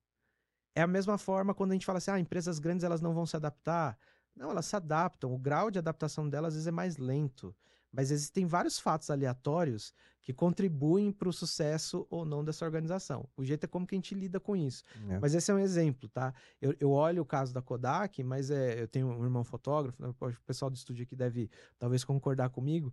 [0.74, 3.24] É a mesma forma quando a gente fala assim, ah, empresas grandes elas não vão
[3.24, 3.98] se adaptar.
[4.34, 5.32] Não, elas se adaptam.
[5.32, 7.56] O grau de adaptação delas às vezes é mais lento.
[7.96, 13.26] Mas existem vários fatos aleatórios que contribuem para o sucesso ou não dessa organização.
[13.36, 14.84] O jeito é como que a gente lida com isso.
[15.08, 15.18] É.
[15.18, 16.34] Mas esse é um exemplo, tá?
[16.60, 20.12] Eu, eu, olho o caso da Kodak, mas é, eu tenho um irmão fotógrafo, né?
[20.20, 21.48] o pessoal do estúdio aqui deve
[21.78, 22.92] talvez concordar comigo.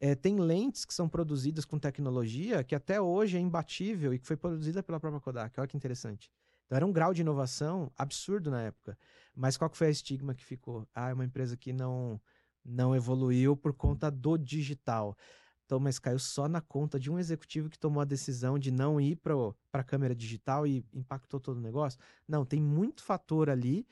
[0.00, 4.26] É, tem lentes que são produzidas com tecnologia que até hoje é imbatível e que
[4.26, 5.60] foi produzida pela própria Kodak.
[5.60, 6.32] Olha que interessante.
[6.66, 8.98] Então era um grau de inovação absurdo na época.
[9.34, 10.88] Mas qual que foi a estigma que ficou?
[10.94, 12.20] Ah, é uma empresa que não
[12.64, 15.16] não evoluiu por conta do digital.
[15.64, 19.00] Então, mas caiu só na conta de um executivo que tomou a decisão de não
[19.00, 19.34] ir para
[19.72, 21.98] a câmera digital e impactou todo o negócio.
[22.26, 23.86] Não, tem muito fator ali,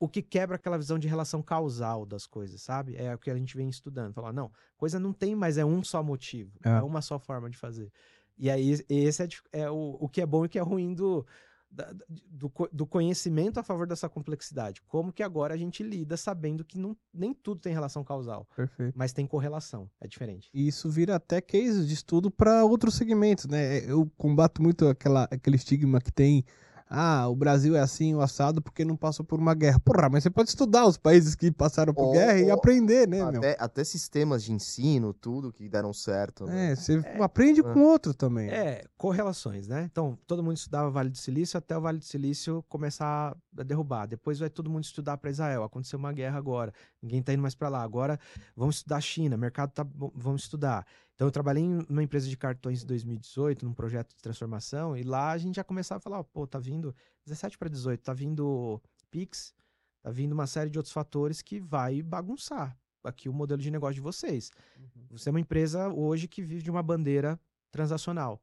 [0.00, 2.96] o que quebra aquela visão de relação causal das coisas, sabe?
[2.96, 4.12] É o que a gente vem estudando.
[4.12, 7.48] Falar, não, coisa não tem mais, é um só motivo, é, é uma só forma
[7.48, 7.92] de fazer.
[8.36, 10.94] E aí, esse é, é o, o que é bom e o que é ruim
[10.94, 11.26] do,
[11.70, 11.92] da,
[12.28, 14.80] do, do, conhecimento a favor dessa complexidade.
[14.88, 18.46] Como que agora a gente lida sabendo que não, nem tudo tem relação causal.
[18.56, 18.94] Perfeito.
[18.96, 19.90] Mas tem correlação.
[20.00, 20.48] É diferente.
[20.52, 23.78] E isso vira até case de estudo para outros segmentos, né?
[23.90, 26.44] Eu combato muito aquela, aquele estigma que tem
[26.90, 29.78] ah, o Brasil é assim, o assado, porque não passou por uma guerra.
[29.80, 33.20] Porra, mas você pode estudar os países que passaram por oh, guerra e aprender, né,
[33.20, 33.56] até, meu?
[33.58, 36.46] Até sistemas de ensino, tudo que deram certo.
[36.46, 36.72] Né?
[36.72, 38.48] É, você é, aprende com outro também.
[38.48, 39.88] É, correlações, né?
[39.90, 44.06] Então, todo mundo estudava Vale do Silício até o Vale do Silício começar a derrubar.
[44.06, 45.64] Depois vai todo mundo estudar para Israel.
[45.64, 46.72] Aconteceu uma guerra agora.
[47.02, 47.82] Ninguém tá indo mais para lá.
[47.82, 48.18] Agora
[48.56, 50.86] vamos estudar a China, mercado tá vamos estudar.
[51.18, 55.02] Então eu trabalhei em uma empresa de cartões em 2018, num projeto de transformação, e
[55.02, 56.94] lá a gente já começava a falar, pô, tá vindo
[57.26, 58.80] 17 para 18, tá vindo
[59.10, 59.52] Pix,
[60.00, 63.96] tá vindo uma série de outros fatores que vai bagunçar aqui o modelo de negócio
[63.96, 64.52] de vocês.
[64.78, 65.06] Uhum.
[65.10, 67.36] Você é uma empresa hoje que vive de uma bandeira
[67.72, 68.40] transacional.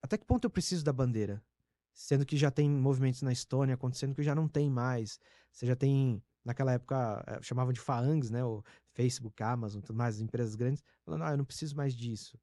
[0.00, 1.44] Até que ponto eu preciso da bandeira?
[1.92, 5.20] Sendo que já tem movimentos na Estônia acontecendo que já não tem mais.
[5.52, 8.44] Você já tem naquela época eh, chamavam de FAANGs, né?
[8.44, 8.62] O
[8.92, 12.38] Facebook, Amazon, tudo mais, empresas grandes, falando, ah, eu não preciso mais disso.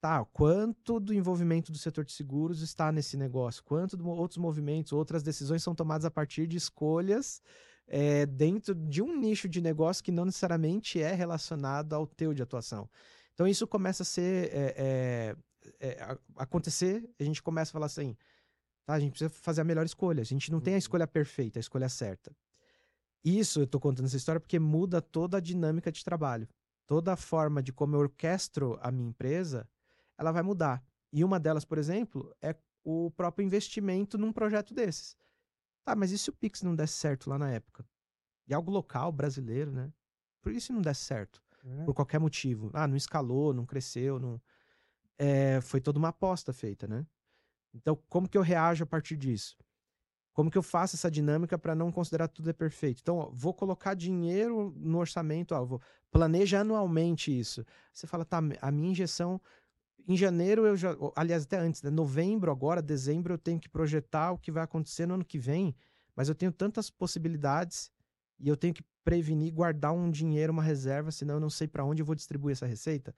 [0.00, 3.64] Tá, quanto do envolvimento do setor de seguros está nesse negócio?
[3.64, 7.40] Quanto de outros movimentos, outras decisões são tomadas a partir de escolhas
[7.88, 12.42] é, dentro de um nicho de negócio que não necessariamente é relacionado ao teu de
[12.42, 12.88] atuação.
[13.32, 15.36] Então isso começa a ser é,
[15.80, 18.16] é, acontecer, a gente começa a falar assim,
[18.84, 20.20] tá, a gente precisa fazer a melhor escolha.
[20.20, 20.78] A gente não tem a uhum.
[20.78, 22.34] escolha perfeita, a escolha certa.
[23.26, 26.48] Isso eu tô contando essa história porque muda toda a dinâmica de trabalho.
[26.86, 29.68] Toda a forma de como eu orquestro a minha empresa,
[30.16, 30.80] ela vai mudar.
[31.12, 32.54] E uma delas, por exemplo, é
[32.84, 35.16] o próprio investimento num projeto desses.
[35.84, 37.84] Tá, mas e se o Pix não desse certo lá na época?
[38.46, 39.92] E algo local, brasileiro, né?
[40.40, 41.42] Por isso não desse certo.
[41.64, 41.84] É.
[41.84, 42.70] Por qualquer motivo.
[42.72, 44.40] Ah, não escalou, não cresceu, não.
[45.18, 47.04] É, foi toda uma aposta feita, né?
[47.74, 49.56] Então, como que eu reajo a partir disso?
[50.36, 53.00] Como que eu faço essa dinâmica para não considerar tudo é perfeito?
[53.00, 55.80] Então, ó, vou colocar dinheiro no orçamento, ó, vou
[56.10, 57.64] planeja anualmente isso.
[57.90, 59.40] Você fala, tá, a minha injeção
[60.06, 61.88] em janeiro eu já, aliás, até antes, né?
[61.88, 65.74] novembro agora, dezembro eu tenho que projetar o que vai acontecer no ano que vem,
[66.14, 67.90] mas eu tenho tantas possibilidades
[68.38, 71.82] e eu tenho que prevenir, guardar um dinheiro, uma reserva, senão eu não sei para
[71.82, 73.14] onde eu vou distribuir essa receita.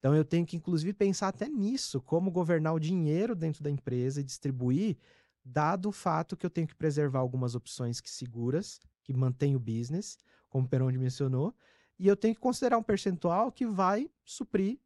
[0.00, 4.20] Então eu tenho que inclusive pensar até nisso, como governar o dinheiro dentro da empresa
[4.20, 4.96] e distribuir
[5.44, 9.60] dado o fato que eu tenho que preservar algumas opções que seguras, que mantêm o
[9.60, 10.18] business,
[10.48, 11.54] como o Peron mencionou,
[11.98, 14.78] e eu tenho que considerar um percentual que vai suprir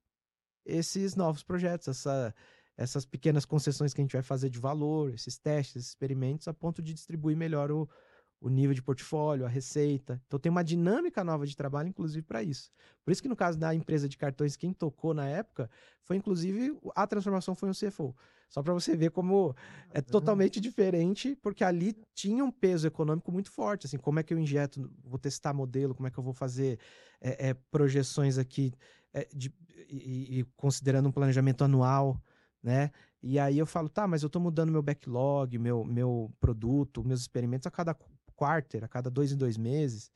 [0.64, 2.34] esses novos projetos, essa,
[2.76, 6.54] essas pequenas concessões que a gente vai fazer de valor, esses testes, esses experimentos, a
[6.54, 7.88] ponto de distribuir melhor o,
[8.44, 10.20] o nível de portfólio, a receita.
[10.26, 12.70] Então tem uma dinâmica nova de trabalho, inclusive, para isso.
[13.02, 15.70] Por isso que no caso da empresa de cartões, quem tocou na época
[16.02, 18.14] foi, inclusive, a transformação foi um CFO.
[18.50, 19.56] Só para você ver como
[19.90, 23.86] é totalmente diferente, porque ali tinha um peso econômico muito forte.
[23.86, 26.78] Assim, como é que eu injeto, vou testar modelo, como é que eu vou fazer
[27.22, 28.74] é, é, projeções aqui
[29.14, 29.50] é, de,
[29.88, 32.22] e, e, considerando um planejamento anual,
[32.62, 32.90] né?
[33.22, 37.22] E aí eu falo, tá, mas eu estou mudando meu backlog, meu, meu produto, meus
[37.22, 37.94] experimentos a cada
[38.36, 40.10] quarter, a cada dois em dois meses,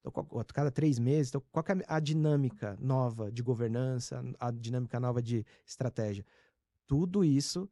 [0.00, 1.30] então, a cada três meses.
[1.30, 6.24] Então, qual é a dinâmica nova de governança, a dinâmica nova de estratégia?
[6.86, 7.68] tudo isso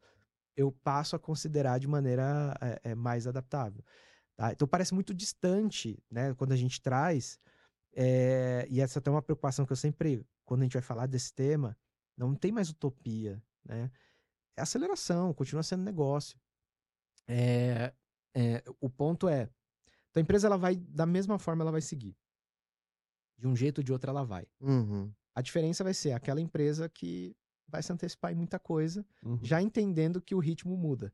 [0.57, 3.83] eu passo a considerar de maneira é, é, mais adaptável.
[4.37, 4.53] Tá?
[4.53, 6.35] Então parece muito distante, né?
[6.35, 7.39] Quando a gente traz,
[7.95, 11.33] é, e essa é uma preocupação que eu sempre, quando a gente vai falar desse
[11.33, 11.77] tema,
[12.17, 13.91] não tem mais utopia, né?
[14.57, 16.39] É aceleração, continua sendo negócio.
[17.27, 17.95] É,
[18.35, 19.49] é, o ponto é,
[20.13, 22.15] então a empresa ela vai da mesma forma ela vai seguir,
[23.39, 24.47] de um jeito ou de outro ela vai.
[24.61, 25.11] Uhum.
[25.35, 27.35] A diferença vai ser aquela empresa que
[27.67, 29.39] vai se antecipar em muita coisa, Uhum.
[29.43, 31.13] já entendendo que o ritmo muda,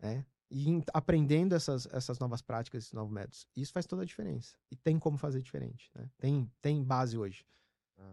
[0.00, 0.24] né?
[0.50, 3.46] E em- aprendendo essas, essas novas práticas, esses novos métodos.
[3.54, 4.56] Isso faz toda a diferença.
[4.70, 6.08] E tem como fazer diferente, né?
[6.18, 7.44] Tem, tem base hoje.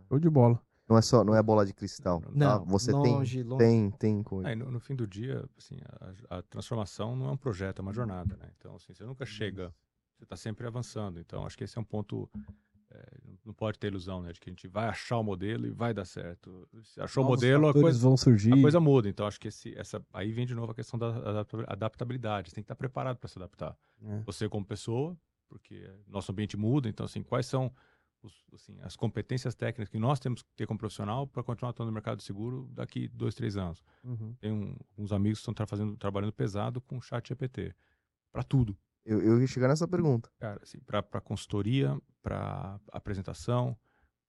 [0.10, 0.62] Show de bola.
[0.90, 2.22] Não é só, não é bola de cristal.
[2.34, 2.66] Não, tá?
[2.72, 3.58] Você longe, tem, longe.
[3.66, 4.50] tem, tem coisa.
[4.50, 5.78] É, no, no fim do dia, assim,
[6.30, 8.52] a, a transformação não é um projeto, é uma jornada, né?
[8.58, 9.74] Então, assim, você nunca chega,
[10.24, 11.20] você está sempre avançando.
[11.20, 12.30] Então, acho que esse é um ponto,
[12.92, 14.32] é, não pode ter ilusão, né?
[14.32, 16.68] De que a gente vai achar o modelo e vai dar certo.
[16.84, 18.54] Se achou o Novos modelo, a coisa, vão surgir.
[18.54, 19.10] a coisa muda.
[19.10, 22.50] Então, acho que esse, essa, aí vem de novo a questão da adapta- adaptabilidade.
[22.50, 23.78] Você tem que estar preparado para se adaptar.
[24.02, 24.20] É.
[24.22, 25.18] Você como pessoa,
[25.50, 26.88] porque nosso ambiente muda.
[26.88, 27.72] Então, assim, quais são
[28.22, 31.90] os- assim, as competências técnicas que nós temos que ter como profissional para continuar atuando
[31.92, 33.84] no mercado de seguro daqui dois, três anos?
[34.04, 34.34] Uhum.
[34.40, 37.76] Tem um, uns amigos que estão tra- fazendo, trabalhando pesado com o chat GPT.
[38.32, 38.78] Para tudo.
[39.06, 40.30] Eu, eu ia chegar nessa pergunta.
[40.40, 43.78] Cara, assim, para consultoria, para apresentação,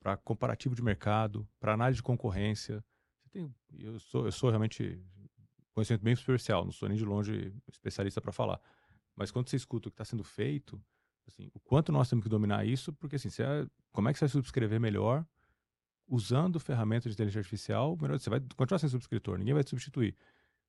[0.01, 2.85] para comparativo de mercado, para análise de concorrência.
[3.31, 5.01] Tem, eu, sou, eu sou realmente
[5.73, 8.61] conhecimento bem superficial, não sou nem de longe especialista para falar.
[9.17, 10.81] Mas quando você escuta o que está sendo feito,
[11.27, 14.19] assim, o quanto nós temos que dominar isso, porque assim, você, é- como é que
[14.19, 15.27] você vai subscrever melhor
[16.07, 17.97] usando ferramentas de inteligência artificial?
[18.01, 20.17] Melhor, você vai continuar sendo subscritor, ninguém vai te substituir.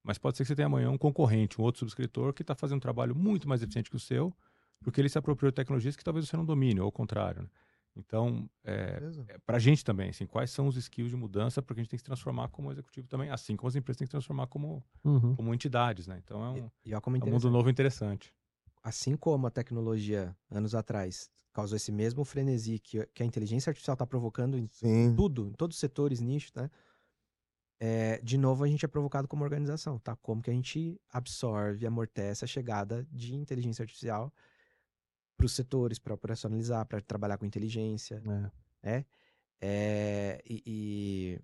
[0.06, 2.78] Mas pode ser que você tenha amanhã um concorrente, um outro subscritor que está fazendo
[2.78, 4.36] um trabalho muito mais eficiente que o seu,
[4.84, 7.44] porque ele se apropriou de tecnologias que talvez você não domine, ou ao contrário.
[7.44, 7.50] né?
[7.98, 9.30] Então, é, Beleza?
[9.46, 11.98] para a gente também, assim, quais são os skills de mudança, porque a gente tem
[11.98, 14.84] que se transformar como executivo também, assim como as empresas têm que se transformar como,
[15.04, 15.38] Uhum.
[15.38, 16.20] como entidades, né?
[16.24, 17.52] Então é um, E como é um mundo interessante.
[17.52, 18.34] novo e interessante.
[18.84, 23.94] Assim como a tecnologia, anos atrás, causou esse mesmo frenesi que, que a inteligência artificial
[23.96, 25.16] está provocando em Sim.
[25.16, 26.70] tudo, em todos os setores, nichos, né?
[27.80, 30.16] É, de novo, a gente é provocado como organização, tá?
[30.16, 34.34] Como que a gente absorve, amortece a chegada de inteligência artificial
[35.38, 38.22] para os setores, para operacionalizar, para trabalhar com inteligência,
[38.84, 39.06] É.
[39.62, 41.40] É, e, e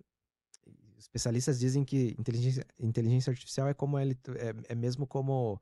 [0.98, 5.60] especialistas dizem que inteligência, inteligência artificial é como ele é, é mesmo como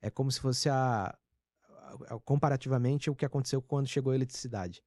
[0.00, 1.16] é como se fosse a,
[2.08, 4.82] a- comparativamente o que aconteceu quando chegou a eletricidade.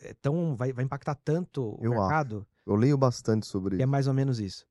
[0.00, 4.06] É tão vai, vai impactar tanto o Eu mercado Eu leio bastante sobre é mais
[4.06, 4.66] ou menos isso.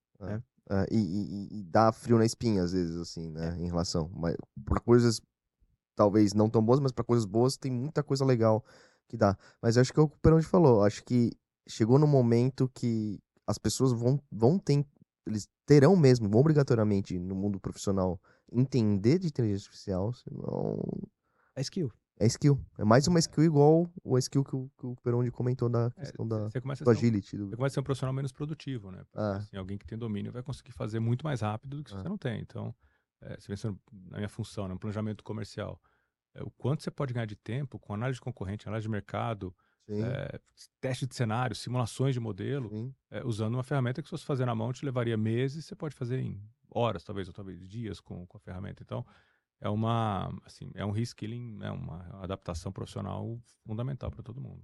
[0.70, 3.56] É, e, e- e dá frio na espinha, às vezes, assim, né?
[3.58, 3.62] É.
[3.62, 4.10] Em relação.
[4.14, 5.20] Mas pra coisas
[5.96, 8.64] talvez não tão boas, mas pra coisas boas tem muita coisa legal
[9.10, 9.38] que dá.
[9.62, 10.84] Mas eu acho que é o que o Peroni falou.
[10.84, 11.32] Acho que
[11.68, 14.86] chegou no momento que as pessoas vão, vão ter.
[15.28, 18.20] Eles terão mesmo, obrigatoriamente, no mundo profissional,
[18.52, 20.80] entender de inteligência artificial, senão.
[21.56, 21.92] É skill.
[22.22, 22.60] É skill.
[22.78, 26.28] É mais uma skill igual o skill que o, que o Peroni comentou da questão
[26.28, 27.36] da, Você começa, do a um, agility.
[27.38, 29.04] do- você começa a ser um profissional menos produtivo, né?
[29.16, 29.38] Ah.
[29.38, 31.98] assim, alguém que tem domínio vai conseguir fazer muito mais rápido do que Ah.
[32.02, 32.40] você não tem.
[32.40, 32.76] Então,
[33.22, 33.76] é, você pensa
[34.10, 35.82] na minha função, no planejamento comercial,
[36.36, 39.54] é, o quanto você pode ganhar de tempo com análise de concorrente, análise de mercado,
[39.90, 40.40] é,
[40.80, 44.54] teste de cenário, simulações de modelo, é, usando uma ferramenta que se você fazer na
[44.56, 46.40] mão te levaria meses, você pode fazer em
[46.70, 48.82] horas, talvez, ou talvez dias com, com a ferramenta.
[48.84, 49.04] Então,
[49.62, 54.62] é uma, assim, é um reskilling, é uma adaptação profissional fundamental para todo mundo.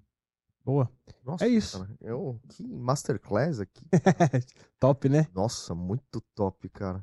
[0.65, 0.91] Boa.
[1.23, 1.79] Nossa, É isso.
[1.79, 3.85] cara, eu, que masterclass aqui.
[4.79, 5.27] Top, né?
[5.33, 7.01] Nossa, muito top, cara.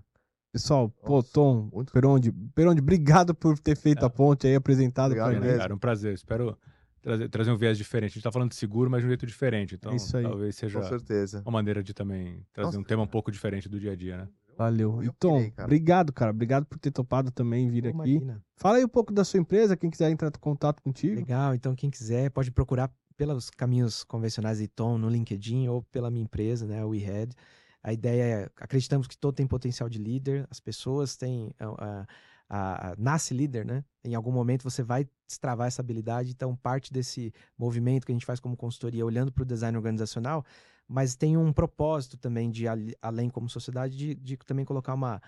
[0.52, 4.06] Pessoal, pô, Nossa, Tom, muito- Peronde, Peronde, obrigado por ter feito É.
[4.06, 6.12] a ponte aí, apresentado Obrigado pra cara, um prazer.
[6.14, 6.56] Espero
[7.00, 8.10] trazer, trazer um viés diferente.
[8.10, 9.74] A gente está falando de seguro, mas de um jeito diferente.
[9.74, 10.22] Então, É isso aí.
[10.22, 11.40] talvez seja Com certeza.
[11.44, 14.16] uma maneira de também trazer Nossa, um tema um pouco diferente do dia a dia,
[14.18, 14.28] né?
[14.56, 15.02] Valeu.
[15.02, 15.66] Eu E Tom, pirei, cara.
[15.66, 16.30] obrigado, cara.
[16.30, 18.12] Obrigado por ter topado também vir Pô, aqui.
[18.12, 18.42] imagina.
[18.56, 21.16] Fala aí um pouco da sua empresa, quem quiser entrar em contato contigo.
[21.16, 26.10] Legal, então quem quiser pode procurar pelos caminhos convencionais de Tom no LinkedIn ou pela
[26.10, 27.34] minha empresa, né, WeHead.
[27.82, 32.06] A ideia é, acreditamos que todo tem potencial de líder, as pessoas têm, a,
[32.48, 33.84] a, a, nasce líder, né?
[34.02, 38.24] Em algum momento você vai destravar essa habilidade, então parte desse movimento que a gente
[38.24, 40.44] faz como consultoria, olhando para o design organizacional,
[40.88, 42.64] mas tem um propósito também de,
[43.00, 45.20] além como sociedade, de, de também colocar uma,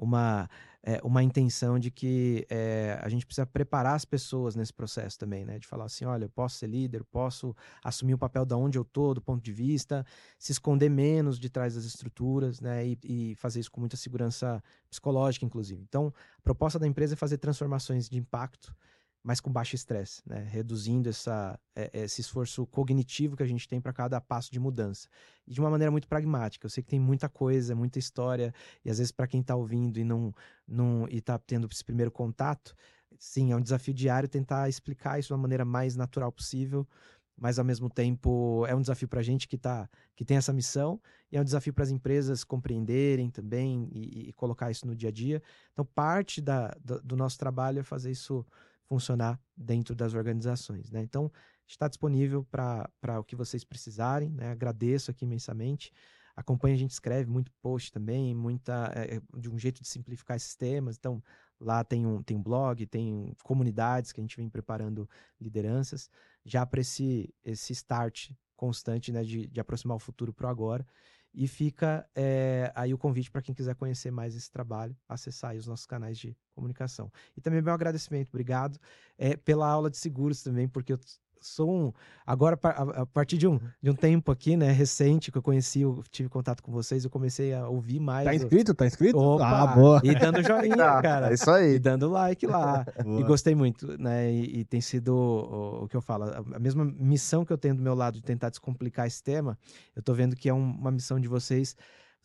[0.00, 0.48] uma,
[0.82, 5.44] é, uma intenção de que é, a gente precisa preparar as pessoas nesse processo também,
[5.44, 5.58] né?
[5.58, 7.54] De falar assim, olha, eu posso ser líder, posso
[7.84, 10.04] assumir o papel da onde eu tô, do ponto de vista,
[10.38, 12.86] se esconder menos de trás das estruturas, né?
[12.86, 15.82] E, e fazer isso com muita segurança psicológica, inclusive.
[15.82, 18.74] Então, a proposta da empresa é fazer transformações de impacto
[19.22, 20.46] mas com baixo estresse, né?
[20.50, 25.08] reduzindo essa, é, esse esforço cognitivo que a gente tem para cada passo de mudança.
[25.46, 26.66] E de uma maneira muito pragmática.
[26.66, 29.98] Eu sei que tem muita coisa, muita história, e às vezes para quem está ouvindo
[29.98, 30.34] e não,
[30.66, 32.74] não e está tendo esse primeiro contato,
[33.18, 36.88] sim, é um desafio diário tentar explicar isso de uma maneira mais natural possível,
[37.36, 40.52] mas ao mesmo tempo é um desafio para a gente que, tá, que tem essa
[40.52, 44.94] missão, e é um desafio para as empresas compreenderem também e, e, colocar isso no
[44.94, 45.42] dia a dia.
[45.72, 48.44] Então, parte da, do, do nosso trabalho é fazer isso
[48.90, 50.90] funcionar dentro das organizações.
[50.90, 51.00] Né?
[51.00, 51.30] Então,
[51.64, 54.30] está disponível para o que vocês precisarem.
[54.30, 54.50] Né?
[54.50, 55.92] Agradeço aqui imensamente.
[56.34, 60.56] Acompanhe, a gente escreve muito post também, muita é, de um jeito de simplificar esses
[60.56, 60.96] temas.
[60.96, 61.22] Então,
[61.60, 65.08] lá tem um, tem um blog, tem comunidades que a gente vem preparando
[65.40, 66.10] lideranças,
[66.44, 70.84] já para esse, esse start constante né, de, de aproximar o futuro para o agora.
[71.32, 75.66] E fica é, aí o convite para quem quiser conhecer mais esse trabalho, acessar os
[75.66, 77.10] nossos canais de comunicação.
[77.36, 78.78] E também meu agradecimento, obrigado
[79.16, 80.98] é, pela aula de seguros também, porque eu
[81.40, 81.92] sou um.
[82.26, 86.02] Agora, a partir de um, de um tempo aqui, né, recente, que eu conheci, eu
[86.10, 88.24] tive contato com vocês, eu comecei a ouvir mais.
[88.24, 88.74] Tá inscrito?
[88.74, 89.18] Tá inscrito?
[89.18, 90.00] Opa, ah, boa.
[90.04, 91.30] E dando joinha, tá, cara.
[91.30, 91.74] É isso aí.
[91.74, 92.84] E dando like lá.
[93.18, 94.30] e gostei muito, né?
[94.30, 97.74] E, e tem sido o, o, que eu falo, a mesma missão que eu tenho
[97.74, 99.58] do meu lado de tentar descomplicar esse tema,
[99.96, 101.76] eu tô vendo que é um, uma missão de vocês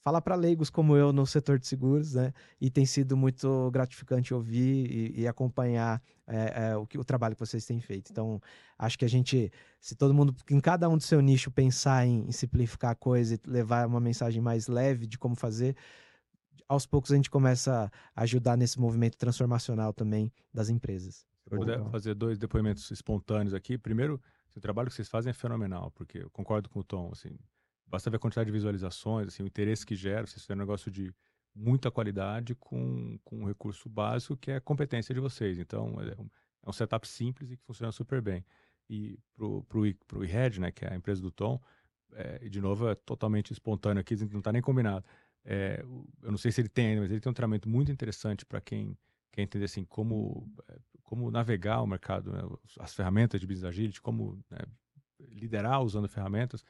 [0.06, 2.32] falar para leigos como eu no setor de seguros, né?
[2.62, 7.36] E tem sido muito gratificante ouvir e, e acompanhar é, é, o, que, o trabalho
[7.36, 8.12] que vocês têm feito.
[8.12, 8.40] Então,
[8.78, 9.52] acho que a gente,
[9.82, 13.34] se todo mundo, em cada um do seu nicho, pensar em, em simplificar a coisa
[13.34, 15.76] e levar uma mensagem mais leve de como fazer,
[16.70, 21.26] aos poucos a gente começa a ajudar nesse movimento transformacional também das empresas.
[21.48, 23.76] Se eu puder fazer dois depoimentos espontâneos aqui.
[23.76, 24.22] Primeiro,
[24.56, 27.36] o trabalho que vocês fazem é fenomenal, porque eu concordo com o Tom, assim,
[27.88, 30.26] Basta ver a quantidade de visualizações, assim, o interesse que gera.
[30.26, 31.14] Vocês fizeram um negócio de
[31.54, 35.58] muita qualidade com, com um recurso básico que é a competência de vocês.
[35.58, 36.30] Então, é um,
[36.64, 38.46] é um setup simples e que funciona super bem.
[38.90, 41.60] E pro, pro, pro eHead, né, que é a empresa do Tom,
[42.14, 45.06] é, de novo, é totalmente espontâneo aqui, não está nem combinado.
[45.44, 45.84] É,
[46.22, 48.60] eu não sei se ele tem ainda, mas ele tem um treinamento muito interessante para
[48.60, 48.98] quem
[49.32, 52.42] quer entender assim, como, é, como navegar o mercado, né,
[52.80, 54.60] as ferramentas de business agility, como né,
[55.30, 56.64] liderar usando ferramentas.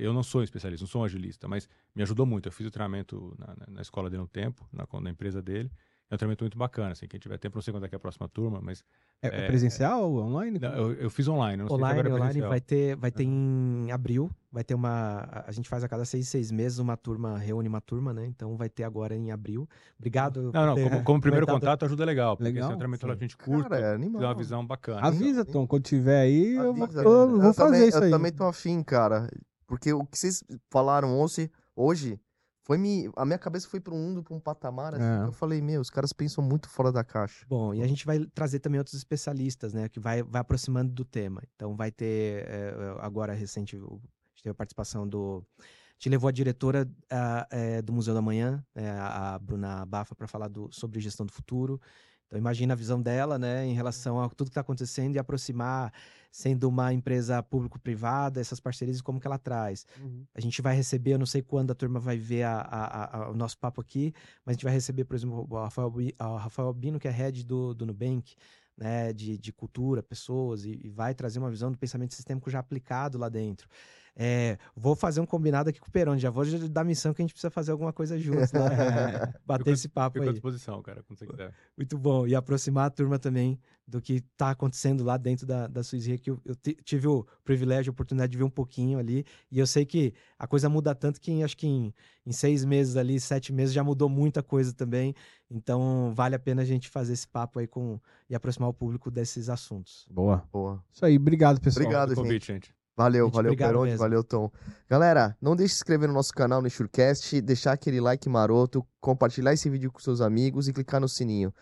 [0.00, 2.48] Eu não sou especialista, não sou um agilista, mas me ajudou muito.
[2.48, 5.70] Eu fiz o treinamento na, na escola dele um tempo, na, na empresa dele.
[6.10, 7.96] É um treinamento muito bacana, assim, quem tiver tempo, não sei quando é que é
[7.96, 8.84] a próxima turma, mas...
[9.22, 10.58] É, é, é presencial ou online?
[10.58, 13.90] Não, eu, eu, fiz online, não online, sei se online vai ter, vai ter em
[13.90, 15.26] abril, vai ter uma...
[15.46, 18.26] A gente faz a cada seis, seis meses uma turma, reúne uma turma, né?
[18.26, 19.66] Então vai ter agora em abril.
[19.98, 20.52] Obrigado.
[20.52, 23.16] Não, não, como, como primeiro contato ajuda legal, porque legal, esse é um treinamento a
[23.16, 24.22] gente curta, Cara, é animal.
[24.22, 25.00] uma visão bacana.
[25.00, 28.10] Avisa, Tom, quando tiver aí, Avisa, eu vou, eu vou fazer também, isso aí.
[28.10, 29.26] Eu também tô afim, cara.
[29.66, 32.20] Porque o que vocês falaram hoje, hoje
[32.64, 33.10] foi me.
[33.14, 34.94] A minha cabeça foi para um mundo, para um patamar.
[34.94, 35.26] Assim, é.
[35.26, 37.44] Eu falei, meu, os caras pensam muito fora da caixa.
[37.46, 39.88] Bom, e a gente vai trazer também outros especialistas, né?
[39.88, 41.42] Que vai, vai aproximando do tema.
[41.54, 45.44] Então vai ter é, agora recente, a gente teve a participação do.
[45.58, 50.14] A gente levou a diretora a, é, do Museu da Manhã, é, a Bruna Bafa,
[50.14, 51.80] para falar do, sobre gestão do futuro.
[52.26, 55.92] Então imagina a visão dela, né, em relação a tudo que está acontecendo e aproximar,
[56.30, 59.86] sendo uma empresa público-privada, essas parcerias e como que ela traz.
[60.00, 60.24] Uhum.
[60.34, 63.30] A gente vai receber, eu não sei quando a turma vai ver a, a, a,
[63.30, 64.12] o nosso papo aqui,
[64.44, 67.44] mas a gente vai receber, por exemplo, o Rafael, o Rafael Bino, que é head
[67.44, 68.34] do, do Nubank,
[68.76, 72.58] né, de, de cultura, pessoas, e, e vai trazer uma visão do pensamento sistêmico já
[72.58, 73.68] aplicado lá dentro.
[74.16, 76.20] É, vou fazer um combinado aqui com o Peroni.
[76.20, 78.52] Já vou dar missão que a gente precisa fazer alguma coisa juntos.
[78.64, 79.34] Né?
[79.44, 80.28] Bater esse papo fico aí.
[80.28, 81.52] à disposição, cara, quando você quiser.
[81.76, 82.26] Muito bom.
[82.26, 86.30] E aproximar a turma também do que está acontecendo lá dentro da, da Suíça, que
[86.30, 89.24] eu, eu tive o privilégio, a oportunidade de ver um pouquinho ali.
[89.50, 91.92] E eu sei que a coisa muda tanto que acho que em,
[92.24, 95.14] em seis meses ali, sete meses, já mudou muita coisa também.
[95.50, 99.10] Então, vale a pena a gente fazer esse papo aí com e aproximar o público
[99.10, 100.06] desses assuntos.
[100.10, 100.44] Boa.
[100.52, 100.82] Boa.
[100.92, 101.16] Isso aí.
[101.16, 101.84] Obrigado, pessoal.
[101.84, 102.74] Obrigado, convite, gente.
[102.96, 104.50] Valeu, valeu, Peronde, valeu, Tom.
[104.88, 108.86] Galera, não deixe de se inscrever no nosso canal no Surecast, deixar aquele like maroto,
[109.00, 111.52] compartilhar esse vídeo com seus amigos e clicar no sininho.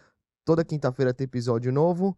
[0.45, 2.17] Toda quinta-feira tem episódio novo.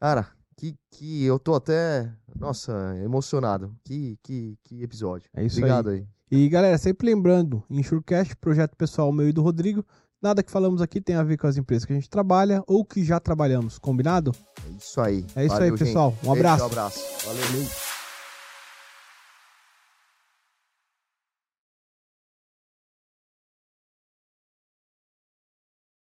[0.00, 0.26] Cara,
[0.56, 3.74] que, que eu tô até, nossa, emocionado.
[3.84, 5.30] Que, que, que episódio.
[5.34, 5.98] É isso Obrigado aí.
[5.98, 6.06] aí.
[6.30, 9.84] E galera, sempre lembrando, Insurecast, projeto pessoal meu e do Rodrigo,
[10.20, 12.84] nada que falamos aqui tem a ver com as empresas que a gente trabalha ou
[12.84, 14.32] que já trabalhamos, combinado?
[14.66, 15.24] É isso aí.
[15.36, 16.14] É isso Valeu, aí, pessoal.
[16.24, 16.64] Um abraço.
[16.64, 17.00] Um abraço.
[17.24, 17.97] Valeu.